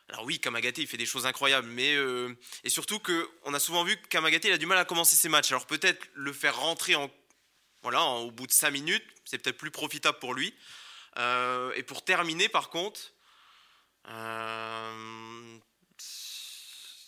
alors 0.09 0.25
oui, 0.25 0.38
Kamagaté, 0.38 0.83
il 0.83 0.87
fait 0.87 0.97
des 0.97 1.07
choses 1.07 1.27
incroyables, 1.27 1.66
mais 1.66 1.97
euh, 1.97 2.33
et 2.62 2.71
surtout 2.71 3.01
que 3.01 3.29
on 3.42 3.55
a 3.55 3.59
souvent 3.59 3.83
vu 3.83 3.97
que 3.97 4.07
Kamagaté, 4.07 4.49
il 4.49 4.55
a 4.55 4.59
du 4.59 4.66
mal 4.66 4.79
à 4.79 4.85
commencer 4.85 5.16
ses 5.16 5.29
matchs. 5.29 5.51
Alors 5.51 5.66
peut-être 5.66 6.07
le 6.14 6.33
faire 6.33 6.57
rentrer 6.57 6.95
en 6.95 7.11
voilà 7.83 8.03
au 8.03 8.31
bout 8.31 8.47
de 8.47 8.53
5 8.53 8.71
minutes, 8.71 9.05
c'est 9.25 9.38
peut-être 9.38 9.59
plus 9.59 9.71
profitable 9.71 10.19
pour 10.19 10.35
lui. 10.35 10.55
Euh, 11.19 11.73
et 11.75 11.83
pour 11.83 12.05
terminer, 12.05 12.49
par 12.49 12.71
contre, 12.71 13.01
euh, 14.09 15.59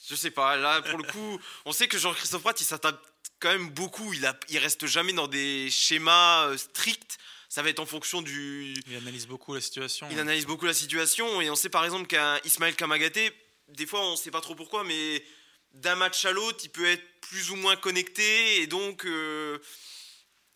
je 0.09 0.15
sais 0.15 0.31
pas. 0.31 0.57
Là, 0.57 0.81
pour 0.83 0.99
le 0.99 1.05
coup, 1.05 1.41
on 1.65 1.73
sait 1.73 1.89
que 1.89 1.99
Jean-Christophe 1.99 2.43
Pratt, 2.43 2.61
il 2.61 2.65
s'attaque 2.65 2.97
quand 3.41 3.51
même 3.51 3.71
beaucoup. 3.71 4.13
Il, 4.13 4.25
a, 4.27 4.39
il 4.49 4.59
reste 4.59 4.87
jamais 4.87 5.13
dans 5.13 5.29
des 5.29 5.71
schémas 5.71 6.47
euh, 6.47 6.57
stricts. 6.57 7.19
Ça 7.49 7.63
va 7.63 7.71
être 7.71 7.81
en 7.81 7.87
fonction 7.87 8.21
du, 8.21 8.75
il 8.87 8.97
analyse 8.97 9.27
beaucoup 9.27 9.55
la 9.55 9.61
situation 9.61 10.07
il 10.11 10.17
ouais. 10.17 10.21
analyse 10.21 10.47
beaucoup 10.47 10.67
la 10.67 10.75
situation 10.75 11.41
et 11.41 11.49
on 11.49 11.57
sait 11.57 11.71
par 11.71 11.85
exemple 11.85 12.07
qu'un 12.07 12.39
Ismaël 12.45 12.77
Kamagaté, 12.77 13.33
des 13.69 13.87
fois 13.87 14.07
on 14.07 14.13
ne 14.13 14.17
sait 14.17 14.31
pas 14.31 14.43
trop 14.43 14.55
pourquoi, 14.55 14.85
mais 14.85 15.25
d'un 15.73 15.95
match 15.95 16.25
à 16.25 16.33
l'autre, 16.33 16.59
il 16.65 16.71
peut 16.71 16.87
être 16.87 17.05
plus 17.23 17.51
ou 17.51 17.57
moins 17.57 17.77
connecté 17.77 18.61
et 18.61 18.67
donc 18.67 19.07
euh, 19.07 19.59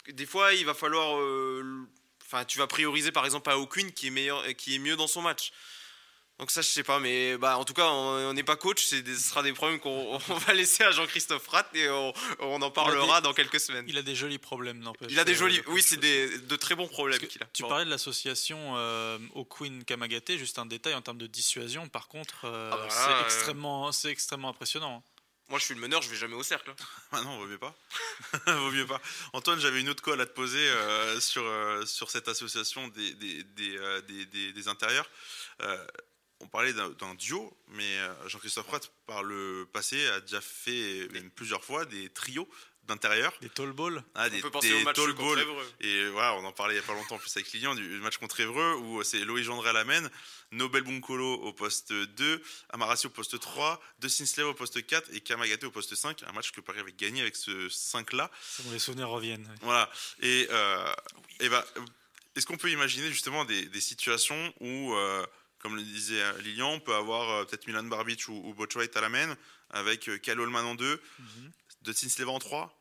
des 0.09 0.27
fois 0.27 0.53
il 0.55 0.67
va 0.67 0.75
falloir, 0.75 1.19
euh, 1.19 1.89
enfin 2.25 2.45
tu 2.45 2.59
vas 2.59 2.67
prioriser 2.67 3.11
par 3.11 3.25
exemple 3.25 3.49
à 3.49 3.59
O'Quinn 3.59 3.91
qui 3.93 4.09
est 4.09 4.11
meilleur, 4.11 4.45
qui 4.57 4.75
est 4.75 4.79
mieux 4.79 4.97
dans 4.97 5.07
son 5.09 5.23
match. 5.23 5.53
Donc 6.39 6.51
ça 6.51 6.61
je 6.61 6.67
sais 6.67 6.83
pas, 6.83 6.99
mais 6.99 7.37
bah 7.37 7.57
en 7.57 7.65
tout 7.65 7.75
cas 7.75 7.87
on 7.87 8.33
n'est 8.33 8.43
pas 8.43 8.57
coach, 8.57 8.85
c'est 8.85 9.03
des- 9.03 9.15
ce 9.15 9.29
sera 9.31 9.43
des 9.45 9.53
problèmes 9.53 9.79
qu'on 9.79 10.19
on 10.29 10.35
va 10.39 10.55
laisser 10.55 10.83
à 10.83 10.91
Jean-Christophe 10.91 11.45
Pratt 11.45 11.69
et 11.75 11.89
on, 11.89 12.13
on 12.41 12.61
en 12.63 12.71
parlera 12.71 13.21
dans 13.21 13.33
quelques 13.33 13.61
semaines. 13.61 13.85
il 13.87 13.97
a 13.97 14.03
des 14.03 14.17
jolis 14.17 14.39
problèmes 14.39 14.81
n'empêche 14.81 15.09
Il 15.13 15.21
a 15.21 15.25
des 15.25 15.33
euh, 15.35 15.37
jolis, 15.37 15.61
oui 15.69 15.83
c'est 15.83 15.99
des, 15.99 16.39
de 16.39 16.57
très 16.57 16.75
bons 16.75 16.89
problèmes 16.89 17.21
qu'il 17.21 17.43
a. 17.43 17.47
Tu 17.53 17.63
parlais 17.63 17.85
de 17.85 17.91
l'association 17.91 18.75
euh, 18.77 19.19
au 19.35 19.45
Queen 19.45 19.85
Kamagaté, 19.85 20.37
juste 20.37 20.59
un 20.59 20.67
détail 20.67 20.95
en 20.95 21.03
termes 21.03 21.19
de 21.19 21.29
dissuasion. 21.29 21.89
Par 21.89 22.09
contre, 22.09 22.47
euh, 22.47 22.71
Ah 22.73 22.77
bah 22.77 22.87
là, 22.87 22.91
c'est 22.91 23.13
euh, 23.13 23.25
extrêmement, 23.25 23.93
c'est 23.93 24.09
extrêmement 24.11 24.49
impressionnant. 24.49 25.05
Moi 25.49 25.59
je 25.61 25.65
suis 25.67 25.75
le 25.75 25.81
meneur, 25.81 26.01
je 26.03 26.09
vais 26.09 26.17
jamais 26.17 26.35
au 26.35 26.43
cercle. 26.43 26.71
hein. 26.71 26.77
Ah 27.13 27.21
non, 27.23 27.37
vaut 27.39 27.47
mieux 27.47 27.59
pas. 27.59 27.77
vaut 28.47 28.71
mieux 28.73 28.87
pas. 28.87 29.01
Antoine, 29.35 29.61
j'avais 29.61 29.81
une 29.81 29.91
autre 29.91 30.03
colle 30.03 30.21
à 30.21 30.27
te 30.27 30.33
poser 30.33 30.67
euh, 30.67 31.21
sur, 31.21 31.45
euh, 31.45 31.85
sur 31.87 32.11
cette 32.11 32.27
association 32.27 32.89
des, 32.89 33.13
des, 33.15 33.45
des, 33.45 33.77
euh, 33.77 34.01
des- 34.01 34.27
des- 34.27 34.53
des 34.53 34.69
intérieurs. 34.69 35.09
On 36.43 36.49
parlait 36.49 36.73
d'un 36.75 37.15
duo, 37.15 37.57
mais 37.69 37.97
euh, 37.99 38.29
Jean-Christophe 38.29 38.67
Pratt, 38.67 38.93
par 39.07 39.23
le 39.23 39.67
passé, 39.73 40.05
a 40.09 40.21
déjà 40.21 40.41
fait 40.41 41.09
même 41.13 41.31
plusieurs 41.31 41.65
fois 41.65 41.85
des 41.87 42.09
trios 42.11 42.49
d'intérieurs. 42.85 43.33
Des 43.41 43.49
tall 43.49 43.73
balls, 43.73 44.03
Ah, 44.17 44.25
On 44.27 44.31
des, 44.31 44.41
peut 44.41 44.51
penser 44.51 44.71
des 44.71 44.81
au 44.83 44.85
match 44.85 44.97
tall 44.97 45.15
contre 45.15 45.37
balls. 45.37 45.45
Évreux. 45.45 45.73
Et 45.81 46.09
voilà, 46.09 46.35
on 46.35 46.45
en 46.45 46.51
parlait 46.51 46.75
il 46.75 46.79
n'y 46.79 46.85
a 46.85 46.87
pas 46.87 46.95
longtemps 46.95 47.15
en 47.15 47.19
plus 47.19 47.35
avec 47.37 47.53
Lilian 47.53 47.77
du 47.77 47.83
match 48.01 48.17
contre 48.19 48.41
Évreux 48.41 48.75
où 48.75 49.05
c'est 49.05 49.21
Loïc 49.25 49.45
Gendré 49.45 49.71
à 49.71 49.73
la 49.73 49.85
main, 49.85 50.03
Nobel 50.51 50.83
Bunkolo 50.83 51.35
au 51.35 51.53
poste 51.53 51.93
2, 51.93 52.43
Amarassi 52.71 53.07
au 53.07 53.11
poste 53.11 53.39
3, 53.39 53.81
De 54.01 54.09
Sinsler 54.09 54.43
au 54.43 54.53
poste 54.55 54.85
4 54.85 55.11
et 55.15 55.21
Kamagaté 55.21 55.65
au 55.65 55.71
poste 55.71 55.95
5. 55.95 56.25
Un 56.25 56.33
match 56.33 56.51
que 56.51 56.61
Paris 56.61 56.81
avait 56.81 56.93
gagné 56.93 57.21
avec 57.23 57.37
ce 57.37 57.69
5-là. 57.69 58.29
ça 58.43 58.65
me 58.65 58.73
les 58.73 58.81
souvenirs 58.81 59.09
reviennent. 59.11 59.47
ouais. 59.47 59.57
Voilà. 59.63 59.89
Et, 60.21 60.49
euh, 60.51 60.93
et 61.39 61.49
bah, 61.49 61.65
est-ce 62.35 62.47
qu'on 62.47 62.57
peut 62.57 62.71
imaginer 62.71 63.09
justement 63.11 63.45
des, 63.45 63.67
des 63.67 63.81
situations 63.81 64.53
où, 64.59 64.93
euh, 64.95 65.25
comme 65.63 65.77
le 65.77 65.83
disait 65.83 66.21
euh, 66.21 66.39
Lilian, 66.39 66.73
on 66.73 66.81
peut 66.81 66.95
avoir 66.95 67.31
euh, 67.31 67.45
peut-être 67.45 67.67
Milan 67.67 67.85
Barbic 67.85 68.29
ou, 68.29 68.33
ou 68.35 68.63
à 68.63 69.01
la 69.01 69.09
main 69.09 69.37
avec 69.71 70.09
euh, 70.09 70.19
Kyle 70.19 70.39
Holman 70.39 70.65
en 70.65 70.75
2, 70.75 71.03
Mhm. 71.19 71.53
De 71.83 71.93
Sinsler 71.93 72.27
en 72.27 72.39
3, 72.39 72.73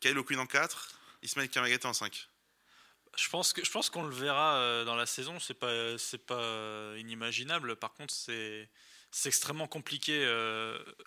Kyle 0.00 0.18
O'Quinn 0.18 0.40
en 0.40 0.46
4, 0.46 0.90
Ismail 1.22 1.48
Kamagaté 1.48 1.86
en 1.86 1.94
5. 1.94 2.28
Je 3.16 3.28
pense 3.30 3.52
que 3.54 3.64
je 3.64 3.70
pense 3.70 3.88
qu'on 3.88 4.02
le 4.02 4.14
verra 4.14 4.84
dans 4.84 4.94
la 4.94 5.06
saison. 5.06 5.40
C'est 5.40 5.54
pas 5.54 5.96
c'est 5.98 6.24
pas 6.26 6.94
inimaginable. 6.98 7.76
Par 7.76 7.94
contre, 7.94 8.12
c'est 8.12 8.68
c'est 9.10 9.30
extrêmement 9.30 9.66
compliqué 9.66 10.24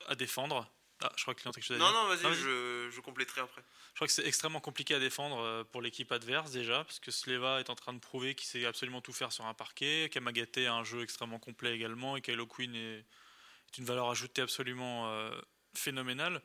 à 0.08 0.15
défendre. 0.15 0.69
Ah, 1.05 1.11
je 1.17 1.21
crois 1.23 1.35
que 1.35 1.43
quelque 1.43 1.61
chose 1.61 1.75
à 1.75 1.79
Non, 1.79 1.89
dire. 1.91 1.93
non, 2.01 2.07
vas-y, 2.07 2.25
Ah, 2.25 2.33
je, 2.33 2.89
je 2.89 3.01
compléterai 3.01 3.41
après. 3.41 3.61
Je 3.89 3.95
crois 3.95 4.07
que 4.07 4.13
c'est 4.13 4.25
extrêmement 4.25 4.61
compliqué 4.61 4.95
à 4.95 4.99
défendre 4.99 5.39
euh, 5.39 5.63
pour 5.65 5.81
l'équipe 5.81 6.11
adverse 6.11 6.51
déjà, 6.51 6.83
parce 6.85 6.99
que 6.99 7.11
Sleva 7.11 7.59
est 7.59 7.69
en 7.69 7.75
train 7.75 7.93
de 7.93 7.99
prouver 7.99 8.35
qu'il 8.35 8.47
sait 8.47 8.65
absolument 8.65 9.01
tout 9.01 9.13
faire 9.13 9.31
sur 9.31 9.45
un 9.45 9.53
parquet, 9.53 10.09
Kamagate 10.11 10.59
a 10.59 10.73
un 10.73 10.83
jeu 10.83 11.03
extrêmement 11.03 11.39
complet 11.39 11.75
également, 11.75 12.15
et 12.15 12.21
Kylo 12.21 12.47
Quinn 12.47 12.73
est, 12.73 12.99
est 12.99 13.77
une 13.77 13.85
valeur 13.85 14.09
ajoutée 14.09 14.41
absolument 14.41 15.09
euh, 15.11 15.29
phénoménale. 15.75 16.41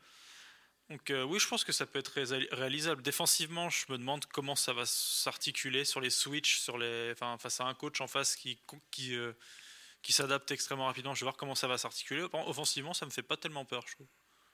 Donc 0.90 1.10
euh, 1.10 1.22
oui, 1.22 1.38
je 1.38 1.46
pense 1.46 1.64
que 1.64 1.72
ça 1.72 1.84
peut 1.86 1.98
être 1.98 2.12
réalisable. 2.52 3.02
Défensivement, 3.02 3.68
je 3.68 3.84
me 3.90 3.98
demande 3.98 4.24
comment 4.26 4.56
ça 4.56 4.72
va 4.72 4.86
s'articuler 4.86 5.84
sur 5.84 6.00
les 6.00 6.08
switches, 6.10 6.58
sur 6.60 6.78
les, 6.78 7.10
enfin, 7.12 7.36
face 7.38 7.60
à 7.60 7.64
un 7.64 7.74
coach 7.74 8.00
en 8.00 8.06
face 8.08 8.34
qui, 8.36 8.58
qui, 8.90 9.14
euh, 9.14 9.34
qui 10.00 10.14
s'adapte 10.14 10.50
extrêmement 10.50 10.86
rapidement. 10.86 11.14
Je 11.14 11.20
vais 11.20 11.24
voir 11.26 11.36
comment 11.36 11.54
ça 11.54 11.68
va 11.68 11.76
s'articuler. 11.76 12.26
Offensivement, 12.32 12.94
ça 12.94 13.04
me 13.04 13.10
fait 13.10 13.22
pas 13.22 13.36
tellement 13.36 13.66
peur, 13.66 13.84
je 13.86 13.96
trouve. 13.96 14.06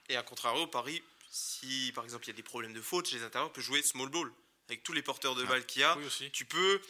Et 0.08 0.16
à 0.16 0.22
contrario, 0.22 0.66
Paris, 0.66 1.02
si 1.30 1.92
par 1.94 2.04
exemple 2.04 2.24
il 2.24 2.28
y 2.28 2.30
a 2.30 2.36
des 2.36 2.42
problèmes 2.42 2.72
de 2.74 2.80
faute 2.82 3.08
chez 3.08 3.16
les 3.16 3.22
intérieurs, 3.24 3.52
peut 3.52 3.60
jouer 3.62 3.82
small 3.82 4.08
ball. 4.08 4.30
Avec 4.68 4.82
tous 4.82 4.92
les 4.92 5.02
porteurs 5.02 5.34
de 5.34 5.44
Ah. 5.44 5.48
balles 5.48 5.66
qu'il 5.66 5.82
y 5.82 5.84
a, 5.84 5.96
Oui 5.98 6.06
aussi. 6.06 6.30
tu 6.30 6.44
peux. 6.46 6.80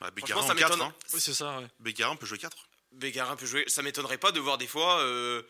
Bah, 0.00 0.10
Bégarin 0.10 0.42
ça 0.42 0.52
en 0.52 0.56
4, 0.56 0.70
m'étonne. 0.72 0.82
hein. 0.88 0.94
Oui, 1.12 1.20
c'est 1.20 1.34
ça. 1.34 1.58
ouais. 1.58 1.66
Bégarin 1.80 2.16
peut 2.16 2.26
jouer 2.26 2.38
4. 2.38 2.56
Bégarin 2.92 3.34
peut 3.36 3.46
jouer. 3.46 3.64
Ça 3.68 3.82
m'étonnerait 3.82 4.18
pas 4.18 4.30
de 4.32 4.38
voir 4.40 4.58
des 4.58 4.66
fois, 4.66 5.00
euh, 5.00 5.42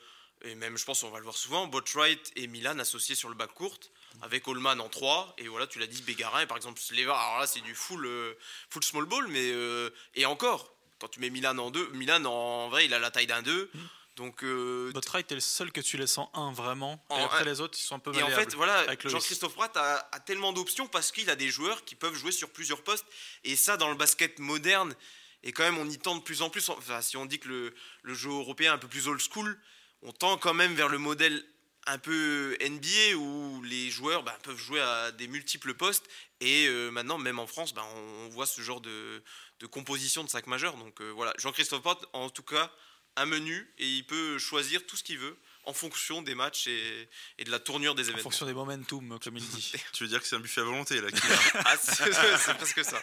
et 0.42 0.54
même 0.54 0.76
je 0.78 0.84
pense 0.84 1.02
on 1.02 1.10
va 1.10 1.18
le 1.18 1.24
voir 1.24 1.36
souvent, 1.36 1.66
Botwright 1.66 2.32
et 2.36 2.46
Milan 2.46 2.78
associés 2.78 3.14
sur 3.14 3.28
le 3.28 3.34
bac 3.34 3.52
court, 3.52 3.78
avec 4.22 4.46
Allman 4.48 4.80
en 4.80 4.88
3, 4.88 5.34
et 5.38 5.48
voilà, 5.48 5.66
tu 5.66 5.78
l'as 5.78 5.86
dit, 5.86 6.00
Bégarin, 6.02 6.40
et 6.42 6.46
par 6.46 6.56
exemple 6.56 6.80
Sleva, 6.80 7.18
alors 7.18 7.40
là 7.40 7.46
c'est 7.46 7.60
du 7.60 7.74
full, 7.74 8.06
euh, 8.06 8.34
full 8.70 8.82
small 8.84 9.04
ball, 9.04 9.26
mais. 9.28 9.50
euh, 9.52 9.90
et 10.14 10.24
encore, 10.26 10.72
quand 10.98 11.08
tu 11.08 11.20
mets 11.20 11.30
Milan 11.30 11.58
en 11.58 11.70
2, 11.70 11.88
Milan 11.90 12.24
en 12.24 12.68
vrai 12.70 12.86
il 12.86 12.94
a 12.94 12.98
la 12.98 13.10
taille 13.10 13.26
d'un 13.26 13.42
2, 13.42 13.70
donc. 14.16 14.42
euh, 14.42 14.90
Botwright 14.92 15.30
est 15.30 15.34
le 15.36 15.40
seul 15.40 15.70
que 15.72 15.80
tu 15.80 15.96
laisses 15.96 16.18
en 16.18 16.30
1 16.34 16.52
vraiment. 16.52 17.02
En 17.08 17.18
et 17.18 17.22
après 17.22 17.42
un. 17.42 17.44
les 17.44 17.60
autres, 17.60 17.78
ils 17.78 17.82
sont 17.82 17.94
un 17.96 17.98
peu 17.98 18.12
Et 18.14 18.18
en 18.22 18.28
malléables. 18.28 18.50
fait, 18.50 18.56
voilà. 18.56 18.84
Jean-Christophe 19.04 19.54
Pratt 19.54 19.76
a, 19.76 20.08
a 20.12 20.20
tellement 20.20 20.52
d'options 20.52 20.86
parce 20.88 21.12
qu'il 21.12 21.30
a 21.30 21.36
des 21.36 21.48
joueurs 21.50 21.84
qui 21.84 21.94
peuvent 21.94 22.14
jouer 22.14 22.32
sur 22.32 22.50
plusieurs 22.50 22.82
postes. 22.82 23.06
Et 23.44 23.56
ça, 23.56 23.76
dans 23.76 23.88
le 23.88 23.94
basket 23.96 24.38
moderne, 24.38 24.94
et 25.42 25.52
quand 25.52 25.62
même, 25.62 25.78
on 25.78 25.88
y 25.88 25.98
tend 25.98 26.16
de 26.16 26.22
plus 26.22 26.42
en 26.42 26.50
plus. 26.50 26.68
Enfin, 26.70 27.00
si 27.02 27.16
on 27.16 27.26
dit 27.26 27.38
que 27.38 27.48
le, 27.48 27.74
le 28.02 28.14
jeu 28.14 28.30
européen 28.30 28.72
est 28.72 28.74
un 28.74 28.78
peu 28.78 28.88
plus 28.88 29.06
old 29.06 29.20
school, 29.20 29.58
on 30.02 30.12
tend 30.12 30.36
quand 30.38 30.54
même 30.54 30.74
vers 30.74 30.88
le 30.88 30.98
modèle 30.98 31.44
un 31.88 31.98
peu 31.98 32.56
NBA 32.60 33.14
où 33.16 33.62
les 33.62 33.90
joueurs 33.90 34.24
bah, 34.24 34.36
peuvent 34.42 34.58
jouer 34.58 34.80
à 34.80 35.12
des 35.12 35.28
multiples 35.28 35.74
postes. 35.74 36.04
Et 36.40 36.66
euh, 36.66 36.90
maintenant, 36.90 37.16
même 37.16 37.38
en 37.38 37.46
France, 37.46 37.72
bah, 37.74 37.84
on, 37.94 38.24
on 38.26 38.28
voit 38.30 38.46
ce 38.46 38.60
genre 38.60 38.80
de, 38.80 39.22
de 39.60 39.66
composition 39.66 40.24
de 40.24 40.28
5 40.28 40.48
majeurs. 40.48 40.74
Donc 40.78 41.00
euh, 41.00 41.10
voilà, 41.10 41.32
Jean-Christophe 41.38 41.82
Pratt, 41.82 42.04
en 42.12 42.28
tout 42.28 42.42
cas, 42.42 42.72
un 43.16 43.26
menu 43.26 43.68
et 43.78 43.86
il 43.86 44.04
peut 44.06 44.38
choisir 44.38 44.84
tout 44.86 44.96
ce 44.96 45.02
qu'il 45.04 45.18
veut 45.18 45.36
en 45.64 45.72
fonction 45.72 46.22
des 46.22 46.34
matchs 46.34 46.66
et, 46.68 47.08
et 47.38 47.44
de 47.44 47.50
la 47.50 47.58
tournure 47.58 47.94
des 47.94 48.02
En 48.02 48.04
événements. 48.04 48.22
fonction 48.22 48.46
des 48.46 48.52
momentum, 48.54 49.18
comme 49.18 49.36
il 49.36 49.48
dit. 49.48 49.72
Tu 49.92 50.04
veux 50.04 50.08
dire 50.08 50.20
que 50.20 50.26
c'est 50.28 50.36
un 50.36 50.40
buffet 50.40 50.60
à 50.60 50.64
volonté 50.64 51.00
là 51.00 51.08
Ah, 51.64 51.76
c'est 51.76 52.54
presque 52.56 52.84
ça. 52.84 53.02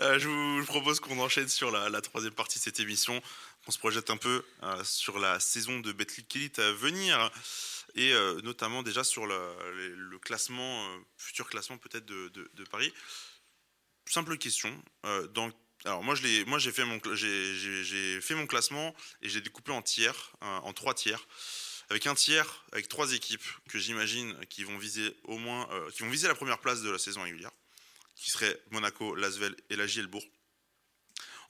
Euh, 0.00 0.18
je 0.18 0.28
vous 0.28 0.64
propose 0.66 1.00
qu'on 1.00 1.18
enchaîne 1.18 1.48
sur 1.48 1.70
la, 1.70 1.88
la 1.88 2.00
troisième 2.02 2.34
partie 2.34 2.58
de 2.58 2.62
cette 2.64 2.78
émission. 2.80 3.20
On 3.66 3.70
se 3.70 3.78
projette 3.78 4.10
un 4.10 4.16
peu 4.16 4.44
euh, 4.62 4.84
sur 4.84 5.18
la 5.18 5.40
saison 5.40 5.80
de 5.80 5.92
Betclic 5.92 6.36
Elite 6.36 6.58
à 6.58 6.72
venir 6.72 7.30
et 7.94 8.12
euh, 8.12 8.40
notamment 8.42 8.82
déjà 8.82 9.02
sur 9.04 9.26
le, 9.26 9.38
le- 9.74 9.94
le 9.94 10.18
classement, 10.18 10.86
euh, 10.86 10.98
futur 11.16 11.48
classement 11.48 11.78
peut-être 11.78 12.04
de, 12.04 12.28
de- 12.28 12.50
de 12.54 12.64
Paris. 12.64 12.92
Simple 14.06 14.36
question. 14.36 14.82
euh, 15.06 15.26
dans, 15.28 15.50
alors 15.84 16.02
moi 16.02 16.14
j'ai 16.14 16.44
fait 16.72 16.84
mon 16.84 18.46
classement 18.46 18.94
et 19.20 19.28
j'ai 19.28 19.40
découpé 19.40 19.72
en 19.72 19.82
tiers, 19.82 20.32
en 20.40 20.72
trois 20.72 20.94
tiers. 20.94 21.26
Avec 21.90 22.06
un 22.06 22.14
tiers, 22.14 22.64
avec 22.72 22.88
trois 22.88 23.12
équipes 23.12 23.44
que 23.68 23.78
j'imagine 23.78 24.34
qui 24.46 24.64
vont 24.64 24.78
viser 24.78 25.14
au 25.24 25.36
moins, 25.36 25.68
euh, 25.72 25.90
qui 25.90 26.02
vont 26.02 26.08
viser 26.08 26.26
la 26.26 26.34
première 26.34 26.58
place 26.58 26.80
de 26.80 26.90
la 26.90 26.98
saison 26.98 27.22
régulière 27.22 27.50
qui 28.16 28.30
serait 28.30 28.58
Monaco, 28.70 29.14
Lasvel 29.16 29.54
et 29.68 29.76
la 29.76 29.86
Gielbourg. 29.86 30.24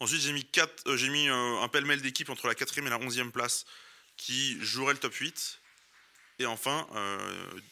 Ensuite, 0.00 0.20
j'ai 0.22 0.32
mis, 0.32 0.48
euh, 0.56 0.66
euh, 1.28 1.60
un 1.60 1.68
pêle-mêle 1.68 2.00
d'équipes 2.00 2.30
entre 2.30 2.48
la 2.48 2.54
4e 2.54 2.86
et 2.86 2.90
la 2.90 2.98
11e 2.98 3.30
place 3.30 3.66
qui 4.16 4.58
jouerait 4.64 4.94
le 4.94 4.98
top 4.98 5.14
8. 5.14 5.60
Et 6.38 6.46
enfin, 6.46 6.88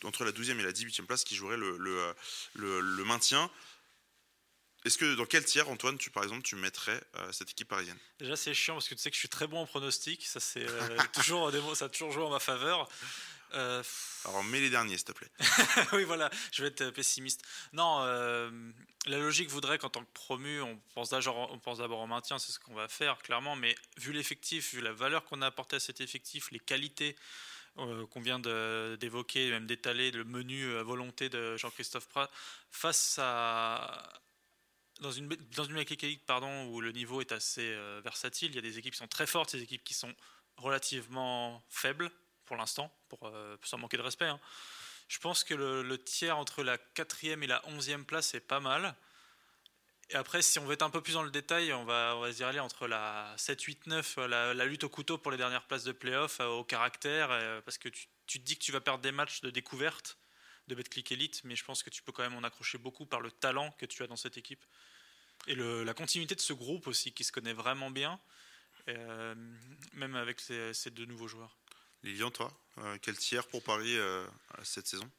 entre 0.05 0.25
la 0.25 0.31
12e 0.33 0.61
et 0.61 0.63
la 0.63 0.71
18e 0.71 1.07
place 1.07 1.25
qui 1.25 1.35
le- 2.55 2.81
le 2.81 3.05
maintien. 3.05 3.51
Est-ce 4.85 4.97
que 4.99 5.15
dans 5.15 5.27
quel 5.27 5.45
tiers, 5.45 5.69
Antoine, 5.69 5.99
tu, 5.99 6.11
par 6.11 6.23
exemple, 6.23 6.43
tu 6.43 6.57
mettrais 6.57 7.03
euh, 7.17 7.33
cette 7.33 7.51
équipe 7.51 7.69
parisienne? 7.69 7.99
Déjà, 8.19 8.35
c'est 8.37 8.55
chiant 8.55 8.75
parce 8.75 8.89
que 8.89 8.95
tu 8.95 9.01
sais 9.03 9.11
que 9.11 9.15
je 9.15 9.21
suis 9.21 9.29
très 9.29 9.47
bon 9.47 9.61
en 9.61 9.67
pronostic. 9.67 10.27
Ça, 10.27 10.41
c'est 10.41 10.67
euh, 10.69 10.97
toujours, 11.13 11.53
des 11.53 11.61
mots- 11.61 11.75
ça 11.75 11.87
a 11.87 11.89
toujours 11.89 12.13
joué 12.13 12.23
en 12.23 12.31
ma 12.31 12.39
faveur. 12.41 12.89
Euh, 13.53 13.83
Alors, 14.27 14.45
mets 14.45 14.61
les 14.61 14.71
derniers, 14.71 14.97
s'il 14.97 15.05
te 15.07 15.13
plaît. 15.13 15.29
oui, 15.93 16.05
voilà, 16.05 16.31
je 16.53 16.63
vais 16.63 16.69
être 16.69 16.91
pessimiste. 16.91 17.43
Non, 17.73 17.99
la 19.07 19.19
logique 19.19 19.51
voudrait 19.51 19.77
qu'en 19.79 19.91
tant 19.91 20.05
que 20.05 20.13
promu, 20.15 20.61
on 20.63 20.79
pense 20.95 21.11
d'abord 21.11 21.99
au 21.99 22.07
maintien, 22.07 22.39
c'est 22.39 22.53
ce 22.53 22.61
qu'on 22.61 22.75
va 22.75 22.87
faire, 22.87 23.19
clairement. 23.19 23.57
Mais 23.57 23.75
vu 23.99 24.13
l'effectif, 24.13 24.75
vu 24.75 24.81
la 24.81 24.93
valeur 24.93 25.25
qu'on 25.25 25.43
a 25.43 25.47
apportée 25.49 25.77
à 25.77 25.81
cet 25.81 26.01
effectif, 26.01 26.51
les 26.53 26.61
qualités 26.61 27.17
qu'on 27.75 28.21
vient 28.21 28.39
d'évoquer, 28.39 29.51
même 29.51 29.67
d'étaler, 29.67 30.11
le 30.13 30.25
menu 30.25 30.77
à 30.77 30.83
volonté 30.85 31.29
de 31.29 31.57
Jean-Christophe 31.57 32.07
Prat, 32.09 32.31
face 32.71 33.17
à. 33.21 34.13
Dans 35.01 35.13
une, 35.13 35.29
dans 35.29 35.65
une 35.65 35.77
League, 35.77 36.21
pardon, 36.27 36.67
où 36.67 36.81
le 36.81 36.93
niveau 36.93 37.21
est 37.21 37.33
assez 37.33 37.73
euh, 37.75 38.01
versatile, 38.05 38.51
il 38.51 38.57
y 38.57 38.59
a 38.59 38.63
des 38.63 38.79
équipes 38.79 38.93
qui 38.93 38.99
sont 38.99 39.09
très 39.09 39.27
fortes, 39.27 39.57
des 39.57 39.63
équipes 39.63 39.83
qui 39.83 39.95
sont 39.95 40.15
relativement 40.57 41.63
faibles 41.69 42.11
pour 42.45 42.57
l'instant, 42.57 42.93
pour, 43.09 43.21
euh, 43.25 43.57
sans 43.63 43.79
manquer 43.79 43.97
de 43.97 44.03
respect. 44.03 44.27
hein. 44.27 44.41
Je 45.09 45.19
pense 45.19 45.43
que 45.43 45.55
le, 45.55 45.99
tiers 45.99 46.37
entre 46.37 46.63
la 46.63 46.79
quatrième 46.79 47.43
et 47.43 47.47
la 47.47 47.67
onzième 47.69 48.05
place 48.05 48.35
est 48.35 48.41
pas 48.41 48.61
mal. 48.61 48.95
Et 50.11 50.15
après, 50.15 50.43
si 50.43 50.59
on 50.59 50.65
veut 50.65 50.75
être 50.75 50.83
un 50.83 50.91
peu 50.91 51.01
plus 51.01 51.15
dans 51.15 51.23
le 51.23 51.31
détail, 51.31 51.73
on 51.73 51.85
va, 51.85 52.15
on 52.17 52.21
va 52.21 52.33
se 52.33 52.37
dire 52.37 52.49
aller 52.49 52.61
entre 52.61 52.87
la 52.87 53.33
7, 53.37 53.61
8, 53.63 53.87
9, 53.87 54.19
euh, 54.19 54.55
la, 54.55 54.65
lutte 54.65 54.85
au 54.85 54.89
couteau 54.89 55.19
pour 55.19 55.31
les 55.31 55.37
dernières 55.37 55.67
places 55.67 55.85
de 55.85 55.93
playoff, 55.93 56.41
euh, 56.41 56.47
au 56.47 56.65
caractère, 56.65 57.29
parce 57.65 57.79
que 57.79 57.89
tu, 57.89 58.09
tu 58.27 58.41
te 58.41 58.45
dis 58.45 58.57
que 58.57 58.63
tu 58.63 58.73
vas 58.73 58.81
perdre 58.81 59.03
des 59.03 59.13
matchs 59.13 59.41
de 59.41 59.51
découverte 59.51 60.19
de 60.69 60.75
Betclic 60.75 61.11
Elite, 61.13 61.43
mais 61.45 61.57
je 61.57 61.65
pense 61.65 61.83
que 61.83 61.91
tu 61.91 62.03
peux 62.03 62.13
quand 62.13 62.23
même 62.23 62.37
en 62.37 62.45
accrocher 62.45 62.79
beaucoup 62.79 63.07
par 63.07 63.21
le 63.21 63.31
talent 63.31 63.73
que 63.79 63.87
tu 63.87 64.03
as 64.03 64.07
dans 64.07 64.17
cette 64.17 64.39
équipe. 64.39 64.65
Et 65.47 65.55
le- 65.55 65.85
la 65.85 65.95
continuité 65.95 66.35
de 66.35 66.41
ce 66.41 66.53
groupe 66.53 66.87
aussi, 66.87 67.13
qui 67.13 67.25
se 67.25 67.33
connaît 67.33 67.53
vraiment 67.55 67.91
bien, 67.91 68.21
euh, 68.89 69.35
même 69.95 70.15
avec 70.17 70.41
ces, 70.41 70.73
ces 70.75 70.91
deux 70.91 71.07
nouveaux 71.07 71.29
joueurs. 71.29 71.57
Lilian, 72.03 72.31
toi, 72.31 72.53
euh, 72.79 72.97
quel 73.03 73.17
tiers 73.17 73.47
pour 73.47 73.63
Paris 73.63 73.97
euh, 73.97 74.27
cette 74.63 74.87
saison? 74.87 75.11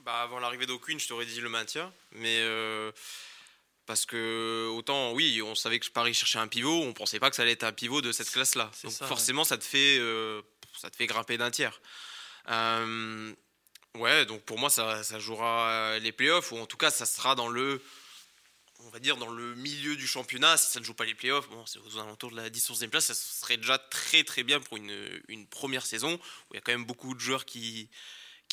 Bah, 0.00 0.22
avant 0.22 0.38
l'arrivée 0.40 0.66
d'Oquin, 0.66 0.98
je 0.98 1.06
t'aurais 1.08 1.26
dit 1.26 1.40
le 1.40 1.48
maintien. 1.48 1.92
Mais 2.12 2.40
euh, 2.40 2.90
parce 3.86 4.06
que 4.06 4.68
autant, 4.72 5.12
oui, 5.12 5.40
on 5.42 5.54
savait 5.54 5.78
que 5.78 5.88
Paris 5.90 6.14
cherchait 6.14 6.38
un 6.38 6.48
pivot, 6.48 6.82
on 6.82 6.92
pensait 6.92 7.20
pas 7.20 7.30
que 7.30 7.36
ça 7.36 7.42
allait 7.42 7.52
être 7.52 7.64
un 7.64 7.72
pivot 7.72 8.00
de 8.00 8.12
cette 8.12 8.30
classe-là. 8.30 8.70
Donc 8.84 8.92
ça, 8.92 9.06
forcément, 9.06 9.44
ça 9.44 9.58
te 9.58 9.64
fait, 9.64 9.98
euh, 9.98 10.42
ça 10.76 10.90
te 10.90 10.96
fait 10.96 11.06
grimper 11.06 11.36
d'un 11.38 11.50
tiers. 11.50 11.80
Euh, 12.48 13.32
ouais, 13.96 14.24
donc 14.26 14.42
pour 14.42 14.58
moi, 14.58 14.70
ça, 14.70 15.02
ça 15.04 15.18
jouera 15.18 15.98
les 16.00 16.12
playoffs 16.12 16.52
ou 16.52 16.58
en 16.58 16.66
tout 16.66 16.76
cas, 16.78 16.90
ça 16.90 17.04
sera 17.06 17.34
dans 17.34 17.48
le, 17.48 17.82
on 18.86 18.90
va 18.90 18.98
dire 18.98 19.16
dans 19.16 19.28
le 19.28 19.54
milieu 19.54 19.96
du 19.96 20.06
championnat. 20.06 20.56
Si 20.56 20.70
ça 20.70 20.80
ne 20.80 20.84
joue 20.84 20.94
pas 20.94 21.04
les 21.04 21.14
playoffs, 21.14 21.48
bon, 21.48 21.64
c'est 21.66 21.78
aux 21.80 21.98
alentours 21.98 22.30
de 22.30 22.36
la 22.36 22.50
10-11e 22.50 22.88
place, 22.88 23.06
ça 23.06 23.14
serait 23.14 23.56
déjà 23.56 23.78
très 23.78 24.24
très 24.24 24.42
bien 24.42 24.60
pour 24.60 24.76
une, 24.76 25.46
première 25.50 25.86
saison 25.86 26.14
où 26.14 26.54
il 26.54 26.56
y 26.56 26.58
a 26.58 26.60
quand 26.60 26.72
même 26.72 26.84
beaucoup 26.84 27.14
de 27.14 27.20
joueurs 27.20 27.44
qui 27.44 27.88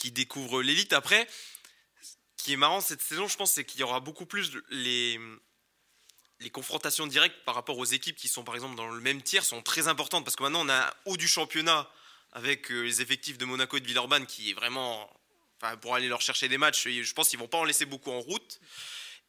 découvrent 0.05 0.61
l'élite. 0.61 0.93
Après, 0.93 1.27
ce 2.01 2.43
qui 2.43 2.53
est 2.53 2.57
marrant 2.57 2.81
cette 2.81 3.01
saison, 3.01 3.27
je 3.27 3.37
pense, 3.37 3.53
c'est 3.53 3.65
qu'il 3.65 3.79
y 3.79 3.83
aura 3.83 3.99
beaucoup 3.99 4.25
plus 4.25 4.51
les 4.69 5.19
les 6.39 6.49
confrontations 6.49 7.07
directes 7.07 7.35
par 7.45 7.55
rapport 7.55 7.77
aux 7.77 7.85
équipes 7.85 8.15
qui 8.15 8.27
sont 8.27 8.43
par 8.43 8.55
exemple 8.55 8.75
dans 8.75 8.89
le 8.89 9.01
même 9.01 9.21
tiers 9.21 9.43
sont 9.43 9.61
très 9.61 9.87
importantes 9.87 10.23
parce 10.23 10.35
que 10.35 10.43
maintenant 10.43 10.65
on 10.65 10.69
a 10.69 10.87
un 10.87 10.93
haut 11.05 11.17
du 11.17 11.27
championnat 11.27 11.89
avec 12.33 12.71
euh, 12.71 12.81
les 12.81 13.01
effectifs 13.01 13.37
de 13.37 13.45
Monaco 13.45 13.77
et 13.77 13.79
de 13.79 13.87
Villeurbanne 13.87 14.25
qui 14.27 14.51
est 14.51 14.53
vraiment 14.53 15.09
pour 15.81 15.95
aller 15.95 16.07
leur 16.07 16.21
chercher 16.21 16.47
des 16.47 16.59
matchs 16.59 16.87
je 16.87 17.13
pense 17.13 17.29
qu'ils 17.29 17.39
vont 17.39 17.47
pas 17.47 17.57
en 17.57 17.63
laisser 17.63 17.85
beaucoup 17.85 18.11
en 18.11 18.19
route 18.19 18.59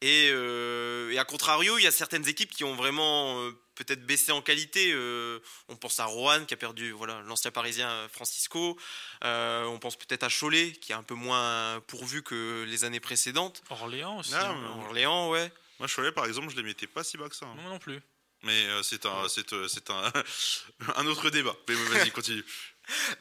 et, 0.01 0.31
euh, 0.33 1.11
et 1.11 1.19
à 1.19 1.25
contrario 1.25 1.77
il 1.79 1.83
y 1.85 1.87
a 1.87 1.91
certaines 1.91 2.27
équipes 2.29 2.51
qui 2.51 2.65
ont 2.65 2.75
vraiment 2.77 3.41
euh, 3.41 3.51
peut-être 3.75 4.05
baissé 4.07 4.31
en 4.33 4.43
qualité 4.43 4.93
euh, 4.93 5.41
on 5.69 5.77
pense 5.77 5.99
à 6.01 6.05
Rohan 6.05 6.45
qui 6.45 6.55
a 6.55 6.57
perdu 6.57 6.93
voilà 6.93 7.21
l'ancien 7.27 7.51
parisien 7.51 8.09
Francisco 8.13 8.79
Euh, 9.25 9.65
on 9.65 9.79
pense 9.79 9.97
peut-être 9.97 10.23
à 10.23 10.29
Cholet 10.31 10.73
qui 10.73 10.93
est 10.93 10.95
un 10.95 11.03
peu 11.03 11.15
moins 11.15 11.81
pourvu 11.89 12.23
que 12.23 12.65
les 12.69 12.85
années 12.85 13.01
précédentes 13.01 13.63
Orléans 13.71 14.19
aussi. 14.19 14.33
Ah, 14.35 14.51
hein. 14.51 14.57
mais- 14.77 14.85
Orléans 14.85 15.31
ouais 15.31 15.51
Moi, 15.81 15.89
Cholet, 15.89 16.13
par 16.13 16.27
exemple, 16.27 16.51
je 16.51 16.57
les 16.57 16.63
mettais 16.63 16.87
pas 16.87 17.03
si 17.05 17.17
bas 17.17 17.29
que 17.29 17.35
ça. 17.37 17.47
hein. 17.47 17.55
Non, 17.57 17.63
moi 17.63 17.71
non 17.73 17.79
plus. 17.81 18.01
Mais 18.45 18.67
euh, 18.69 18.83
c'est 18.85 19.05
un, 19.07 19.29
c'est, 19.29 19.53
euh, 19.53 19.67
c'est 19.67 19.91
un, 19.91 20.13
un 20.97 21.07
autre 21.07 21.31
débat. 21.31 21.57
Mais 21.69 21.75
vas-y, 21.75 22.11
continue. 22.13 22.45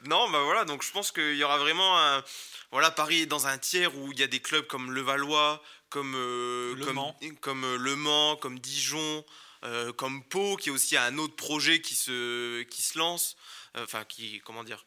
Non, 0.06 0.30
bah 0.30 0.42
voilà, 0.44 0.64
donc 0.64 0.82
je 0.82 0.92
pense 0.92 1.12
qu'il 1.12 1.36
y 1.36 1.44
aura 1.44 1.58
vraiment 1.58 2.00
un. 2.00 2.24
Voilà, 2.72 2.90
Paris 2.90 3.22
est 3.24 3.26
dans 3.26 3.48
un 3.48 3.58
tiers 3.58 3.94
où 3.98 4.12
il 4.14 4.20
y 4.20 4.24
a 4.24 4.28
des 4.28 4.40
clubs 4.40 4.66
comme 4.66 4.92
Levallois, 4.94 5.62
comme, 5.90 6.16
euh, 6.16 6.76
Le 6.76 6.86
comme, 6.86 6.96
Mans. 6.96 7.20
comme 7.42 7.64
euh, 7.64 7.78
Le 7.78 7.96
Mans, 7.96 8.36
comme 8.38 8.60
Dijon, 8.60 9.26
euh, 9.64 9.94
comme 9.94 10.24
Pau, 10.24 10.58
qui 10.58 10.70
est 10.70 10.72
aussi 10.72 10.98
un 10.98 11.18
autre 11.18 11.36
projet 11.36 11.82
qui 11.82 11.96
se, 11.96 12.64
qui 12.64 12.82
se 12.82 12.98
lance, 12.98 13.36
enfin, 13.76 14.04
qui, 14.06 14.40
comment 14.42 14.64
dire, 14.64 14.86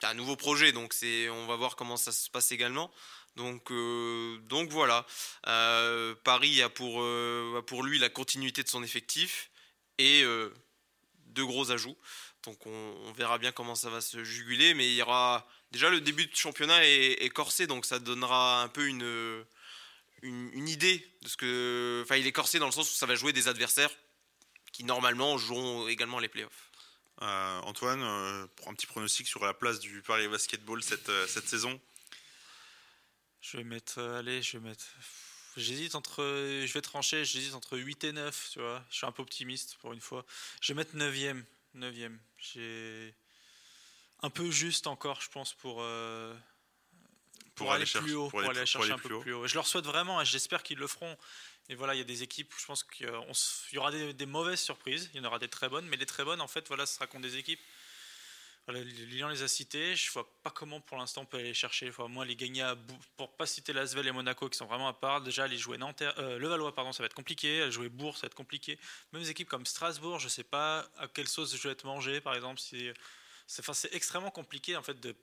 c'est 0.00 0.06
un 0.06 0.14
nouveau 0.14 0.36
projet, 0.36 0.72
donc 0.72 0.92
c'est, 0.92 1.28
on 1.28 1.46
va 1.46 1.56
voir 1.56 1.76
comment 1.76 1.96
ça 1.96 2.12
se 2.12 2.30
passe 2.30 2.52
également. 2.52 2.90
Donc, 3.36 3.72
donc 4.42 4.70
voilà, 4.70 5.06
Paris 6.22 6.60
a 6.60 6.68
pour, 6.68 7.02
pour 7.66 7.82
lui 7.82 7.98
la 7.98 8.10
continuité 8.10 8.62
de 8.62 8.68
son 8.68 8.82
effectif 8.82 9.50
et 9.98 10.22
deux 11.28 11.46
gros 11.46 11.70
ajouts. 11.70 11.96
Donc 12.44 12.66
on, 12.66 13.12
verra 13.12 13.38
bien 13.38 13.52
comment 13.52 13.74
ça 13.74 13.88
va 13.88 14.00
se 14.00 14.24
juguler, 14.24 14.74
mais 14.74 14.88
il 14.88 14.94
y 14.94 15.02
aura 15.02 15.46
déjà 15.70 15.88
le 15.88 16.00
début 16.00 16.26
de 16.26 16.34
championnat 16.34 16.84
est, 16.84 17.32
corsé, 17.32 17.66
donc 17.66 17.86
ça 17.86 18.00
donnera 18.00 18.62
un 18.62 18.68
peu 18.68 18.86
une, 18.86 19.44
une, 20.22 20.68
idée 20.68 21.06
de 21.22 21.28
ce 21.28 21.36
que. 21.36 22.02
Enfin, 22.04 22.16
il 22.16 22.26
est 22.26 22.32
corsé 22.32 22.58
dans 22.58 22.66
le 22.66 22.72
sens 22.72 22.90
où 22.90 22.94
ça 22.94 23.06
va 23.06 23.14
jouer 23.14 23.32
des 23.32 23.48
adversaires 23.48 23.90
qui 24.72 24.84
normalement 24.84 25.36
joueront 25.36 25.88
également 25.88 26.18
les 26.18 26.28
playoffs. 26.28 26.70
Euh, 27.20 27.60
Antoine, 27.60 28.02
euh, 28.02 28.46
pour 28.56 28.68
un 28.68 28.74
petit 28.74 28.86
pronostic 28.86 29.26
sur 29.26 29.44
la 29.44 29.54
place 29.54 29.78
du 29.78 30.02
Paris 30.02 30.28
Basketball 30.28 30.82
cette, 30.82 31.08
euh, 31.08 31.26
cette 31.26 31.46
saison 31.46 31.80
Je 33.40 33.58
vais 33.58 33.64
mettre. 33.64 34.00
allez, 34.00 34.42
je 34.42 34.58
vais 34.58 34.68
mettre. 34.68 34.84
J'hésite 35.56 35.94
entre. 35.94 36.22
Je 36.22 36.72
vais 36.72 36.80
trancher, 36.80 37.24
j'hésite 37.24 37.54
entre 37.54 37.76
8 37.76 38.04
et 38.04 38.12
9, 38.12 38.50
tu 38.52 38.60
vois. 38.60 38.84
Je 38.90 38.96
suis 38.96 39.06
un 39.06 39.12
peu 39.12 39.22
optimiste 39.22 39.76
pour 39.80 39.92
une 39.92 40.00
fois. 40.00 40.24
Je 40.60 40.72
vais 40.72 40.76
mettre 40.76 40.96
9ème. 40.96 41.44
9ème. 41.76 42.18
J'ai 42.38 43.14
un 44.22 44.30
peu 44.30 44.50
juste 44.50 44.86
encore, 44.86 45.20
je 45.20 45.28
pense, 45.28 45.52
pour, 45.52 45.82
euh, 47.62 47.64
pour, 47.64 47.72
aller, 47.72 47.84
plus 47.84 48.14
haut, 48.14 48.28
pour, 48.28 48.40
aller, 48.40 48.66
chercher 48.66 48.92
un 48.92 48.98
peu 48.98 49.20
plus 49.20 49.32
haut. 49.32 49.46
Je 49.46 49.54
leur 49.54 49.66
souhaite 49.66 49.84
vraiment 49.84 50.20
et 50.20 50.24
j'espère 50.24 50.62
qu'ils 50.62 50.78
le 50.78 50.86
feront. 50.86 51.16
Et 51.68 51.74
voilà, 51.74 51.94
il 51.94 51.98
y 51.98 52.00
a 52.00 52.04
des 52.04 52.22
équipes, 52.22 52.52
je 52.58 52.66
pense 52.66 52.82
qu'il 52.82 53.08
y 53.72 53.78
aura 53.78 53.90
des, 53.90 54.26
mauvaises 54.26 54.60
surprises, 54.60 55.10
il 55.14 55.18
y 55.18 55.20
en 55.20 55.26
aura 55.26 55.38
des 55.38 55.48
très 55.48 55.68
bonnes, 55.68 55.86
mais 55.86 55.96
les 55.96 56.06
très 56.06 56.24
bonnes, 56.24 56.40
en 56.40 56.48
fait, 56.48 56.66
voilà, 56.68 56.86
ce 56.86 56.94
sera 56.94 57.06
contre 57.06 57.22
des 57.22 57.36
équipes. 57.36 57.60
Voilà, 58.66 58.80
Lilian 58.80 59.28
les 59.28 59.42
a 59.42 59.48
citées, 59.48 59.96
je 59.96 60.12
vois 60.12 60.28
pas 60.44 60.50
comment 60.50 60.80
pour 60.80 60.96
l'instant 60.96 61.22
on 61.22 61.24
peut 61.24 61.36
aller 61.36 61.48
les 61.48 61.54
chercher. 61.54 61.90
Faut 61.90 62.06
moins 62.06 62.24
les 62.24 62.36
gagner 62.36 62.62
à 62.62 62.76
bout, 62.76 62.98
pour 63.16 63.36
pas 63.36 63.44
citer 63.44 63.72
Lasvel 63.72 64.06
et 64.06 64.12
Monaco 64.12 64.48
qui 64.48 64.56
sont 64.56 64.66
vraiment 64.66 64.86
à 64.86 64.92
part. 64.92 65.20
Déjà, 65.20 65.44
aller 65.44 65.56
jouer 65.56 65.78
Nanterre, 65.78 66.14
euh, 66.18 66.38
Levallois, 66.38 66.72
pardon, 66.72 66.92
ça 66.92 67.02
va 67.02 67.06
être 67.06 67.14
compliqué. 67.14 67.62
Aller 67.62 67.72
jouer 67.72 67.88
Bourg, 67.88 68.16
ça 68.16 68.22
va 68.22 68.26
être 68.26 68.36
compliqué. 68.36 68.78
Même 69.12 69.22
des 69.22 69.30
équipes 69.30 69.48
comme 69.48 69.66
Strasbourg, 69.66 70.20
je 70.20 70.28
sais 70.28 70.44
pas 70.44 70.88
à 70.96 71.08
quelle 71.08 71.26
sauce 71.26 71.56
je 71.56 71.62
vais 71.62 71.72
être 71.72 71.84
mangé, 71.84 72.20
par 72.20 72.34
exemple. 72.36 72.60
Si 72.60 72.88
c'est 73.46 73.94
extrêmement 73.94 74.30
compliqué 74.30 74.76
en 74.76 74.82
fait 74.82 74.98
de, 75.00 75.14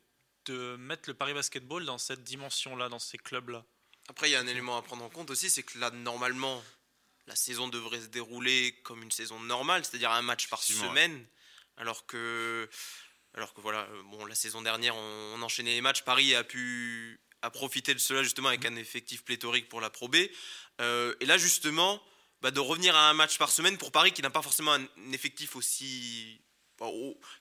de, 0.52 0.76
mettre 0.78 1.10
le 1.10 1.14
Paris 1.14 1.34
Basketball 1.34 1.86
dans 1.86 1.98
cette 1.98 2.24
dimension-là, 2.24 2.90
dans 2.90 3.00
ces 3.00 3.18
clubs-là. 3.18 3.64
Après, 4.10 4.30
il 4.30 4.34
y 4.34 4.36
a 4.36 4.40
un 4.40 4.48
élément 4.48 4.78
à 4.78 4.82
prendre 4.82 5.04
en 5.04 5.10
compte 5.10 5.30
aussi, 5.30 5.50
c'est 5.50 5.64
que 5.64 5.78
là, 5.78 5.92
normalement, 5.92 6.64
la 7.28 7.36
saison 7.36 7.68
devrait 7.68 8.02
se 8.02 8.08
dérouler 8.08 8.76
comme 8.84 9.04
une 9.04 9.12
saison 9.12 9.40
normale, 9.40 9.86
c'est-à-dire 9.86 10.12
un 10.12 10.24
match 10.24 10.48
par 10.50 10.64
semaine, 10.64 11.26
alors 11.78 12.06
que, 12.06 12.68
alors 13.36 13.54
que 13.54 13.62
voilà, 13.62 13.82
euh, 13.92 14.02
bon, 14.04 14.26
la 14.26 14.36
saison 14.36 14.62
dernière, 14.62 14.96
on, 14.96 15.42
enchaînait 15.42 15.76
les 15.76 15.82
matchs. 15.82 16.02
Paris 16.04 16.36
a 16.36 16.44
pu 16.44 17.22
a 17.42 17.50
profité 17.50 17.94
de 17.94 18.00
cela 18.00 18.22
justement 18.22 18.50
avec 18.50 18.66
un 18.66 18.76
effectif 18.76 19.24
pléthorique 19.24 19.70
pour 19.70 19.80
la 19.80 19.90
Pro 19.90 20.10
B. 20.10 20.18
Euh, 20.82 21.16
et 21.22 21.26
là, 21.26 21.38
justement, 21.38 22.04
bah, 22.42 22.52
de 22.52 22.60
revenir 22.60 22.96
à 22.96 23.10
un 23.10 23.14
match 23.14 23.38
par 23.38 23.50
semaine 23.50 23.78
pour 23.78 23.92
Paris 23.92 24.12
qui 24.12 24.22
n'a 24.22 24.30
pas 24.30 24.42
forcément 24.42 24.74
un 24.74 25.12
effectif 25.14 25.56
aussi 25.56 26.42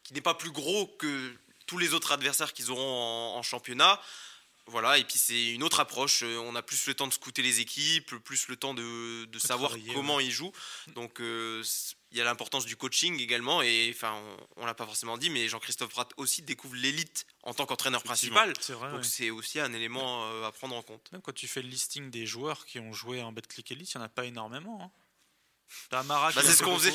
qui 0.02 0.14
n'est 0.14 0.20
pas 0.20 0.34
plus 0.34 0.50
gros 0.50 0.86
que 0.98 1.32
tous 1.69 1.79
les 1.79 1.95
autres 1.95 2.11
adversaires 2.11 2.53
qu'ils 2.53 2.73
auront 2.73 3.37
en, 3.37 3.43
championnat. 3.43 4.01
Voilà, 4.66 4.99
et 4.99 5.05
puis 5.05 5.19
c'est 5.19 5.53
une 5.55 5.62
autre 5.62 5.81
approche. 5.81 6.23
Euh, 6.23 6.37
on 6.45 6.55
a 6.55 6.62
plus 6.62 6.87
le 6.89 6.95
temps 6.95 7.07
de 7.07 7.12
scouter 7.12 7.41
les 7.41 7.61
équipes, 7.61 8.16
plus 8.16 8.49
le 8.49 8.57
temps 8.57 8.75
de, 8.75 9.27
savoir 9.39 9.73
comment 9.95 10.21
ils 10.21 10.31
jouent. 10.31 10.53
Donc 10.95 11.21
euh, 11.21 11.62
il 12.11 12.19
y 12.19 12.21
a 12.21 12.25
l'importance 12.25 12.66
du 12.66 12.77
coaching 12.77 13.19
également. 13.19 13.62
Et 13.62 13.91
enfin, 13.95 14.21
on, 14.57 14.62
ne 14.62 14.66
l'a 14.66 14.75
pas 14.75 14.85
forcément 14.85 15.16
dit, 15.16 15.31
mais 15.31 15.49
Jean-Christophe 15.49 15.91
Pratt 15.91 16.11
aussi 16.19 16.43
découvre 16.43 16.75
l'élite 16.75 17.27
en 17.45 17.55
tant 17.55 17.64
qu'entraîneur 17.64 18.03
principal. 18.03 18.53
donc 18.91 19.05
c'est 19.07 19.31
aussi 19.31 19.59
un 19.59 19.73
élément 19.73 20.27
euh, 20.27 20.47
à 20.47 20.53
prendre 20.53 20.75
en 20.77 20.83
compte. 20.83 21.11
Même 21.12 21.23
quand 21.23 21.35
tu 21.35 21.49
fais 21.49 21.62
le 21.62 21.69
listing 21.69 22.11
des 22.11 22.27
joueurs 22.27 22.66
qui 22.66 22.79
ont 22.79 22.93
joué 22.93 23.23
en 23.23 23.33
Betclic 23.33 23.71
Elite, 23.73 23.95
il 23.95 23.99
n'y 23.99 24.03
en 24.03 24.07
a 24.07 24.11
pas 24.11 24.27
énormément. 24.27 24.83
Hein. 24.83 24.91
Bah, 25.91 26.31
c'est 26.35 26.53
ce 26.53 26.62
qu'on 26.62 26.79
faisait. 26.79 26.93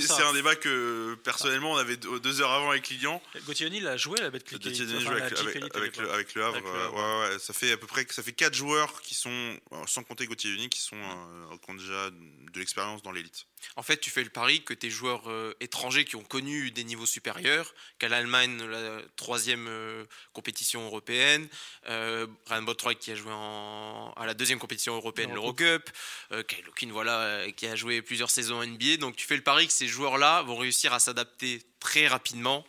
C'est 0.00 0.22
un 0.22 0.32
débat 0.32 0.56
que 0.56 1.14
personnellement 1.22 1.72
on 1.72 1.76
avait 1.76 1.96
deux 1.96 2.40
heures 2.40 2.52
avant 2.52 2.70
avec 2.70 2.88
Lilian. 2.88 3.20
Gauthier 3.46 3.68
il 3.72 3.86
a 3.86 3.96
joué 3.96 4.20
la 4.20 4.30
bête 4.30 4.44
click 4.44 4.62
Gauthier 4.62 4.86
joue 4.86 5.10
avec, 5.10 5.22
avec, 5.38 5.96
le, 5.96 6.10
avec, 6.12 6.34
le, 6.34 6.44
Havre. 6.44 6.60
Ouais, 6.62 7.30
ouais, 7.30 7.38
ça 7.38 7.52
fait 7.52 7.72
à 7.72 7.76
peu 7.76 7.86
près 7.86 8.06
ça 8.10 8.22
fait 8.22 8.32
quatre 8.32 8.54
joueurs 8.54 9.00
qui 9.02 9.14
sont 9.14 9.58
sans 9.86 10.02
compter 10.02 10.26
Gauthier 10.26 10.50
Unique 10.50 10.72
qui 10.72 10.80
sont 10.80 10.96
euh, 10.96 11.56
qui 11.62 11.70
ont 11.70 11.74
déjà 11.74 12.10
de 12.10 12.58
l'expérience 12.58 13.02
dans 13.02 13.12
l'élite. 13.12 13.46
En 13.76 13.82
fait, 13.82 13.98
tu 13.98 14.10
fais 14.10 14.22
le 14.22 14.30
pari 14.30 14.62
que 14.62 14.74
tes 14.74 14.90
joueurs 14.90 15.28
euh, 15.30 15.54
étrangers 15.60 16.04
qui 16.04 16.16
ont 16.16 16.22
connu 16.22 16.70
des 16.70 16.84
niveaux 16.84 17.06
supérieurs, 17.06 17.74
qu'à 17.98 18.08
l'Allemagne 18.08 18.62
la 18.64 19.00
troisième 19.16 19.66
euh, 19.68 20.04
compétition 20.32 20.84
européenne, 20.84 21.48
euh, 21.88 22.26
Ryan 22.46 22.62
Bottroy 22.62 22.94
qui 22.94 23.10
a 23.10 23.14
joué 23.14 23.32
en, 23.32 24.12
à 24.16 24.26
la 24.26 24.34
deuxième 24.34 24.58
compétition 24.58 24.94
européenne, 24.94 25.32
l'Eurocup, 25.32 25.90
euh, 26.32 26.42
Kyle 26.76 26.92
voilà 26.92 27.46
qui 27.56 27.63
a 27.66 27.76
joué 27.76 28.02
plusieurs 28.02 28.30
saisons 28.30 28.64
NBA. 28.64 28.96
Donc 28.98 29.16
tu 29.16 29.26
fais 29.26 29.36
le 29.36 29.42
pari 29.42 29.66
que 29.66 29.72
ces 29.72 29.86
joueurs-là 29.86 30.42
vont 30.42 30.56
réussir 30.56 30.92
à 30.92 31.00
s'adapter 31.00 31.62
très 31.80 32.06
rapidement 32.08 32.64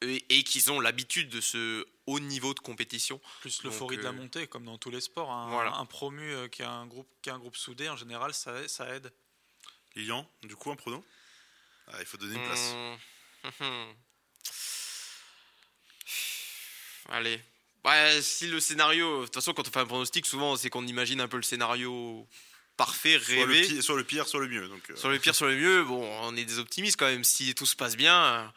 et, 0.00 0.44
qu'ils 0.44 0.70
ont 0.70 0.80
l'habitude 0.80 1.28
de 1.28 1.40
ce 1.40 1.86
haut 2.06 2.20
niveau 2.20 2.54
de 2.54 2.60
compétition. 2.60 3.20
Plus 3.40 3.62
l'euphorie 3.64 3.96
de 3.96 4.02
la 4.02 4.12
montée, 4.12 4.46
comme 4.46 4.64
dans 4.64 4.78
tous 4.78 4.90
les 4.90 5.00
sports. 5.00 5.30
Un, 5.30 5.72
un 5.72 5.86
promu 5.86 6.48
qui 6.50 6.62
a 6.62 6.70
un 6.70 6.86
groupe, 6.86 7.08
qui 7.20 7.30
a 7.30 7.34
un 7.34 7.38
groupe 7.38 7.56
soudé, 7.56 7.88
en 7.88 7.96
général, 7.96 8.32
ça, 8.32 8.68
ça 8.68 8.88
aide. 8.94 9.12
Lilian, 9.96 10.28
du 10.42 10.54
coup, 10.54 10.70
un 10.70 10.76
pronom 10.76 11.02
ah, 11.88 11.96
Il 12.00 12.06
faut 12.06 12.16
donner 12.16 12.36
une 12.36 12.44
place. 12.44 12.74
Mmh. 13.60 13.92
Allez. 17.08 17.40
Bah, 17.82 18.22
si 18.22 18.46
le 18.46 18.60
scénario. 18.60 19.20
De 19.20 19.24
toute 19.24 19.34
façon, 19.34 19.54
quand 19.54 19.66
on 19.66 19.70
fait 19.70 19.80
un 19.80 19.86
pronostic, 19.86 20.26
souvent, 20.26 20.56
c'est 20.56 20.70
qu'on 20.70 20.86
imagine 20.86 21.20
un 21.20 21.28
peu 21.28 21.36
le 21.36 21.42
scénario 21.42 22.28
parfait, 22.78 23.18
rêvé. 23.18 23.82
Soit 23.82 23.96
le, 23.96 24.04
pire, 24.04 24.26
soit 24.26 24.40
le 24.40 24.48
mieux. 24.48 24.68
Donc, 24.68 24.80
euh. 24.88 24.96
Soit 24.96 25.10
le 25.10 25.18
pire, 25.18 25.34
soit 25.34 25.48
le 25.48 25.56
mieux. 25.56 25.84
Bon, 25.84 26.02
on 26.22 26.34
est 26.34 26.46
des 26.46 26.58
optimistes 26.58 26.98
quand 26.98 27.06
même. 27.06 27.24
Si 27.24 27.54
tout 27.54 27.66
se 27.66 27.76
passe 27.76 27.96
bien, 27.96 28.50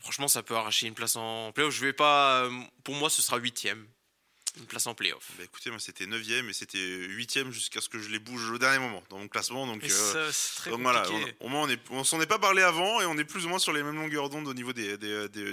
franchement, 0.00 0.26
ça 0.26 0.42
peut 0.42 0.56
arracher 0.56 0.88
une 0.88 0.94
place 0.94 1.14
en 1.14 1.52
playoff. 1.52 1.72
Je 1.72 1.84
vais 1.84 1.92
pas. 1.92 2.48
Pour 2.82 2.96
moi, 2.96 3.10
ce 3.10 3.22
sera 3.22 3.38
huitième 3.38 3.86
une 4.56 4.66
place 4.66 4.86
en 4.86 4.94
playoff. 4.94 5.30
Bah 5.36 5.44
écoutez, 5.44 5.70
moi 5.70 5.78
c'était 5.78 6.06
9ème 6.06 6.48
et 6.48 6.52
c'était 6.52 6.78
8ème 6.78 7.50
jusqu'à 7.50 7.80
ce 7.80 7.88
que 7.88 7.98
je 7.98 8.08
les 8.08 8.18
bouge 8.18 8.50
au 8.50 8.58
dernier 8.58 8.78
moment 8.78 9.02
dans 9.10 9.18
mon 9.18 9.28
classement. 9.28 9.66
Donc, 9.66 9.84
euh, 9.84 10.32
très 10.56 10.70
voilà, 10.70 11.06
au 11.40 11.48
moins 11.48 11.68
on 11.90 12.04
s'en 12.04 12.20
est 12.20 12.26
pas 12.26 12.38
parlé 12.38 12.62
avant 12.62 13.00
et 13.00 13.06
on 13.06 13.18
est 13.18 13.24
plus 13.24 13.46
ou 13.46 13.48
moins 13.48 13.58
sur 13.58 13.72
les 13.72 13.82
mêmes 13.82 13.96
longueurs 13.96 14.30
d'onde 14.30 14.48
au 14.48 14.54
niveau 14.54 14.72
des, 14.72 14.96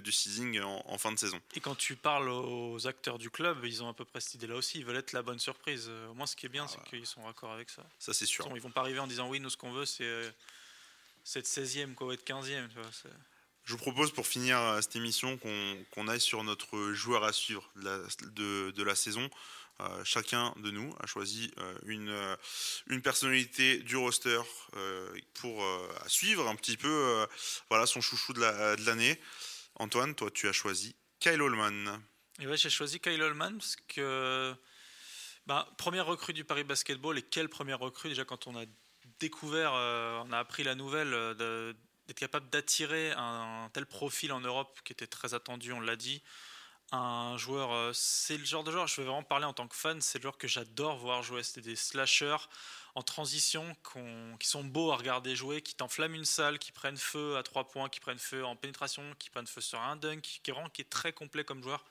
du 0.01 0.11
seeding 0.11 0.59
en, 0.61 0.97
fin 0.97 1.11
de 1.11 1.19
saison. 1.19 1.39
Et 1.55 1.59
quand 1.59 1.75
tu 1.75 1.95
parles 1.95 2.29
aux 2.29 2.87
acteurs 2.87 3.17
du 3.17 3.29
club, 3.29 3.63
ils 3.65 3.83
ont 3.83 3.89
à 3.89 3.93
peu 3.93 4.05
près 4.05 4.21
cette 4.21 4.35
idée-là 4.35 4.55
aussi. 4.55 4.79
Ils 4.79 4.85
veulent 4.85 4.97
être 4.97 5.13
la 5.13 5.21
bonne 5.21 5.39
surprise. 5.39 5.89
Au 6.09 6.13
moins, 6.13 6.25
ce 6.25 6.35
qui 6.35 6.45
est 6.45 6.49
bien, 6.49 6.67
c'est 6.67 6.79
ah. 6.81 6.89
qu'ils 6.89 7.05
sont 7.05 7.23
raccord 7.23 7.51
avec 7.51 7.69
ça. 7.69 7.83
Ça, 7.99 8.13
c'est 8.13 8.25
sûr. 8.25 8.49
Ils 8.55 8.61
vont 8.61 8.71
pas 8.71 8.81
arriver 8.81 8.99
en 8.99 9.07
disant 9.07 9.27
oui, 9.27 9.39
nous 9.39 9.49
ce 9.49 9.57
qu'on 9.57 9.71
veut, 9.71 9.85
c'est 9.85 10.03
euh, 10.03 10.29
être 11.35 11.45
16e 11.45 11.93
quoi, 11.93 12.07
ou 12.07 12.11
être 12.11 12.25
15e. 12.25 12.67
Tu 12.69 12.75
vois, 12.75 12.89
je 13.65 13.71
vous 13.71 13.79
propose 13.79 14.11
pour 14.11 14.27
finir 14.27 14.59
euh, 14.59 14.81
cette 14.81 14.95
émission 14.95 15.37
qu'on 15.91 16.07
aille 16.07 16.21
sur 16.21 16.43
notre 16.43 16.93
joueur 16.93 17.23
à 17.23 17.33
suivre 17.33 17.67
de 17.75 18.83
la, 18.83 18.95
saison. 18.95 19.27
Euh, 19.81 20.03
chacun 20.05 20.53
de 20.57 20.71
nous 20.71 20.95
a 21.01 21.07
choisi 21.07 21.51
euh, 21.57 22.35
une, 22.87 23.01
personnalité 23.01 23.79
du 23.79 23.97
roster 23.97 24.39
pour 25.33 25.65
suivre 26.07 26.47
un 26.47 26.55
petit 26.55 26.77
peu 26.77 27.27
voilà, 27.69 27.85
son 27.85 28.01
chouchou 28.01 28.33
de 28.33 28.85
l'année. 28.85 29.19
Antoine, 29.75 30.15
toi, 30.15 30.29
tu 30.31 30.47
as 30.47 30.53
choisi 30.53 30.95
Kyle 31.19 31.41
Holman. 31.41 32.01
ouais, 32.39 32.57
j'ai 32.57 32.69
choisi 32.69 32.99
Kyle 32.99 33.21
Holman 33.21 33.57
parce 33.57 33.75
que 33.87 34.53
bah, 35.47 35.67
première 35.77 36.05
recrue 36.05 36.33
du 36.33 36.45
Paris 36.45 36.63
Basketball 36.63 37.17
et 37.17 37.23
quelle 37.23 37.49
première 37.49 37.79
recrue? 37.79 38.09
Déjà 38.09 38.25
quand 38.25 38.47
on 38.47 38.55
a 38.55 38.65
découvert, 39.19 39.73
on 39.73 40.31
a 40.31 40.37
appris 40.37 40.63
la 40.63 40.75
nouvelle 40.75 41.09
de, 41.09 41.75
d'être 42.07 42.19
capable 42.19 42.49
d'attirer 42.49 43.11
un, 43.17 43.69
tel 43.73 43.85
profil 43.85 44.31
en 44.31 44.41
Europe 44.41 44.79
qui 44.83 44.93
était 44.93 45.07
très 45.07 45.33
attendu, 45.33 45.71
on 45.73 45.79
l'a 45.79 45.95
dit. 45.95 46.21
Un 46.91 47.35
joueur, 47.37 47.73
euh, 47.73 47.91
c'est 47.93 48.37
le 48.37 48.45
genre 48.45 48.63
de 48.63 48.71
joueur, 48.71 48.85
je 48.87 49.01
vais 49.01 49.07
vraiment 49.07 49.23
parler 49.23 49.45
en 49.45 49.53
tant 49.53 49.67
que 49.67 49.75
fan, 49.75 50.01
c'est 50.01 50.19
le 50.19 50.23
joueur 50.23 50.37
que 50.37 50.47
j'adore 50.47 50.97
voir 50.97 51.23
jouer. 51.23 51.41
C'est 51.41 51.61
des 51.61 51.75
slashers 51.75 52.47
en 52.93 53.01
transition 53.01 53.75
qui 54.39 54.47
sont 54.47 54.63
beaux 54.63 54.91
à 54.91 54.95
regarder 54.97 55.35
jouer, 55.35 55.61
qui 55.61 55.73
t'enflamment 55.73 56.15
une 56.15 56.25
salle, 56.25 56.59
qui 56.59 56.71
prennent 56.71 56.97
feu 56.97 57.37
à 57.37 57.43
trois 57.43 57.67
points, 57.67 57.89
qui 57.89 57.99
prennent 57.99 58.19
feu 58.19 58.45
en 58.45 58.55
pénétration, 58.55 59.03
qui 59.19 59.29
prennent 59.29 59.47
feu 59.47 59.61
sur 59.61 59.79
un 59.81 59.95
dunk, 59.95 60.21
qui, 60.21 60.39
est, 60.49 60.71
qui 60.73 60.81
est 60.81 60.89
très 60.89 61.11
complet 61.11 61.43
comme 61.43 61.61
joueur. 61.61 61.83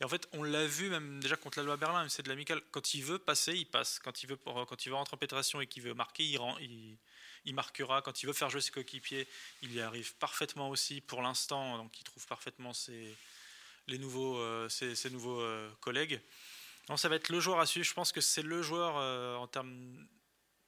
Et 0.00 0.04
en 0.04 0.08
fait, 0.08 0.26
on 0.32 0.42
l'a 0.42 0.66
vu 0.66 0.88
même 0.88 1.20
déjà 1.20 1.36
contre 1.36 1.58
la 1.58 1.64
loi 1.64 1.76
Berlin, 1.76 2.08
c'est 2.08 2.22
de 2.22 2.28
l'amical. 2.28 2.60
Quand 2.70 2.94
il 2.94 3.04
veut 3.04 3.18
passer, 3.18 3.52
il 3.52 3.66
passe. 3.66 3.98
Quand 3.98 4.22
il 4.22 4.28
veut, 4.28 4.36
quand 4.36 4.86
il 4.86 4.88
veut 4.88 4.94
rentrer 4.94 5.14
en 5.14 5.18
pénétration 5.18 5.60
et 5.60 5.66
qu'il 5.66 5.82
veut 5.82 5.94
marquer, 5.94 6.24
il, 6.24 6.38
rend, 6.38 6.56
il 7.44 7.54
marquera. 7.54 8.02
Quand 8.02 8.22
il 8.22 8.26
veut 8.26 8.32
faire 8.32 8.50
jouer 8.50 8.60
ses 8.60 8.70
coéquipiers, 8.70 9.28
il 9.62 9.72
y 9.72 9.80
arrive 9.80 10.14
parfaitement 10.16 10.70
aussi 10.70 11.00
pour 11.00 11.22
l'instant. 11.22 11.78
Donc 11.78 11.98
il 11.98 12.04
trouve 12.04 12.26
parfaitement 12.26 12.72
ses, 12.72 13.16
les 13.86 13.98
nouveaux, 13.98 14.38
euh, 14.38 14.68
nouveaux 15.10 15.40
euh, 15.40 15.70
collègues. 15.80 16.20
Donc 16.88 16.98
ça 16.98 17.08
va 17.08 17.16
être 17.16 17.28
le 17.28 17.40
joueur 17.40 17.60
à 17.60 17.66
suivre. 17.66 17.86
Je 17.86 17.94
pense 17.94 18.12
que 18.12 18.20
c'est 18.20 18.42
le 18.42 18.62
joueur 18.62 18.96
euh, 18.96 19.36
en 19.36 19.46
termes 19.46 20.06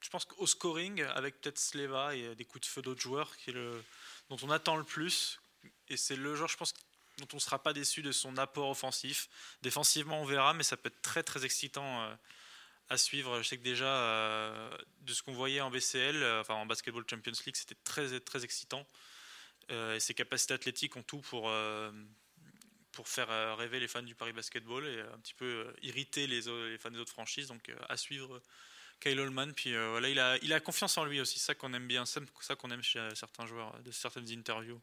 je 0.03 0.09
pense 0.09 0.27
scoring, 0.45 1.01
avec 1.01 1.39
peut-être 1.39 1.57
Sleva 1.57 2.13
et 2.13 2.35
des 2.35 2.43
coups 2.43 2.67
de 2.67 2.69
feu 2.69 2.81
d'autres 2.81 2.99
joueurs, 2.99 3.31
dont 4.29 4.37
on 4.41 4.49
attend 4.49 4.75
le 4.75 4.83
plus. 4.83 5.39
Et 5.87 5.95
c'est 5.95 6.17
le 6.17 6.35
joueur, 6.35 6.49
je 6.49 6.57
pense, 6.57 6.73
dont 7.19 7.27
on 7.31 7.37
ne 7.37 7.41
sera 7.41 7.61
pas 7.61 7.71
déçu 7.73 8.01
de 8.01 8.11
son 8.11 8.37
apport 8.37 8.69
offensif. 8.69 9.29
Défensivement, 9.61 10.21
on 10.21 10.25
verra, 10.25 10.53
mais 10.53 10.63
ça 10.63 10.75
peut 10.75 10.87
être 10.87 11.01
très 11.01 11.23
très 11.23 11.45
excitant 11.45 12.03
euh, 12.03 12.15
à 12.93 12.97
suivre. 12.97 13.41
Je 13.41 13.47
sais 13.47 13.57
que 13.57 13.63
déjà, 13.63 13.85
euh, 13.85 14.77
de 15.01 15.13
ce 15.13 15.21
qu'on 15.21 15.33
voyait 15.33 15.61
en 15.61 15.69
BCL, 15.69 16.15
euh, 16.15 16.41
enfin 16.41 16.55
en 16.55 16.65
Basketball 16.65 17.03
Champions 17.09 17.33
League, 17.45 17.55
c'était 17.55 17.77
très 17.83 18.19
très 18.19 18.43
excitant. 18.43 18.85
et 19.69 19.99
ses 19.99 20.13
capacités 20.13 20.53
athlétiques 20.53 20.95
ont 20.97 21.03
tout 21.03 21.21
pour, 21.21 21.51
pour 22.91 23.07
faire 23.07 23.57
rêver 23.57 23.79
les 23.79 23.87
fans 23.87 24.03
du 24.03 24.15
Paris 24.15 24.33
Basketball 24.33 24.85
et 24.85 25.01
un 25.01 25.19
petit 25.19 25.33
peu 25.33 25.73
irriter 25.81 26.27
les, 26.27 26.41
fans 26.77 26.91
des 26.91 26.99
autres 26.99 27.11
franchises. 27.11 27.47
Donc 27.47 27.71
à 27.89 27.97
suivre 27.97 28.41
Kyle 28.99 29.19
Holman. 29.19 29.53
Puis 29.53 29.73
voilà, 29.73 30.09
il 30.09 30.19
a, 30.19 30.37
il 30.41 30.53
a 30.53 30.59
confiance 30.59 30.97
en 30.97 31.05
lui 31.05 31.21
aussi, 31.21 31.39
ça 31.39 31.55
qu'on 31.55 31.73
aime 31.73 31.87
bien, 31.87 32.05
ça 32.05 32.55
qu'on 32.55 32.71
aime 32.71 32.83
chez 32.83 33.07
certains 33.15 33.45
joueurs 33.45 33.81
de 33.83 33.91
certaines 33.91 34.29
interviews. 34.31 34.81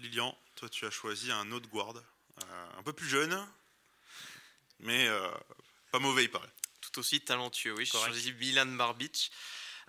Lilian, 0.00 0.36
toi 0.54 0.68
tu 0.68 0.86
as 0.86 0.90
choisi 0.90 1.30
un 1.30 1.52
autre 1.52 1.68
guard, 1.68 1.94
euh, 1.96 2.66
un 2.78 2.82
peu 2.82 2.92
plus 2.92 3.08
jeune, 3.08 3.46
mais 4.78 5.08
euh, 5.08 5.30
pas 5.90 5.98
mauvais 5.98 6.24
il 6.24 6.30
paraît. 6.30 6.50
Tout 6.92 7.00
aussi 7.00 7.20
talentueux, 7.20 7.74
oui. 7.74 7.84
J'ai 7.84 7.98
choisi 7.98 8.32
Milan 8.32 8.66
Barbic 8.66 9.30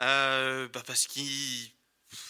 euh, 0.01 0.67
bah, 0.69 0.83
parce 0.85 1.07
qu'il 1.07 1.69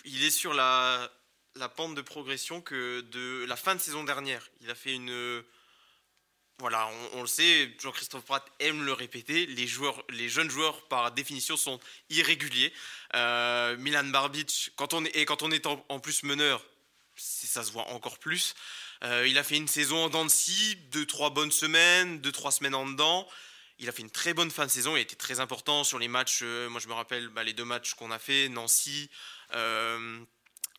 il 0.06 0.24
est 0.24 0.32
sur 0.32 0.54
la, 0.54 1.12
la 1.56 1.70
pente 1.70 1.96
de 1.96 2.02
progression 2.02 2.62
que 2.62 3.02
de 3.02 3.46
la 3.46 3.56
fin 3.56 3.76
de 3.76 3.80
saison 3.80 4.04
dernière. 4.04 4.48
Il 4.62 4.70
a 4.70 4.76
fait 4.76 4.94
une 4.94 5.44
voilà, 6.60 6.88
on, 7.14 7.22
le 7.22 7.28
sait, 7.28 7.76
Jean-Christophe 7.82 8.24
Pratt 8.24 8.46
aime 8.60 8.86
le 8.86 8.94
répéter. 8.94 9.48
Les, 9.48 9.66
joueurs, 9.66 10.04
les 10.10 10.30
jeunes 10.30 10.52
joueurs, 10.52 10.88
par 10.90 11.12
définition, 11.12 11.58
sont 11.58 11.80
irréguliers. 12.12 12.72
Milan 13.80 14.04
Barbic, 14.04 14.72
quand 14.76 14.94
on 14.94 15.04
est, 15.04 15.16
et 15.16 15.26
quand 15.26 15.42
on 15.42 15.50
est 15.50 15.66
en 15.66 16.00
plus 16.00 16.22
meneur, 16.22 16.64
ça 17.16 17.64
se 17.64 17.72
voit 17.72 17.88
encore 17.90 18.20
plus. 18.20 18.54
Euh, 19.04 19.28
il 19.28 19.38
a 19.38 19.44
fait 19.44 19.58
une 19.58 19.68
saison 19.68 20.06
en 20.06 20.10
dents 20.10 20.26
de 20.26 20.30
scie, 20.30 20.76
deux, 20.92 21.06
trois 21.06 21.32
bonnes 21.32 21.52
semaines, 21.52 22.20
deux, 22.20 22.32
trois 22.32 22.52
semaines 22.52 22.76
en 22.76 22.88
dedans. 22.88 23.28
Il 23.82 23.90
a 23.90 23.92
fait 23.92 24.04
une 24.04 24.12
très 24.12 24.36
bonne 24.36 24.52
fin 24.52 24.68
de 24.68 24.72
saison. 24.72 24.96
Il 24.96 25.00
a 25.00 25.02
été 25.02 25.16
très 25.16 25.40
important 25.40 25.84
sur 25.84 25.98
les 25.98 26.08
matchs. 26.08 26.42
Euh, 26.44 26.70
moi, 26.70 26.80
je 26.80 26.88
me 26.88 26.94
rappelle 26.94 27.30
bah, 27.30 27.44
les 27.44 27.54
deux 27.54 27.66
matchs 27.66 27.96
qu'on 27.96 28.12
a 28.12 28.20
fait, 28.20 28.48
Nancy 28.48 29.10
euh, 29.56 30.20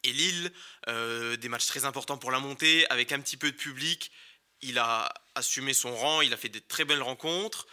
et 0.04 0.12
Lille. 0.12 0.52
des 0.86 1.48
matchs 1.48 1.66
très 1.66 1.84
importants 1.84 2.16
pour 2.16 2.30
la 2.30 2.38
montée, 2.38 2.86
avec 2.90 3.10
un 3.10 3.20
petit 3.20 3.36
peu 3.36 3.50
de 3.50 3.56
public. 3.56 4.12
Il 4.60 4.78
a 4.78 5.12
assumé 5.34 5.74
son 5.74 5.94
rang. 5.96 6.20
Il 6.20 6.32
a 6.32 6.36
fait 6.36 6.48
des 6.48 6.60
très 6.60 6.84
belles 6.84 7.02
rencontres. 7.02 7.66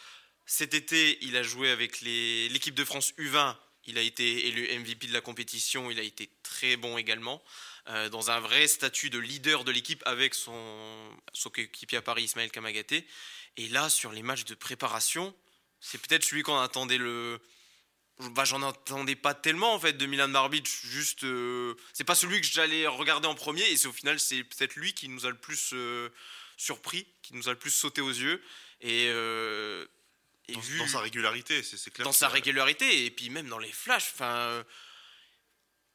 Cet 0.47 0.73
été, 0.73 1.23
il 1.23 1.37
a 1.37 1.43
joué 1.43 1.69
avec 1.69 2.01
l'équipe 2.01 2.73
de 2.73 2.83
France 2.83 3.13
U20. 3.19 3.55
Il 3.85 3.99
a 3.99 4.01
été 4.01 4.47
élu 4.47 4.67
MVP 4.79 5.05
de 5.05 5.13
la 5.13 5.21
compétition. 5.21 5.91
Il 5.91 5.99
a 5.99 6.03
été 6.03 6.31
très 6.41 6.75
bon 6.75 6.97
également. 6.97 7.43
Euh, 7.89 8.07
dans 8.09 8.29
un 8.29 8.39
vrai 8.39 8.67
statut 8.67 9.09
de 9.09 9.17
leader 9.17 9.63
de 9.63 9.71
l'équipe 9.71 10.03
avec 10.05 10.35
son, 10.35 11.17
son 11.33 11.49
équipier 11.53 11.97
à 11.97 12.03
Paris, 12.03 12.23
Ismaël 12.23 12.51
Kamagaté. 12.51 13.07
Et 13.57 13.67
là, 13.67 13.89
sur 13.89 14.11
les 14.11 14.21
matchs 14.21 14.45
de 14.45 14.53
préparation, 14.53 15.33
c'est 15.79 15.97
peut-être 15.97 16.23
celui 16.23 16.43
qu'on 16.43 16.59
attendait 16.59 16.99
le. 16.99 17.39
Bah, 18.19 18.43
j'en 18.45 18.61
attendais 18.61 19.15
pas 19.15 19.33
tellement 19.33 19.73
en 19.73 19.79
fait 19.79 19.93
de 19.93 20.05
Milan 20.05 20.29
Barbic. 20.29 20.67
Juste, 20.67 21.23
euh, 21.23 21.73
c'est 21.93 22.03
pas 22.03 22.13
celui 22.13 22.41
que 22.41 22.45
j'allais 22.45 22.85
regarder 22.85 23.27
en 23.27 23.33
premier, 23.33 23.63
et 23.63 23.75
c'est 23.75 23.87
au 23.87 23.93
final 23.93 24.19
c'est 24.19 24.43
peut-être 24.43 24.75
lui 24.75 24.93
qui 24.93 25.09
nous 25.09 25.25
a 25.25 25.29
le 25.29 25.37
plus 25.37 25.71
euh, 25.73 26.09
surpris, 26.57 27.07
qui 27.23 27.33
nous 27.33 27.47
a 27.47 27.51
le 27.51 27.57
plus 27.57 27.71
sauté 27.71 28.01
aux 28.01 28.09
yeux. 28.09 28.43
Et, 28.81 29.07
dans, 30.53 30.61
dans, 30.77 30.87
sa 30.87 30.99
régularité, 30.99 31.63
c'est 31.63 31.91
clair. 31.91 32.05
Dans 32.05 32.11
sa 32.11 32.27
régularité, 32.27 33.05
et 33.05 33.09
puis 33.09 33.31
même 33.31 33.49
dans 33.49 33.57
les 33.57 33.71
flashs. 33.71 34.11
Enfin, 34.13 34.63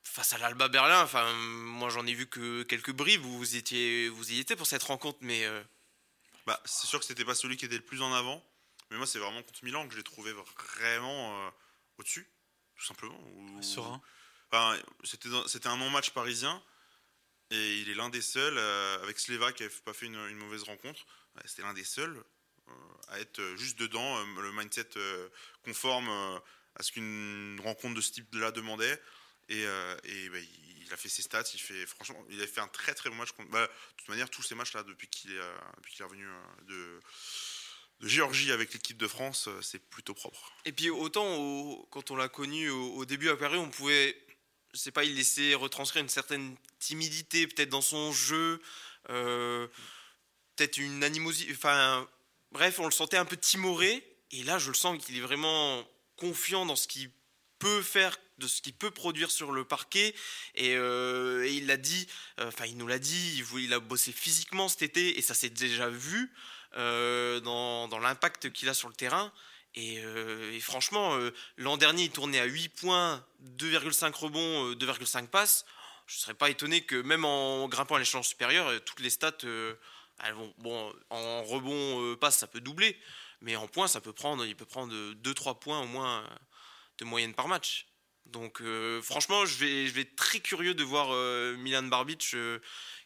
face 0.05 0.35
à 0.35 0.39
l'Alba 0.39 0.69
Berlin, 0.69 1.03
enfin, 1.03 1.33
moi 1.33 1.89
j'en 1.89 2.07
ai 2.07 2.15
vu 2.15 2.27
que 2.27 2.63
quelques 2.63 2.93
bribes 2.93 3.23
vous 3.23 3.57
étiez, 3.57 4.09
vous 4.11 4.33
y 4.33 4.39
étiez 4.39 4.55
pour 4.55 4.67
cette 4.67 4.83
rencontre, 4.83 5.19
mais. 5.23 5.45
Euh, 5.45 5.63
bah, 6.47 6.61
c'est 6.67 6.87
sûr 6.87 7.01
que 7.01 7.07
c'était 7.07 7.25
pas 7.25 7.35
celui 7.35 7.57
qui 7.57 7.65
était 7.65 7.77
le 7.77 7.83
plus 7.83 8.03
en 8.03 8.13
avant, 8.13 8.45
mais 8.91 8.99
moi 8.99 9.07
c'est 9.07 9.19
vraiment 9.19 9.43
contre 9.43 9.65
Milan 9.65 9.89
que 9.89 9.95
j'ai 9.95 10.03
trouvé 10.03 10.33
vraiment 10.33 11.47
euh, 11.47 11.51
au-dessus, 11.99 12.29
tout 12.77 12.85
simplement. 12.85 13.19
Serein. 13.63 14.01
Enfin, 14.53 14.79
c'était, 15.03 15.31
c'était 15.47 15.69
un 15.69 15.79
non-match 15.79 16.11
parisien, 16.11 16.63
et 17.51 17.79
il 17.79 17.89
est 17.89 17.95
l'un 17.95 18.11
des 18.11 18.21
seuls, 18.21 18.59
euh, 18.59 19.03
avec 19.03 19.19
Sleva 19.19 19.53
qui 19.53 19.63
n'avait 19.63 19.75
pas 19.85 19.95
fait 19.95 20.07
une, 20.07 20.37
mauvaise 20.37 20.65
rencontre, 20.65 21.07
c'était 21.47 21.63
l'un 21.63 21.75
des 21.75 21.85
seuls 21.85 22.23
à 23.09 23.21
être 23.21 23.43
juste 23.57 23.79
dedans, 23.79 24.25
le 24.25 24.51
mindset 24.53 24.89
conforme 25.65 26.09
à 26.77 26.83
ce 26.83 26.93
qu'une 26.93 27.61
rencontre 27.63 27.95
de 27.95 28.01
ce 28.01 28.13
type-là 28.13 28.53
demandait. 28.53 29.01
Et, 29.49 29.65
euh, 29.65 29.95
bah, 30.33 30.39
il 30.39 30.93
a 30.93 30.97
fait 30.97 31.09
ses 31.09 31.23
stats. 31.23 31.45
Il 31.55 31.61
fait 31.61 31.87
franchement, 31.87 32.25
il 32.31 32.41
a 32.43 32.47
fait 32.47 32.61
un 32.61 32.69
très 32.69 32.95
très 32.95 33.11
bon 33.11 33.17
match. 33.17 33.33
Contre, 33.33 33.51
bah, 33.51 33.67
de 33.67 33.97
toute 33.97 34.09
manière, 34.09 34.31
tous 34.31 34.43
ces 34.43 34.55
matchs 34.55 34.75
là 34.75 34.83
depuis 34.83 35.09
qu'il 35.09 35.33
est, 35.33 35.39
euh, 35.39 35.57
est 35.99 36.03
revenu 36.03 36.27
euh, 36.27 37.01
de 38.01 38.09
Géorgie 38.09 38.53
avec 38.53 38.73
l'équipe 38.73 38.97
de 38.97 39.07
France, 39.07 39.49
c'est 39.63 39.79
plutôt 39.79 40.15
propre. 40.15 40.53
Et 40.65 40.73
puis 40.73 40.91
autant 40.91 41.87
quand 41.91 42.11
on 42.11 42.17
l'a 42.17 42.29
connu 42.29 42.69
au, 42.69 43.05
début 43.05 43.31
à 43.31 43.37
Paris, 43.37 43.57
on 43.57 43.71
pouvait, 43.71 44.17
je 44.75 44.79
sais 44.79 44.91
pas, 44.91 45.05
il 45.05 45.15
laissait 45.15 45.55
retranscrire 45.55 46.03
une 46.03 46.09
certaine 46.09 46.57
timidité 46.81 47.47
peut-être 47.47 47.71
dans 47.71 47.81
son 47.81 48.13
jeu, 48.13 48.61
peut-être 49.07 50.77
une 50.79 51.05
animosité, 51.05 51.53
enfin 51.53 52.07
bref, 52.51 52.79
on 52.79 52.87
le 52.87 52.93
sentait 52.93 53.17
un 53.17 53.25
peu 53.25 53.37
timoré. 53.37 54.05
Et 54.33 54.43
là, 54.43 54.59
je 54.59 54.69
le 54.69 54.75
sens 54.75 55.03
qu'il 55.03 55.17
est 55.17 55.21
vraiment 55.21 55.89
confiant 56.17 56.67
dans 56.67 56.77
ce 56.77 56.89
qu'il 56.89 57.11
peut 57.59 57.83
faire 57.83 58.19
de 58.39 58.49
ce 58.49 58.63
qu'il 58.63 58.75
peut 58.75 58.91
produire 58.91 59.31
sur 59.31 59.53
le 59.53 59.65
parquet. 59.65 60.15
Et, 60.55 60.77
euh, 60.77 61.47
il 61.49 61.67
l'a 61.67 61.77
dit, 61.77 62.07
euh, 62.41 62.49
enfin 62.49 62.67
il 62.67 62.77
nous 62.77 62.87
l'a 62.87 62.99
dit, 62.99 63.43
il, 63.57 63.73
a 63.73 63.81
bossé 63.81 64.13
physiquement 64.13 64.69
cet 64.69 64.83
été 64.83 65.19
et 65.19 65.23
ça 65.23 65.35
s'est 65.35 65.51
déjà 65.51 65.89
vu 65.89 66.33
euh, 66.77 67.41
dans, 67.41 67.99
l'impact 67.99 68.53
qu'il 68.53 68.69
a 68.69 68.75
sur 68.75 68.89
le 68.89 68.95
terrain. 68.95 69.33
Et, 69.77 70.01
franchement, 70.61 71.19
l'an 71.57 71.77
dernier, 71.77 72.05
il 72.05 72.11
tournait 72.11 72.39
à 72.39 72.45
8 72.45 72.69
points, 72.69 73.27
2,5 73.57 74.13
rebonds, 74.15 74.73
2,5 74.75 75.27
passes. 75.27 75.65
Je 76.07 76.15
ne 76.15 76.21
serais 76.21 76.35
pas 76.35 76.49
étonné 76.49 76.83
que 76.83 76.95
même 77.03 77.25
en 77.25 77.67
grimpant 77.67 77.97
à 77.97 77.99
l'échelon 77.99 78.23
supérieur, 78.23 78.71
toutes 78.85 79.01
les 79.01 79.11
stats, 79.11 79.39
elles 79.43 80.33
vont, 80.33 80.55
bon, 80.59 80.95
en 81.11 81.43
rebond 81.43 82.15
passe, 82.21 82.39
ça 82.39 82.47
peut 82.47 82.61
doubler. 82.61 82.97
Mais 83.41 83.57
en 83.57 83.67
points, 83.67 83.89
ça 83.89 84.01
peut 84.01 84.13
prendre, 84.13 84.47
il 84.47 84.55
peut 84.55 84.65
prendre 84.65 84.95
2-3 84.95 85.59
points 85.59 85.81
au 85.81 85.87
moins 85.87 86.25
de 86.99 87.05
moyenne 87.05 87.35
par 87.35 87.49
match. 87.49 87.89
Donc 88.27 88.61
euh, 88.61 89.03
franchement, 89.03 89.47
je 89.47 89.57
vais, 89.57 89.87
je 89.87 89.93
vais 89.93 90.03
être 90.03 90.17
très 90.17 90.41
curieux 90.41 90.75
de 90.75 90.83
voir 90.83 91.09
euh, 91.13 91.57
Milan 91.57 91.85
Barbic, 91.85 92.31
euh, 92.35 92.59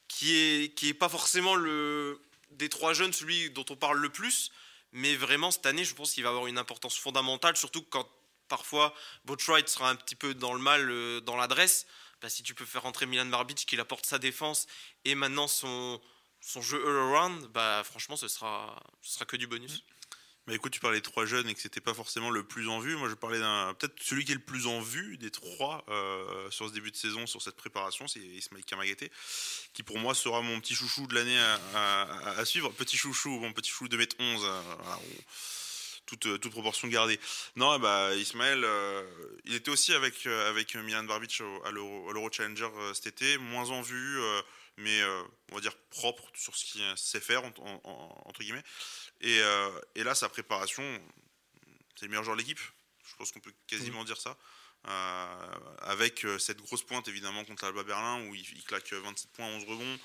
qui 0.06 0.36
est 0.36 0.74
qui 0.74 0.88
est 0.88 0.94
pas 0.94 1.08
forcément 1.08 1.54
le 1.54 2.20
des 2.50 2.68
trois 2.68 2.94
jeunes 2.94 3.12
celui 3.12 3.50
dont 3.50 3.64
on 3.70 3.76
parle 3.76 3.98
le 3.98 4.08
plus, 4.10 4.50
mais 4.92 5.16
vraiment 5.16 5.50
cette 5.50 5.66
année, 5.66 5.84
je 5.84 5.94
pense 5.94 6.12
qu'il 6.12 6.22
va 6.22 6.30
avoir 6.30 6.46
une 6.46 6.58
importance 6.58 6.96
fondamentale, 6.98 7.56
surtout 7.56 7.82
quand 7.82 8.08
parfois 8.48 8.94
Botwright 9.26 9.68
sera 9.68 9.90
un 9.90 9.96
petit 9.96 10.16
peu 10.16 10.34
dans 10.34 10.54
le 10.54 10.60
mal, 10.60 11.20
dans 11.22 11.36
l'adresse. 11.36 11.86
Bah, 12.22 12.28
si 12.28 12.42
tu 12.42 12.54
peux 12.54 12.64
faire 12.64 12.82
rentrer 12.82 13.06
Milan 13.06 13.26
Barbic, 13.26 13.66
qui 13.66 13.78
apporte 13.78 14.06
sa 14.06 14.18
défense 14.18 14.66
et 15.04 15.14
maintenant 15.14 15.46
son 15.46 16.00
son 16.40 16.62
jeu 16.62 16.82
all 16.86 16.96
around, 16.96 17.46
bah 17.48 17.82
franchement, 17.84 18.16
ce 18.16 18.28
sera 18.28 18.82
ce 19.02 19.14
sera 19.14 19.24
que 19.26 19.36
du 19.36 19.46
bonus. 19.46 19.84
Mais 20.48 20.54
écoute, 20.54 20.72
tu 20.72 20.80
parlais 20.80 21.00
de 21.00 21.04
trois 21.04 21.26
jeunes 21.26 21.46
et 21.50 21.54
que 21.54 21.60
c'était 21.60 21.82
pas 21.82 21.92
forcément 21.92 22.30
le 22.30 22.42
plus 22.42 22.70
en 22.70 22.78
vue. 22.78 22.96
Moi, 22.96 23.10
je 23.10 23.14
parlais 23.14 23.38
d'un 23.38 23.74
peut-être 23.74 24.02
celui 24.02 24.24
qui 24.24 24.32
est 24.32 24.34
le 24.34 24.40
plus 24.40 24.66
en 24.66 24.80
vue 24.80 25.18
des 25.18 25.30
trois 25.30 25.84
euh, 25.90 26.50
sur 26.50 26.66
ce 26.66 26.72
début 26.72 26.90
de 26.90 26.96
saison, 26.96 27.26
sur 27.26 27.42
cette 27.42 27.56
préparation, 27.56 28.08
c'est 28.08 28.20
Ismail 28.20 28.64
Kamagaté, 28.64 29.12
qui 29.74 29.82
pour 29.82 29.98
moi 29.98 30.14
sera 30.14 30.40
mon 30.40 30.58
petit 30.58 30.74
chouchou 30.74 31.06
de 31.06 31.14
l'année 31.14 31.38
à, 31.74 32.42
suivre. 32.46 32.72
Petit 32.72 32.96
chouchou, 32.96 33.28
mon 33.28 33.52
petit 33.52 33.70
chouchou 33.70 33.88
de 33.88 33.98
mètre 33.98 34.16
11, 34.18 34.40
euh, 34.42 34.62
toute, 36.06 36.24
euh, 36.24 36.38
toute, 36.38 36.52
proportion 36.52 36.88
gardée. 36.88 37.20
Non, 37.56 37.78
bah 37.78 38.14
Ismaël, 38.14 38.66
il 39.44 39.52
était 39.52 39.70
aussi 39.70 39.92
avec 39.92 40.26
avec 40.26 40.74
Milan 40.76 41.04
Barbic 41.04 41.42
à 41.66 41.70
l'Euro 41.70 42.30
Challenger 42.32 42.70
cet 42.94 43.06
été, 43.06 43.36
moins 43.36 43.68
en 43.68 43.82
vue 43.82 44.18
mais 44.78 45.02
on 45.50 45.56
va 45.56 45.60
dire 45.60 45.76
propre 45.90 46.22
sur 46.34 46.56
ce 46.56 46.64
qu'il 46.64 46.82
sait 46.96 47.20
faire 47.20 47.42
entre 47.44 48.40
guillemets 48.40 48.62
euh, 49.24 49.80
et, 49.94 50.04
là, 50.04 50.14
sa 50.14 50.28
préparation, 50.28 50.82
c'est 51.96 52.06
le 52.06 52.10
meilleur 52.10 52.24
joueur 52.24 52.36
de 52.36 52.42
l'équipe. 52.42 52.60
Je 53.04 53.16
pense 53.16 53.32
qu'on 53.32 53.40
peut 53.40 53.54
quasiment 53.66 54.04
dire 54.04 54.20
ça. 54.20 54.36
Euh, 54.86 55.54
avec 55.80 56.24
euh, 56.24 56.38
cette 56.38 56.62
grosse 56.62 56.84
pointe 56.84 57.08
évidemment 57.08 57.44
contre 57.44 57.64
Alba 57.64 57.82
Berlin 57.82 58.24
où 58.28 58.34
il, 58.36 58.62
claque 58.62 58.92
27 58.92 59.32
points, 59.32 59.46
11 59.46 59.64
rebonds 59.64 59.98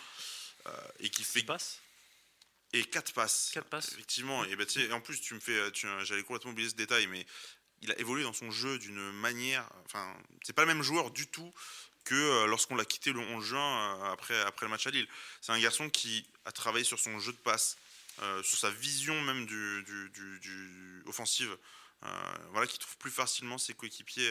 et 0.99 1.09
qui 1.09 1.23
fait 1.23 1.43
passes 1.43 1.79
et 2.71 2.83
4 2.83 3.13
passes. 3.13 3.51
4 3.53 3.67
passes. 3.67 3.91
Effectivement. 3.93 4.43
Et, 4.45 4.55
bah, 4.55 4.63
en 4.91 5.01
plus, 5.01 5.21
tu 5.21 5.35
me 5.35 5.39
fais, 5.39 5.61
j'allais 6.03 6.23
complètement 6.23 6.51
oublier 6.51 6.69
ce 6.69 6.75
détail, 6.75 7.05
mais 7.07 7.25
il 7.81 7.91
a 7.91 7.99
évolué 7.99 8.23
dans 8.23 8.33
son 8.33 8.49
jeu 8.49 8.79
d'une 8.79 9.11
manière. 9.11 9.69
Enfin, 9.85 10.15
c'est 10.41 10.53
pas 10.53 10.63
le 10.63 10.73
même 10.73 10.81
joueur 10.81 11.11
du 11.11 11.27
tout 11.27 11.53
que 12.05 12.45
lorsqu'on 12.45 12.75
l'a 12.75 12.85
quitté 12.85 13.11
le 13.11 13.19
11 13.19 13.43
juin 13.43 14.11
après, 14.11 14.39
après 14.41 14.65
le 14.65 14.71
match 14.71 14.87
à 14.87 14.89
Lille. 14.89 15.07
C'est 15.41 15.51
un 15.51 15.59
garçon 15.59 15.89
qui 15.89 16.25
a 16.45 16.51
travaillé 16.51 16.83
sur 16.83 16.99
son 16.99 17.19
jeu 17.19 17.31
de 17.31 17.37
passe, 17.37 17.77
sur 18.43 18.57
sa 18.57 18.69
vision 18.69 19.19
même 19.21 19.45
du, 19.45 19.83
du, 19.83 21.03
offensive 21.05 21.57
voilà, 22.51 22.67
qui 22.67 22.77
trouve 22.77 22.97
plus 22.97 23.11
facilement 23.11 23.57
ses 23.57 23.73
coéquipiers 23.73 24.29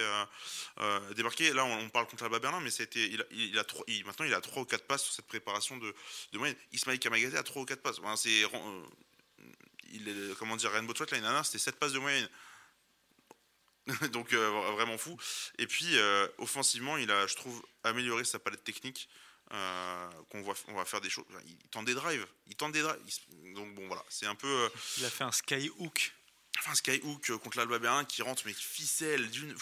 débarqués. 1.16 1.53
Là, 1.53 1.64
on, 1.64 1.89
parle 1.89 2.07
contre 2.07 2.28
la 2.28 2.39
Berlin, 2.39 2.61
mais 2.61 2.70
c'était, 2.70 3.07
il, 3.09 3.20
a, 3.20 3.24
il 3.33 3.64
trois, 3.64 3.85
maintenant 4.05 4.26
il 4.26 4.35
a 4.35 4.41
3 4.41 4.62
ou 4.62 4.66
4 4.66 4.87
passes 4.87 5.05
sur 5.05 5.12
cette 5.12 5.26
préparation 5.26 5.76
de, 5.78 5.95
de 6.33 6.39
moyenne. 6.39 6.57
Ismail 6.72 6.99
Kamagaté 6.99 7.37
a 7.37 7.43
3 7.43 7.62
ou 7.62 7.64
4 7.64 7.80
passes. 7.83 8.01
c'est, 8.16 8.43
il 9.93 10.35
comment 10.39 10.57
dire, 10.57 10.70
Rainbow 10.70 10.93
Twat 10.93 11.07
l'année 11.11 11.22
dernière, 11.22 11.47
c'était 11.47 11.59
7 11.59 11.76
passes 11.76 11.93
de 11.93 11.99
moyenne. 11.99 12.28
Donc 14.12 14.33
vraiment 14.33 14.99
fou. 14.99 15.16
Et 15.59 15.66
puis 15.66 15.97
offensivement, 16.39 16.97
il 16.97 17.11
a, 17.11 17.26
je 17.26 17.35
trouve, 17.35 17.62
amélioré 17.85 18.24
sa 18.24 18.39
palette 18.39 18.64
technique. 18.64 19.09
Euh, 19.53 20.11
qu'on 20.30 20.42
on 20.68 20.74
va 20.74 20.84
faire 20.86 21.03
des 21.03 21.11
choses. 21.11 21.26
Il 21.44 21.68
tente 21.68 21.84
des 21.84 21.92
drives, 21.92 22.26
il 22.46 22.57
tente 22.57 22.72
des 22.72 22.80
drives. 22.80 22.98
Donc 23.55 23.74
bon 23.74 23.86
voilà, 23.86 24.03
c'est 24.09 24.24
un 24.24 24.34
peu. 24.34 24.48
Euh, 24.48 24.68
il 24.96 25.05
a 25.05 25.11
fait 25.11 25.24
un 25.24 25.32
skyhook. 25.32 26.14
Enfin 26.59 26.72
un 26.72 26.74
skyhook 26.74 27.30
euh, 27.30 27.36
contre 27.36 27.59
l'Alba 27.59 27.78
Berlin 27.78 28.05
qui 28.07 28.22
rentre 28.22 28.42
mais 28.46 28.55
qui 28.55 28.62
ficelle 28.62 29.30
d'une. 29.30 29.55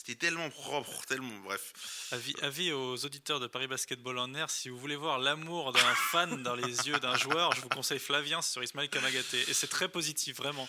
C'était 0.00 0.28
tellement 0.28 0.48
propre, 0.48 1.04
tellement 1.06 1.36
bref. 1.44 1.74
Avis, 2.10 2.34
avis, 2.40 2.72
aux 2.72 3.04
auditeurs 3.04 3.38
de 3.38 3.46
Paris 3.46 3.66
Basketball 3.66 4.16
en 4.16 4.34
air, 4.34 4.48
si 4.48 4.70
vous 4.70 4.78
voulez 4.78 4.96
voir 4.96 5.18
l'amour 5.18 5.74
d'un 5.74 5.94
fan 6.10 6.42
dans 6.42 6.54
les 6.54 6.88
yeux 6.88 6.98
d'un 7.00 7.18
joueur, 7.18 7.54
je 7.54 7.60
vous 7.60 7.68
conseille 7.68 7.98
Flavien 7.98 8.40
sur 8.40 8.62
Ismaël 8.62 8.88
Kamagaté. 8.88 9.38
Et 9.46 9.52
c'est 9.52 9.66
très 9.66 9.90
positif, 9.90 10.38
vraiment. 10.38 10.66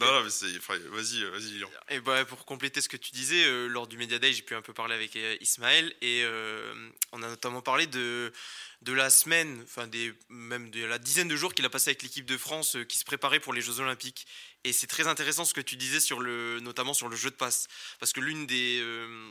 non, 0.00 0.12
non, 0.12 0.24
mais 0.24 0.30
c'est. 0.30 0.46
Vas-y, 0.56 1.24
vas-y, 1.24 1.62
Et 1.90 2.00
bah, 2.00 2.24
pour 2.24 2.46
compléter 2.46 2.80
ce 2.80 2.88
que 2.88 2.96
tu 2.96 3.10
disais, 3.12 3.44
euh, 3.44 3.66
lors 3.66 3.86
du 3.86 3.98
Media 3.98 4.18
Day, 4.18 4.32
j'ai 4.32 4.40
pu 4.40 4.54
un 4.54 4.62
peu 4.62 4.72
parler 4.72 4.94
avec 4.94 5.14
euh, 5.16 5.36
Ismaël 5.42 5.94
et 6.00 6.22
euh, 6.24 6.90
on 7.12 7.22
a 7.22 7.28
notamment 7.28 7.60
parlé 7.60 7.86
de 7.86 8.32
de 8.82 8.92
la 8.92 9.08
semaine, 9.08 9.62
enfin 9.62 9.86
des, 9.86 10.12
même 10.28 10.68
de 10.70 10.84
la 10.84 10.98
dizaine 10.98 11.26
de 11.26 11.36
jours 11.36 11.54
qu'il 11.54 11.64
a 11.64 11.70
passé 11.70 11.90
avec 11.90 12.02
l'équipe 12.02 12.26
de 12.26 12.36
France 12.36 12.76
qui 12.86 12.98
se 12.98 13.04
préparait 13.06 13.40
pour 13.40 13.54
les 13.54 13.62
Jeux 13.62 13.80
Olympiques. 13.80 14.26
Et 14.64 14.72
c'est 14.72 14.86
très 14.86 15.06
intéressant 15.06 15.44
ce 15.44 15.52
que 15.54 15.60
tu 15.60 15.76
disais 15.76 16.00
sur 16.00 16.20
le, 16.20 16.58
notamment 16.60 16.94
sur 16.94 17.08
le 17.08 17.16
jeu 17.16 17.30
de 17.30 17.36
passe, 17.36 17.68
parce 18.00 18.12
que 18.12 18.20
l'une 18.20 18.46
des 18.46 18.80
euh, 18.80 19.30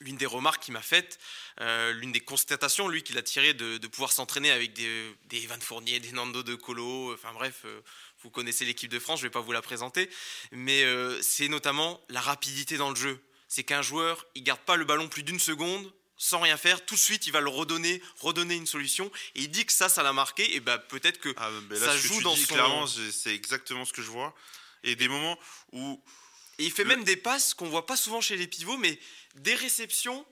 des 0.00 0.26
remarques 0.26 0.62
qu'il 0.62 0.74
m'a 0.74 0.82
faites, 0.82 1.18
euh, 1.60 1.92
l'une 1.92 2.12
des 2.12 2.20
constatations, 2.20 2.86
lui, 2.86 3.02
qu'il 3.02 3.18
a 3.18 3.22
tiré 3.22 3.54
de, 3.54 3.78
pouvoir 3.88 4.12
s'entraîner 4.12 4.50
avec 4.50 4.72
des, 4.72 5.14
des 5.24 5.46
Van 5.46 5.58
Fournier, 5.58 6.00
des 6.00 6.12
Nando 6.12 6.42
de 6.42 6.54
Colo, 6.54 7.12
enfin 7.14 7.32
bref, 7.32 7.62
euh, 7.64 7.80
vous 8.22 8.30
connaissez 8.30 8.64
l'équipe 8.64 8.90
de 8.90 8.98
France, 8.98 9.20
je 9.20 9.24
ne 9.24 9.28
vais 9.28 9.32
pas 9.32 9.40
vous 9.40 9.52
la 9.52 9.62
présenter, 9.62 10.08
mais 10.52 10.84
c'est 11.22 11.48
notamment 11.48 12.00
la 12.08 12.20
rapidité 12.20 12.76
dans 12.76 12.90
le 12.90 12.96
jeu. 12.96 13.20
C'est 13.48 13.62
qu'un 13.62 13.82
joueur, 13.82 14.26
il 14.34 14.42
garde 14.42 14.60
pas 14.60 14.76
le 14.76 14.84
ballon 14.84 15.08
plus 15.08 15.22
d'une 15.22 15.38
seconde, 15.38 15.92
sans 16.16 16.40
rien 16.40 16.56
faire, 16.56 16.84
tout 16.84 16.94
de 16.94 17.00
suite 17.00 17.26
il 17.26 17.32
va 17.32 17.40
le 17.40 17.48
redonner, 17.48 18.02
redonner 18.18 18.54
une 18.54 18.66
solution 18.66 19.10
et 19.34 19.42
il 19.42 19.50
dit 19.50 19.66
que 19.66 19.72
ça, 19.72 19.88
ça 19.88 20.02
l'a 20.02 20.12
marqué 20.12 20.54
et 20.54 20.60
bah 20.60 20.78
peut-être 20.78 21.18
que 21.18 21.34
ah, 21.36 21.50
ça 21.74 21.96
joue 21.96 22.22
dans 22.22 22.34
son. 22.36 22.54
Clairement, 22.54 22.86
c'est 22.86 23.34
exactement 23.34 23.84
ce 23.84 23.92
que 23.92 24.02
je 24.02 24.10
vois. 24.10 24.34
Et 24.84 24.96
des 24.96 25.08
moments 25.08 25.38
où. 25.72 26.02
Et 26.58 26.64
il 26.64 26.72
fait 26.72 26.84
même 26.84 27.04
des 27.04 27.16
passes 27.16 27.52
qu'on 27.52 27.68
voit 27.68 27.84
pas 27.84 27.96
souvent 27.96 28.22
chez 28.22 28.36
les 28.36 28.46
pivots, 28.46 28.78
mais 28.78 28.98
des 29.34 29.54
réceptions. 29.54 30.24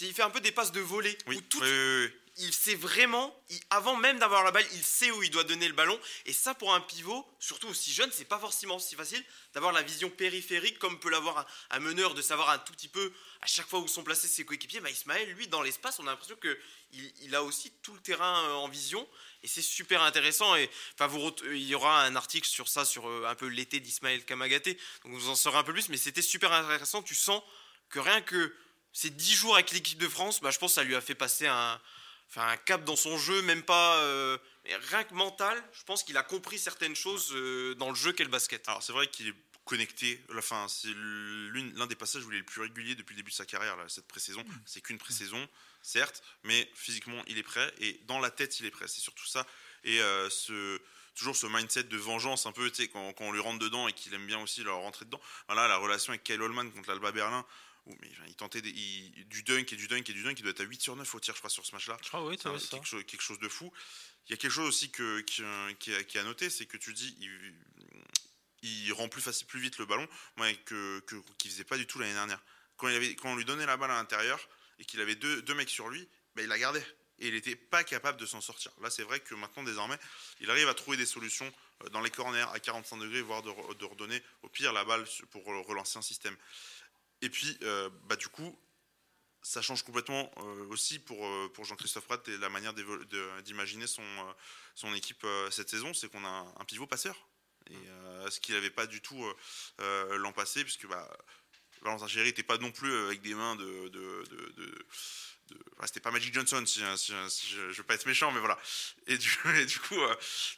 Il 0.00 0.14
fait 0.14 0.22
un 0.22 0.30
peu 0.30 0.40
des 0.40 0.52
passes 0.52 0.72
de 0.72 0.80
volée. 0.80 1.16
Oui, 1.26 1.42
oui, 1.54 1.60
oui, 1.60 2.10
il 2.42 2.54
sait 2.54 2.74
vraiment, 2.74 3.34
avant 3.70 3.96
même 3.96 4.18
d'avoir 4.18 4.44
la 4.44 4.50
balle, 4.50 4.64
il 4.72 4.82
sait 4.82 5.10
où 5.10 5.22
il 5.22 5.30
doit 5.30 5.44
donner 5.44 5.68
le 5.68 5.74
ballon. 5.74 5.98
Et 6.26 6.32
ça, 6.32 6.54
pour 6.54 6.72
un 6.72 6.80
pivot, 6.80 7.26
surtout 7.38 7.68
aussi 7.68 7.92
jeune, 7.92 8.10
c'est 8.12 8.24
pas 8.24 8.38
forcément 8.38 8.78
si 8.78 8.94
facile 8.94 9.22
d'avoir 9.52 9.72
la 9.72 9.82
vision 9.82 10.08
périphérique 10.08 10.78
comme 10.78 10.98
peut 11.00 11.10
l'avoir 11.10 11.46
un, 11.70 11.80
meneur, 11.80 12.14
de 12.14 12.22
savoir 12.22 12.50
un 12.50 12.58
tout 12.58 12.72
petit 12.72 12.88
peu 12.88 13.12
à 13.42 13.46
chaque 13.46 13.66
fois 13.66 13.80
où 13.80 13.88
sont 13.88 14.02
placés 14.02 14.28
ses 14.28 14.44
coéquipiers. 14.44 14.80
Bah, 14.80 14.90
Ismaël, 14.90 15.30
lui, 15.32 15.48
dans 15.48 15.60
l'espace, 15.60 15.98
on 15.98 16.06
a 16.06 16.10
l'impression 16.10 16.36
qu'il 16.36 17.12
il 17.22 17.34
a 17.34 17.42
aussi 17.42 17.72
tout 17.82 17.92
le 17.92 18.00
terrain 18.00 18.44
euh, 18.44 18.52
en 18.54 18.68
vision. 18.68 19.06
Et 19.42 19.48
c'est 19.48 19.62
super 19.62 20.02
intéressant. 20.02 20.54
Et 20.56 20.70
enfin, 20.98 21.12
il 21.50 21.66
y 21.66 21.74
aura 21.74 22.02
un 22.04 22.16
article 22.16 22.48
sur 22.48 22.68
ça, 22.68 22.84
sur 22.84 23.08
euh, 23.08 23.26
un 23.26 23.34
peu 23.34 23.46
l'été 23.48 23.80
d'Ismaël 23.80 24.24
Kamagaté. 24.24 24.78
Donc 25.04 25.12
vous 25.12 25.28
en 25.28 25.36
saurez 25.36 25.58
un 25.58 25.64
peu 25.64 25.72
plus. 25.72 25.88
Mais 25.88 25.96
c'était 25.96 26.22
super 26.22 26.52
intéressant. 26.52 27.02
Tu 27.02 27.14
sens 27.14 27.42
que 27.90 27.98
rien 27.98 28.22
que 28.22 28.54
ces 28.92 29.10
10 29.10 29.34
jours 29.34 29.54
avec 29.54 29.70
l'équipe 29.72 29.98
de 29.98 30.08
France, 30.08 30.40
bah, 30.40 30.50
je 30.50 30.58
pense 30.58 30.72
que 30.72 30.74
ça 30.76 30.84
lui 30.84 30.94
a 30.94 31.00
fait 31.00 31.14
passer 31.14 31.46
un, 31.46 31.80
enfin, 32.28 32.48
un 32.48 32.56
cap 32.56 32.84
dans 32.84 32.96
son 32.96 33.18
jeu, 33.18 33.42
même 33.42 33.62
pas. 33.62 33.96
Euh, 33.98 34.38
rien 34.64 35.04
que 35.04 35.14
mental, 35.14 35.62
je 35.72 35.82
pense 35.84 36.02
qu'il 36.02 36.16
a 36.16 36.22
compris 36.22 36.58
certaines 36.58 36.96
choses 36.96 37.32
euh, 37.32 37.74
dans 37.76 37.90
le 37.90 37.94
jeu 37.94 38.12
qu'est 38.12 38.24
le 38.24 38.30
basket. 38.30 38.68
Alors 38.68 38.82
c'est 38.82 38.92
vrai 38.92 39.06
qu'il 39.06 39.28
est 39.28 39.34
connecté. 39.64 40.24
Enfin, 40.36 40.66
c'est 40.68 40.92
l'un 40.94 41.86
des 41.86 41.94
passages 41.94 42.24
où 42.24 42.32
il 42.32 42.36
est 42.36 42.40
le 42.40 42.44
plus 42.44 42.60
régulier 42.60 42.94
depuis 42.94 43.14
le 43.14 43.18
début 43.18 43.30
de 43.30 43.36
sa 43.36 43.46
carrière, 43.46 43.76
là, 43.76 43.84
cette 43.88 44.06
pré-saison. 44.06 44.42
Mm. 44.42 44.52
C'est 44.66 44.80
qu'une 44.80 44.98
pré-saison, 44.98 45.48
certes, 45.82 46.22
mais 46.42 46.68
physiquement, 46.74 47.22
il 47.26 47.38
est 47.38 47.42
prêt 47.42 47.72
et 47.78 48.00
dans 48.06 48.18
la 48.18 48.30
tête, 48.30 48.58
il 48.60 48.66
est 48.66 48.70
prêt. 48.70 48.88
C'est 48.88 49.00
surtout 49.00 49.26
ça. 49.26 49.46
Et 49.84 50.00
euh, 50.00 50.28
ce, 50.28 50.80
toujours 51.14 51.36
ce 51.36 51.46
mindset 51.46 51.84
de 51.84 51.96
vengeance, 51.96 52.46
un 52.46 52.52
peu, 52.52 52.68
tu 52.70 52.82
sais, 52.82 52.88
quand, 52.88 53.12
quand, 53.12 53.24
on 53.24 53.32
lui 53.32 53.40
rentre 53.40 53.58
dedans 53.60 53.86
et 53.88 53.92
qu'il 53.92 54.12
aime 54.14 54.26
bien 54.26 54.40
aussi 54.40 54.62
leur 54.62 54.78
rentrer 54.78 55.04
dedans. 55.04 55.20
Voilà, 55.46 55.68
la 55.68 55.76
relation 55.76 56.10
avec 56.10 56.24
Kyle 56.24 56.42
Holman 56.42 56.70
contre 56.72 56.88
l'Alba 56.88 57.12
Berlin, 57.12 57.44
mais, 58.00 58.10
il 58.28 58.34
tentait 58.34 58.62
du 58.62 59.42
dunk 59.42 59.72
et 59.72 59.76
du 59.76 59.88
dunk 59.88 60.08
et 60.08 60.12
du 60.12 60.22
dunk. 60.22 60.34
Il 60.38 60.42
doit 60.42 60.50
être 60.50 60.60
à 60.60 60.64
8 60.64 60.80
sur 60.80 60.96
9 60.96 61.14
au 61.14 61.20
tir, 61.20 61.34
je 61.34 61.40
crois, 61.40 61.50
sur 61.50 61.64
ce 61.64 61.72
match-là. 61.72 61.96
Ah 62.12 62.22
oui, 62.22 62.36
c'est 62.40 62.70
quelque, 62.70 62.86
chose, 62.86 63.04
quelque 63.04 63.22
chose 63.22 63.38
de 63.38 63.48
fou. 63.48 63.72
Il 64.26 64.30
y 64.30 64.34
a 64.34 64.36
quelque 64.36 64.52
chose 64.52 64.68
aussi 64.68 64.90
que, 64.90 65.20
qui, 65.20 65.42
qui, 65.78 66.04
qui 66.04 66.18
a 66.18 66.22
noté, 66.22 66.50
c'est 66.50 66.66
que 66.66 66.76
tu 66.76 66.92
dis, 66.92 67.16
il, 67.20 67.54
il 68.62 68.92
rend 68.92 69.08
plus, 69.08 69.22
facile, 69.22 69.46
plus 69.46 69.60
vite 69.60 69.78
le 69.78 69.86
ballon, 69.86 70.06
moi, 70.36 70.52
que, 70.64 71.00
que, 71.00 71.16
qu'il 71.38 71.50
faisait 71.50 71.64
pas 71.64 71.76
du 71.76 71.86
tout 71.86 71.98
l'année 71.98 72.14
dernière. 72.14 72.40
Quand, 72.76 72.88
il 72.88 72.94
avait, 72.94 73.14
quand 73.14 73.30
on 73.30 73.36
lui 73.36 73.44
donnait 73.44 73.66
la 73.66 73.76
balle 73.76 73.90
à 73.90 73.96
l'intérieur 73.96 74.40
et 74.78 74.84
qu'il 74.84 75.00
avait 75.00 75.14
deux, 75.14 75.42
deux 75.42 75.54
mecs 75.54 75.70
sur 75.70 75.88
lui, 75.88 76.08
ben, 76.34 76.42
il 76.42 76.48
la 76.48 76.58
gardait. 76.58 76.86
Et 77.18 77.28
il 77.28 77.34
n'était 77.34 77.56
pas 77.56 77.84
capable 77.84 78.18
de 78.18 78.24
s'en 78.24 78.40
sortir. 78.40 78.72
Là, 78.80 78.88
c'est 78.88 79.02
vrai 79.02 79.20
que 79.20 79.34
maintenant, 79.34 79.62
désormais, 79.62 79.98
il 80.40 80.50
arrive 80.50 80.68
à 80.68 80.74
trouver 80.74 80.96
des 80.96 81.04
solutions 81.04 81.52
euh, 81.84 81.88
dans 81.90 82.00
les 82.00 82.10
corners 82.10 82.46
à 82.52 82.60
45 82.60 82.96
degrés, 82.98 83.20
voire 83.20 83.42
de 83.42 83.84
redonner 83.84 84.22
au 84.42 84.48
pire 84.48 84.72
la 84.72 84.84
balle 84.84 85.04
pour 85.30 85.44
relancer 85.44 85.98
un 85.98 86.02
système. 86.02 86.36
Et 87.22 87.28
puis, 87.28 87.58
euh, 87.62 87.90
bah, 88.04 88.16
du 88.16 88.28
coup, 88.28 88.58
ça 89.42 89.62
change 89.62 89.82
complètement 89.82 90.30
euh, 90.38 90.66
aussi 90.66 90.98
pour, 90.98 91.26
euh, 91.26 91.50
pour 91.54 91.64
Jean-Christophe 91.64 92.04
Pratt 92.04 92.28
et 92.28 92.36
la 92.38 92.50
manière 92.50 92.74
d'imaginer 93.42 93.86
son, 93.86 94.04
son 94.74 94.94
équipe 94.94 95.26
cette 95.50 95.70
saison, 95.70 95.94
c'est 95.94 96.10
qu'on 96.10 96.24
a 96.24 96.54
un, 96.58 96.64
pivot 96.64 96.86
passeur. 96.86 97.16
Et 97.70 98.30
ce 98.30 98.40
qu'il 98.40 98.54
n'avait 98.54 98.70
pas 98.70 98.86
du 98.86 99.00
tout 99.00 99.22
l'an 99.78 100.32
passé, 100.32 100.64
puisque 100.64 100.86
bah, 100.86 101.08
Valentin 101.82 102.08
Chéry 102.08 102.26
n'était 102.26 102.42
pas 102.42 102.58
non 102.58 102.72
plus 102.72 102.92
avec 103.04 103.20
des 103.22 103.34
mains 103.34 103.54
de. 103.56 103.88
de, 103.88 104.24
de, 104.56 104.86
c'était 105.84 106.00
pas 106.00 106.10
Magic 106.10 106.32
Johnson, 106.32 106.64
si, 106.64 106.80
je, 106.80 107.60
ne 107.60 107.72
veux 107.72 107.82
pas 107.82 107.94
être 107.94 108.06
méchant, 108.06 108.30
mais 108.32 108.40
voilà. 108.40 108.58
Et 109.06 109.18
du, 109.18 109.36
du 109.66 109.78
coup, 109.80 109.96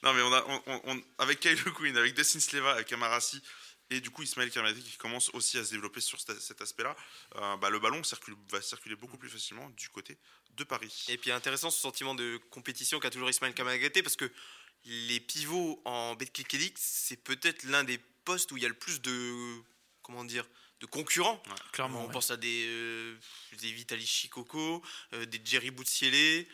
non, 0.02 0.12
mais 0.12 0.22
on 0.22 0.32
a, 0.32 0.62
on, 0.66 1.02
avec 1.18 1.40
Kyle 1.40 1.62
Quinn, 1.72 1.96
avec 1.96 2.14
Dustin 2.14 2.40
Sleva, 2.40 2.72
avec 2.72 2.92
Amarassi, 2.92 3.42
et 3.92 4.00
du 4.00 4.10
coup, 4.10 4.22
Ismaël 4.22 4.50
Kermati 4.50 4.82
qui 4.82 4.96
commence 4.96 5.30
aussi 5.34 5.58
à 5.58 5.64
se 5.64 5.70
développer 5.70 6.00
sur 6.00 6.18
cet 6.20 6.60
aspect-là, 6.60 6.96
euh, 7.36 7.56
bah, 7.58 7.70
le 7.70 7.78
ballon 7.78 8.02
circule, 8.02 8.34
va 8.50 8.60
circuler 8.60 8.96
beaucoup 8.96 9.18
plus 9.18 9.28
facilement 9.28 9.68
du 9.70 9.88
côté 9.88 10.18
de 10.56 10.64
Paris. 10.64 11.04
Et 11.08 11.18
puis 11.18 11.30
intéressant 11.30 11.70
ce 11.70 11.78
sentiment 11.78 12.14
de 12.14 12.40
compétition 12.50 12.98
qu'a 13.00 13.10
toujours 13.10 13.30
Ismaël 13.30 13.54
Kamagaté 13.54 14.02
parce 14.02 14.16
que 14.16 14.30
les 14.84 15.20
pivots 15.20 15.80
en 15.84 16.14
Betclic 16.14 16.54
Elite, 16.54 16.78
c'est 16.78 17.16
peut-être 17.16 17.64
l'un 17.64 17.84
des 17.84 17.98
postes 18.24 18.50
où 18.52 18.56
il 18.56 18.62
y 18.62 18.66
a 18.66 18.68
le 18.68 18.74
plus 18.74 19.00
de 19.00 19.62
comment 20.02 20.24
dire 20.24 20.46
de 20.80 20.86
concurrents. 20.86 21.40
clairement, 21.70 22.04
on 22.04 22.08
pense 22.08 22.32
à 22.32 22.36
des, 22.36 22.66
euh, 22.66 23.16
des 23.60 23.70
Vitaly 23.70 24.04
Chikoko, 24.04 24.82
euh, 25.12 25.24
des 25.26 25.40
Jerry 25.44 25.70
Boutsielé, 25.70 26.48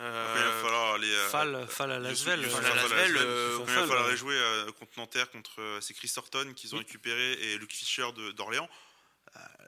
euh, 0.00 0.34
il 0.36 0.42
va 0.42 0.62
falloir 0.62 0.94
aller. 0.94 1.10
Euh, 1.10 1.28
Fall, 1.28 1.66
Fall 1.68 1.92
à 1.92 1.98
Lasvel. 2.00 2.40
Il 2.40 2.48
va 2.48 3.86
falloir 3.86 4.16
jouer 4.16 4.34
euh, 4.34 4.72
contre 4.72 4.92
Nanterre, 4.96 5.30
contre 5.30 5.78
c'est 5.80 5.94
Chris 5.94 6.12
Horton 6.16 6.52
qu'ils 6.54 6.74
ont 6.74 6.78
récupéré 6.78 7.32
et 7.32 7.58
Luke 7.58 7.72
Fischer 7.72 8.06
d'Orléans. 8.36 8.68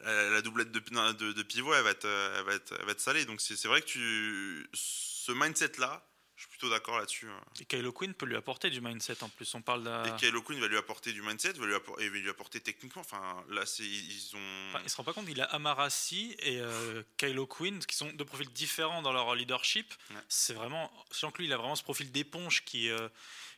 La, 0.04 0.40
doublette 0.42 0.70
de, 0.70 0.78
de, 0.78 1.32
de, 1.32 1.42
pivot, 1.42 1.74
elle 1.74 1.82
va 1.82 1.90
être, 1.90 2.06
elle 2.06 2.44
va 2.44 2.54
être, 2.54 2.74
elle 2.78 2.86
va 2.86 2.92
être 2.92 3.00
salée. 3.00 3.24
Donc 3.24 3.40
c'est 3.40 3.66
vrai 3.66 3.80
que 3.80 3.86
tu, 3.86 4.68
ce 4.72 5.32
mindset-là, 5.32 6.04
suis 6.48 6.58
plutôt 6.58 6.70
d'accord 6.70 6.98
là-dessus. 6.98 7.28
Hein. 7.28 7.40
Et 7.60 7.64
Kylo 7.64 7.92
Quinn 7.92 8.14
peut 8.14 8.26
lui 8.26 8.36
apporter 8.36 8.70
du 8.70 8.80
mindset 8.80 9.22
en 9.22 9.28
plus. 9.28 9.54
On 9.54 9.62
parle 9.62 9.88
Et 10.06 10.16
Kylo 10.20 10.42
Quinn 10.42 10.60
va 10.60 10.68
lui 10.68 10.76
apporter 10.76 11.12
du 11.12 11.22
mindset, 11.22 11.52
va 11.52 11.66
lui 11.66 11.74
apporter, 11.74 12.04
et 12.04 12.08
va 12.08 12.16
lui 12.16 12.30
apporter 12.30 12.60
techniquement. 12.60 13.02
Enfin, 13.02 13.44
là, 13.48 13.62
ils 13.78 14.30
ont. 14.34 14.70
Enfin, 14.70 14.80
il 14.84 14.90
se 14.90 14.96
rend 14.96 15.04
pas 15.04 15.12
compte. 15.12 15.26
Il 15.28 15.40
a 15.40 15.44
Amarasi 15.44 16.36
et 16.40 16.60
euh, 16.60 17.02
Kylo 17.16 17.46
Quinn 17.46 17.78
qui 17.80 17.96
sont 17.96 18.10
deux 18.12 18.24
profils 18.24 18.50
différents 18.52 19.02
dans 19.02 19.12
leur 19.12 19.34
leadership. 19.34 19.94
C'est 20.28 20.54
vraiment. 20.54 20.90
Sachant 21.10 21.30
que 21.30 21.38
lui, 21.38 21.46
il 21.46 21.52
a 21.52 21.56
vraiment 21.56 21.76
ce 21.76 21.82
profil 21.82 22.10
d'éponge 22.12 22.64
qui 22.64 22.90
euh, 22.90 23.08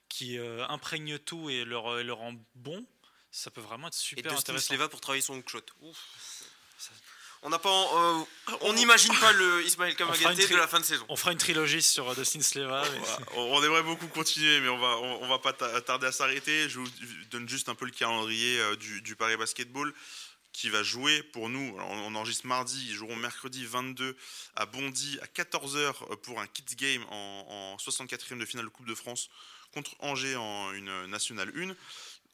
qui 0.08 0.38
euh, 0.38 0.66
imprègne 0.68 1.18
tout 1.18 1.50
et 1.50 1.64
le, 1.64 2.02
le, 2.02 2.12
rend 2.12 2.34
bon. 2.54 2.86
Ça 3.30 3.50
peut 3.50 3.60
vraiment 3.60 3.88
être 3.88 3.94
super 3.94 4.32
et 4.32 4.36
intéressant. 4.36 4.74
Et 4.74 4.76
va 4.76 4.88
pour 4.88 5.00
travailler 5.00 5.22
son 5.22 5.36
hookshot. 5.36 5.60
Ouf. 5.82 6.44
On 7.42 7.50
n'a 7.50 7.58
pas, 7.58 7.70
euh, 7.70 8.24
on 8.62 8.72
n'imagine 8.72 9.16
pas 9.18 9.32
le 9.32 9.64
Ismaël 9.64 9.94
Kamagaté 9.94 10.46
de 10.48 10.56
la 10.56 10.66
fin 10.66 10.80
de 10.80 10.84
saison. 10.84 11.04
On 11.08 11.16
fera 11.16 11.30
une 11.32 11.38
trilogie 11.38 11.82
sur 11.82 12.10
euh, 12.10 12.14
Dustin 12.14 12.40
Sleva. 12.40 12.82
on 13.36 13.62
aimerait 13.62 13.84
beaucoup 13.84 14.08
continuer, 14.08 14.60
mais 14.60 14.68
on 14.68 14.78
va, 14.78 14.98
on, 14.98 15.28
va 15.28 15.38
pas 15.38 15.52
tarder 15.52 16.06
à 16.08 16.12
s'arrêter. 16.12 16.68
Je 16.68 16.80
vous 16.80 16.88
donne 17.30 17.48
juste 17.48 17.68
un 17.68 17.76
peu 17.76 17.84
le 17.84 17.92
calendrier 17.92 18.58
euh, 18.58 18.76
du, 18.76 19.14
Paris 19.14 19.36
Basketball 19.36 19.92
qui 20.52 20.68
va 20.68 20.82
jouer 20.82 21.22
pour 21.22 21.48
nous. 21.48 21.76
on, 21.78 22.14
enregistre 22.16 22.46
mardi, 22.46 22.86
ils 22.88 22.94
joueront 22.94 23.14
mercredi 23.14 23.64
22 23.64 24.16
à 24.56 24.66
Bondy 24.66 25.20
à 25.22 25.26
14h 25.26 26.16
pour 26.22 26.40
un 26.40 26.46
Kids 26.48 26.74
Game 26.74 27.04
en, 27.10 27.74
en 27.74 27.76
64e 27.76 28.38
de 28.38 28.44
finale 28.44 28.64
de 28.64 28.70
Coupe 28.70 28.88
de 28.88 28.94
France 28.94 29.28
contre 29.72 29.94
Angers 30.00 30.34
en 30.34 30.72
une 30.72 31.06
nationale 31.06 31.52
1. 31.56 31.74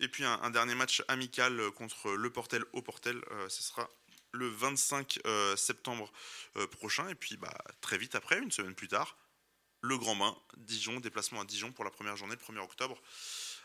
Et 0.01 0.09
puis 0.09 0.25
un, 0.25 0.41
un 0.43 0.51
dernier 0.51 0.75
match 0.75 1.03
amical 1.09 1.71
contre 1.73 2.13
le 2.13 2.31
Portel 2.31 2.65
au 2.73 2.83
Portel, 2.83 3.17
euh, 3.31 3.49
ce 3.49 3.63
sera 3.63 3.89
le 4.35 4.49
25 4.49 5.20
euh, 5.26 5.57
septembre 5.57 6.12
euh, 6.57 6.66
prochain. 6.66 7.09
Et 7.09 7.14
puis 7.14 7.37
bah, 7.37 7.57
très 7.80 7.97
vite 7.99 8.14
après, 8.14 8.39
une 8.39 8.51
semaine 8.53 8.74
plus 8.74 8.89
tard, 8.89 9.16
le 9.80 9.97
Grand 9.99 10.16
Bain, 10.16 10.37
Dijon, 10.57 11.01
déplacement 11.01 11.41
à 11.41 11.45
Dijon 11.45 11.72
pour 11.72 11.85
la 11.85 11.91
première 11.91 12.16
journée, 12.16 12.35
le 12.35 12.55
1er 12.55 12.62
octobre. 12.62 13.01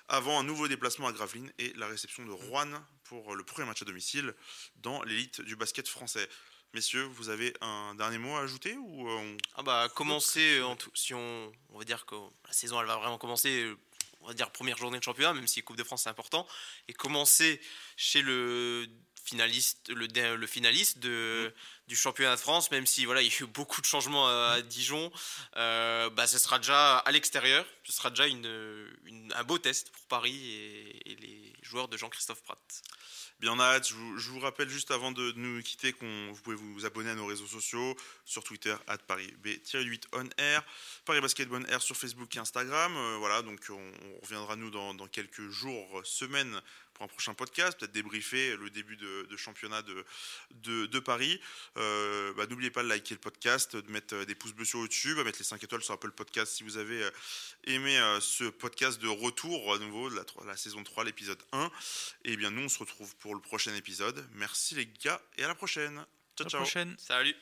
Avant 0.08 0.40
un 0.40 0.44
nouveau 0.44 0.68
déplacement 0.68 1.08
à 1.08 1.12
Gravelines 1.14 1.52
et 1.60 1.72
la 1.74 1.88
réception 1.88 2.26
de 2.26 2.32
Rouen 2.32 2.68
pour 3.04 3.36
le 3.36 3.44
premier 3.44 3.68
match 3.68 3.82
à 3.82 3.86
domicile 3.86 4.34
dans 4.78 5.04
l'élite 5.04 5.42
du 5.42 5.56
basket 5.56 5.88
français. 5.88 6.28
Messieurs, 6.74 7.04
vous 7.04 7.30
avez 7.30 7.54
un 7.62 7.96
dernier 7.96 8.18
mot 8.20 8.36
à 8.36 8.42
ajouter 8.42 8.76
ou 8.78 9.08
euh, 9.10 9.12
on- 9.18 9.38
Ah 9.56 9.64
bah 9.64 9.88
commencer 9.96 10.58
euh, 10.60 10.66
en 10.66 10.76
tout, 10.76 10.92
si 10.94 11.14
on 11.16 11.52
on 11.70 11.78
va 11.80 11.84
dire 11.86 12.06
que 12.06 12.16
la 12.46 12.54
saison 12.54 12.80
elle 12.80 12.86
va 12.88 12.98
vraiment 12.98 13.18
commencer 13.18 13.64
euh, 13.64 13.76
on 14.22 14.28
va 14.28 14.34
dire 14.36 14.52
première 14.52 14.78
journée 14.78 15.00
de 15.00 15.04
championnat 15.04 15.34
même 15.34 15.48
si 15.48 15.64
Coupe 15.64 15.78
de 15.78 15.84
France 15.84 16.04
c'est 16.04 16.10
important 16.10 16.48
et 16.88 16.94
commencer 16.94 17.60
chez 17.98 18.22
le 18.22 18.88
finaliste 19.30 19.90
le, 19.90 20.48
finaliste 20.48 21.00
de, 21.00 21.54
du 21.88 21.96
championnat 21.96 22.36
de 22.36 22.42
France 22.42 22.72
même 22.72 22.86
si 22.86 23.06
voilà 23.06 23.22
il 23.26 23.32
y 23.32 23.36
a 23.36 23.40
eu 23.42 23.46
beaucoup 23.48 23.82
de 23.82 23.86
changements 23.86 24.28
à, 24.28 24.54
à 24.58 24.62
Dijon 24.62 25.12
euh, 25.58 26.10
bah 26.10 26.28
ce 26.28 26.40
sera 26.40 26.58
déjà 26.58 26.98
à 26.98 27.12
l'extérieur 27.12 27.66
ce 27.84 27.94
sera 27.94 28.10
déjà 28.10 28.28
une, 28.28 28.46
une- 29.06 29.34
un 29.36 29.44
beau 29.44 29.58
test 29.60 29.92
pour 29.92 30.06
Paris 30.08 30.36
et, 30.36 31.12
et 31.12 31.16
les 31.16 31.54
joueurs 31.62 31.88
de 31.88 31.98
Jean-Christophe 31.98 32.42
Pratt 32.44 32.82
Bien, 33.40 33.54
on 33.54 33.60
a 33.62 33.64
hâte. 33.64 33.88
Je 33.88 33.94
vous, 33.94 34.18
je 34.18 34.30
vous 34.32 34.40
rappelle 34.42 34.68
juste 34.68 34.92
avant 34.92 35.14
de, 35.14 35.32
de 35.32 35.40
nous 35.40 35.62
quitter 35.64 35.94
qu'on 35.94 36.32
vous 36.34 36.42
pouvez 36.42 36.58
vous 36.58 36.86
abonner 36.86 37.12
à 37.12 37.16
nos 37.16 37.26
réseaux 37.26 37.48
sociaux 37.48 37.96
sur 38.26 38.44
Twitter 38.44 38.76
paris 39.08 39.34
b-8 39.42 40.04
on 40.12 40.28
air, 40.38 40.62
Paris 41.06 41.22
Basketball 41.22 41.66
Air 41.70 41.82
sur 41.82 41.96
Facebook 41.96 42.36
et 42.36 42.40
Instagram. 42.40 42.94
Euh, 42.98 43.16
voilà, 43.18 43.42
donc 43.42 43.62
on, 43.70 43.76
on 43.76 44.20
reviendra 44.24 44.58
nous 44.58 44.70
dans, 44.72 44.94
dans 44.94 45.08
quelques 45.08 45.48
jours, 45.52 46.02
semaines 46.04 46.62
pour 47.00 47.06
un 47.06 47.08
prochain 47.08 47.34
podcast, 47.34 47.80
peut-être 47.80 47.94
débriefer 47.94 48.58
le 48.58 48.70
début 48.70 48.98
de, 48.98 49.26
de 49.30 49.38
championnat 49.38 49.82
de, 49.82 50.06
de, 50.52 50.86
de 50.86 51.00
Paris. 51.00 51.40
Euh, 51.78 52.34
bah, 52.34 52.46
N'oubliez 52.50 52.72
pas 52.72 52.84
de 52.84 52.90
liker 52.90 53.16
le 53.16 53.22
podcast, 53.22 53.76
de 53.76 53.90
mettre 53.92 54.16
euh, 54.16 54.26
des 54.26 54.36
pouces 54.36 54.52
bleus 54.54 54.66
sur 54.66 54.80
YouTube, 54.80 55.18
de 55.18 55.24
mettre 55.24 55.40
les 55.40 55.46
5 55.46 55.64
étoiles 55.64 55.82
sur 55.82 55.94
Apple 55.94 56.12
Podcast 56.12 56.54
si 56.54 56.64
vous 56.64 56.78
avez 56.78 57.04
euh, 57.04 57.12
aimé 57.66 57.98
ce 58.22 58.44
podcast 58.46 59.02
de 59.02 59.08
retour 59.08 59.74
à 59.74 59.80
nouveau 59.80 60.10
de 60.10 60.22
la, 60.46 60.58
saison 60.58 60.84
3, 60.84 61.06
l'épisode 61.06 61.42
1. 61.54 61.72
Et 62.26 62.36
bien 62.36 62.52
nous 62.52 62.64
on 62.64 62.70
se 62.70 62.80
retrouve 62.80 63.16
pour 63.18 63.34
le 63.34 63.42
prochain 63.42 63.74
épisode. 63.76 64.28
Merci 64.34 64.76
les 64.76 64.86
gars 64.86 65.22
et 65.38 65.44
à 65.44 65.48
la 65.48 65.56
prochaine. 65.56 65.98
À 66.00 66.08
Ciao 66.38 66.46
la 66.46 66.50
ciao. 66.50 66.62
prochaine. 66.62 66.96
salut 66.98 67.36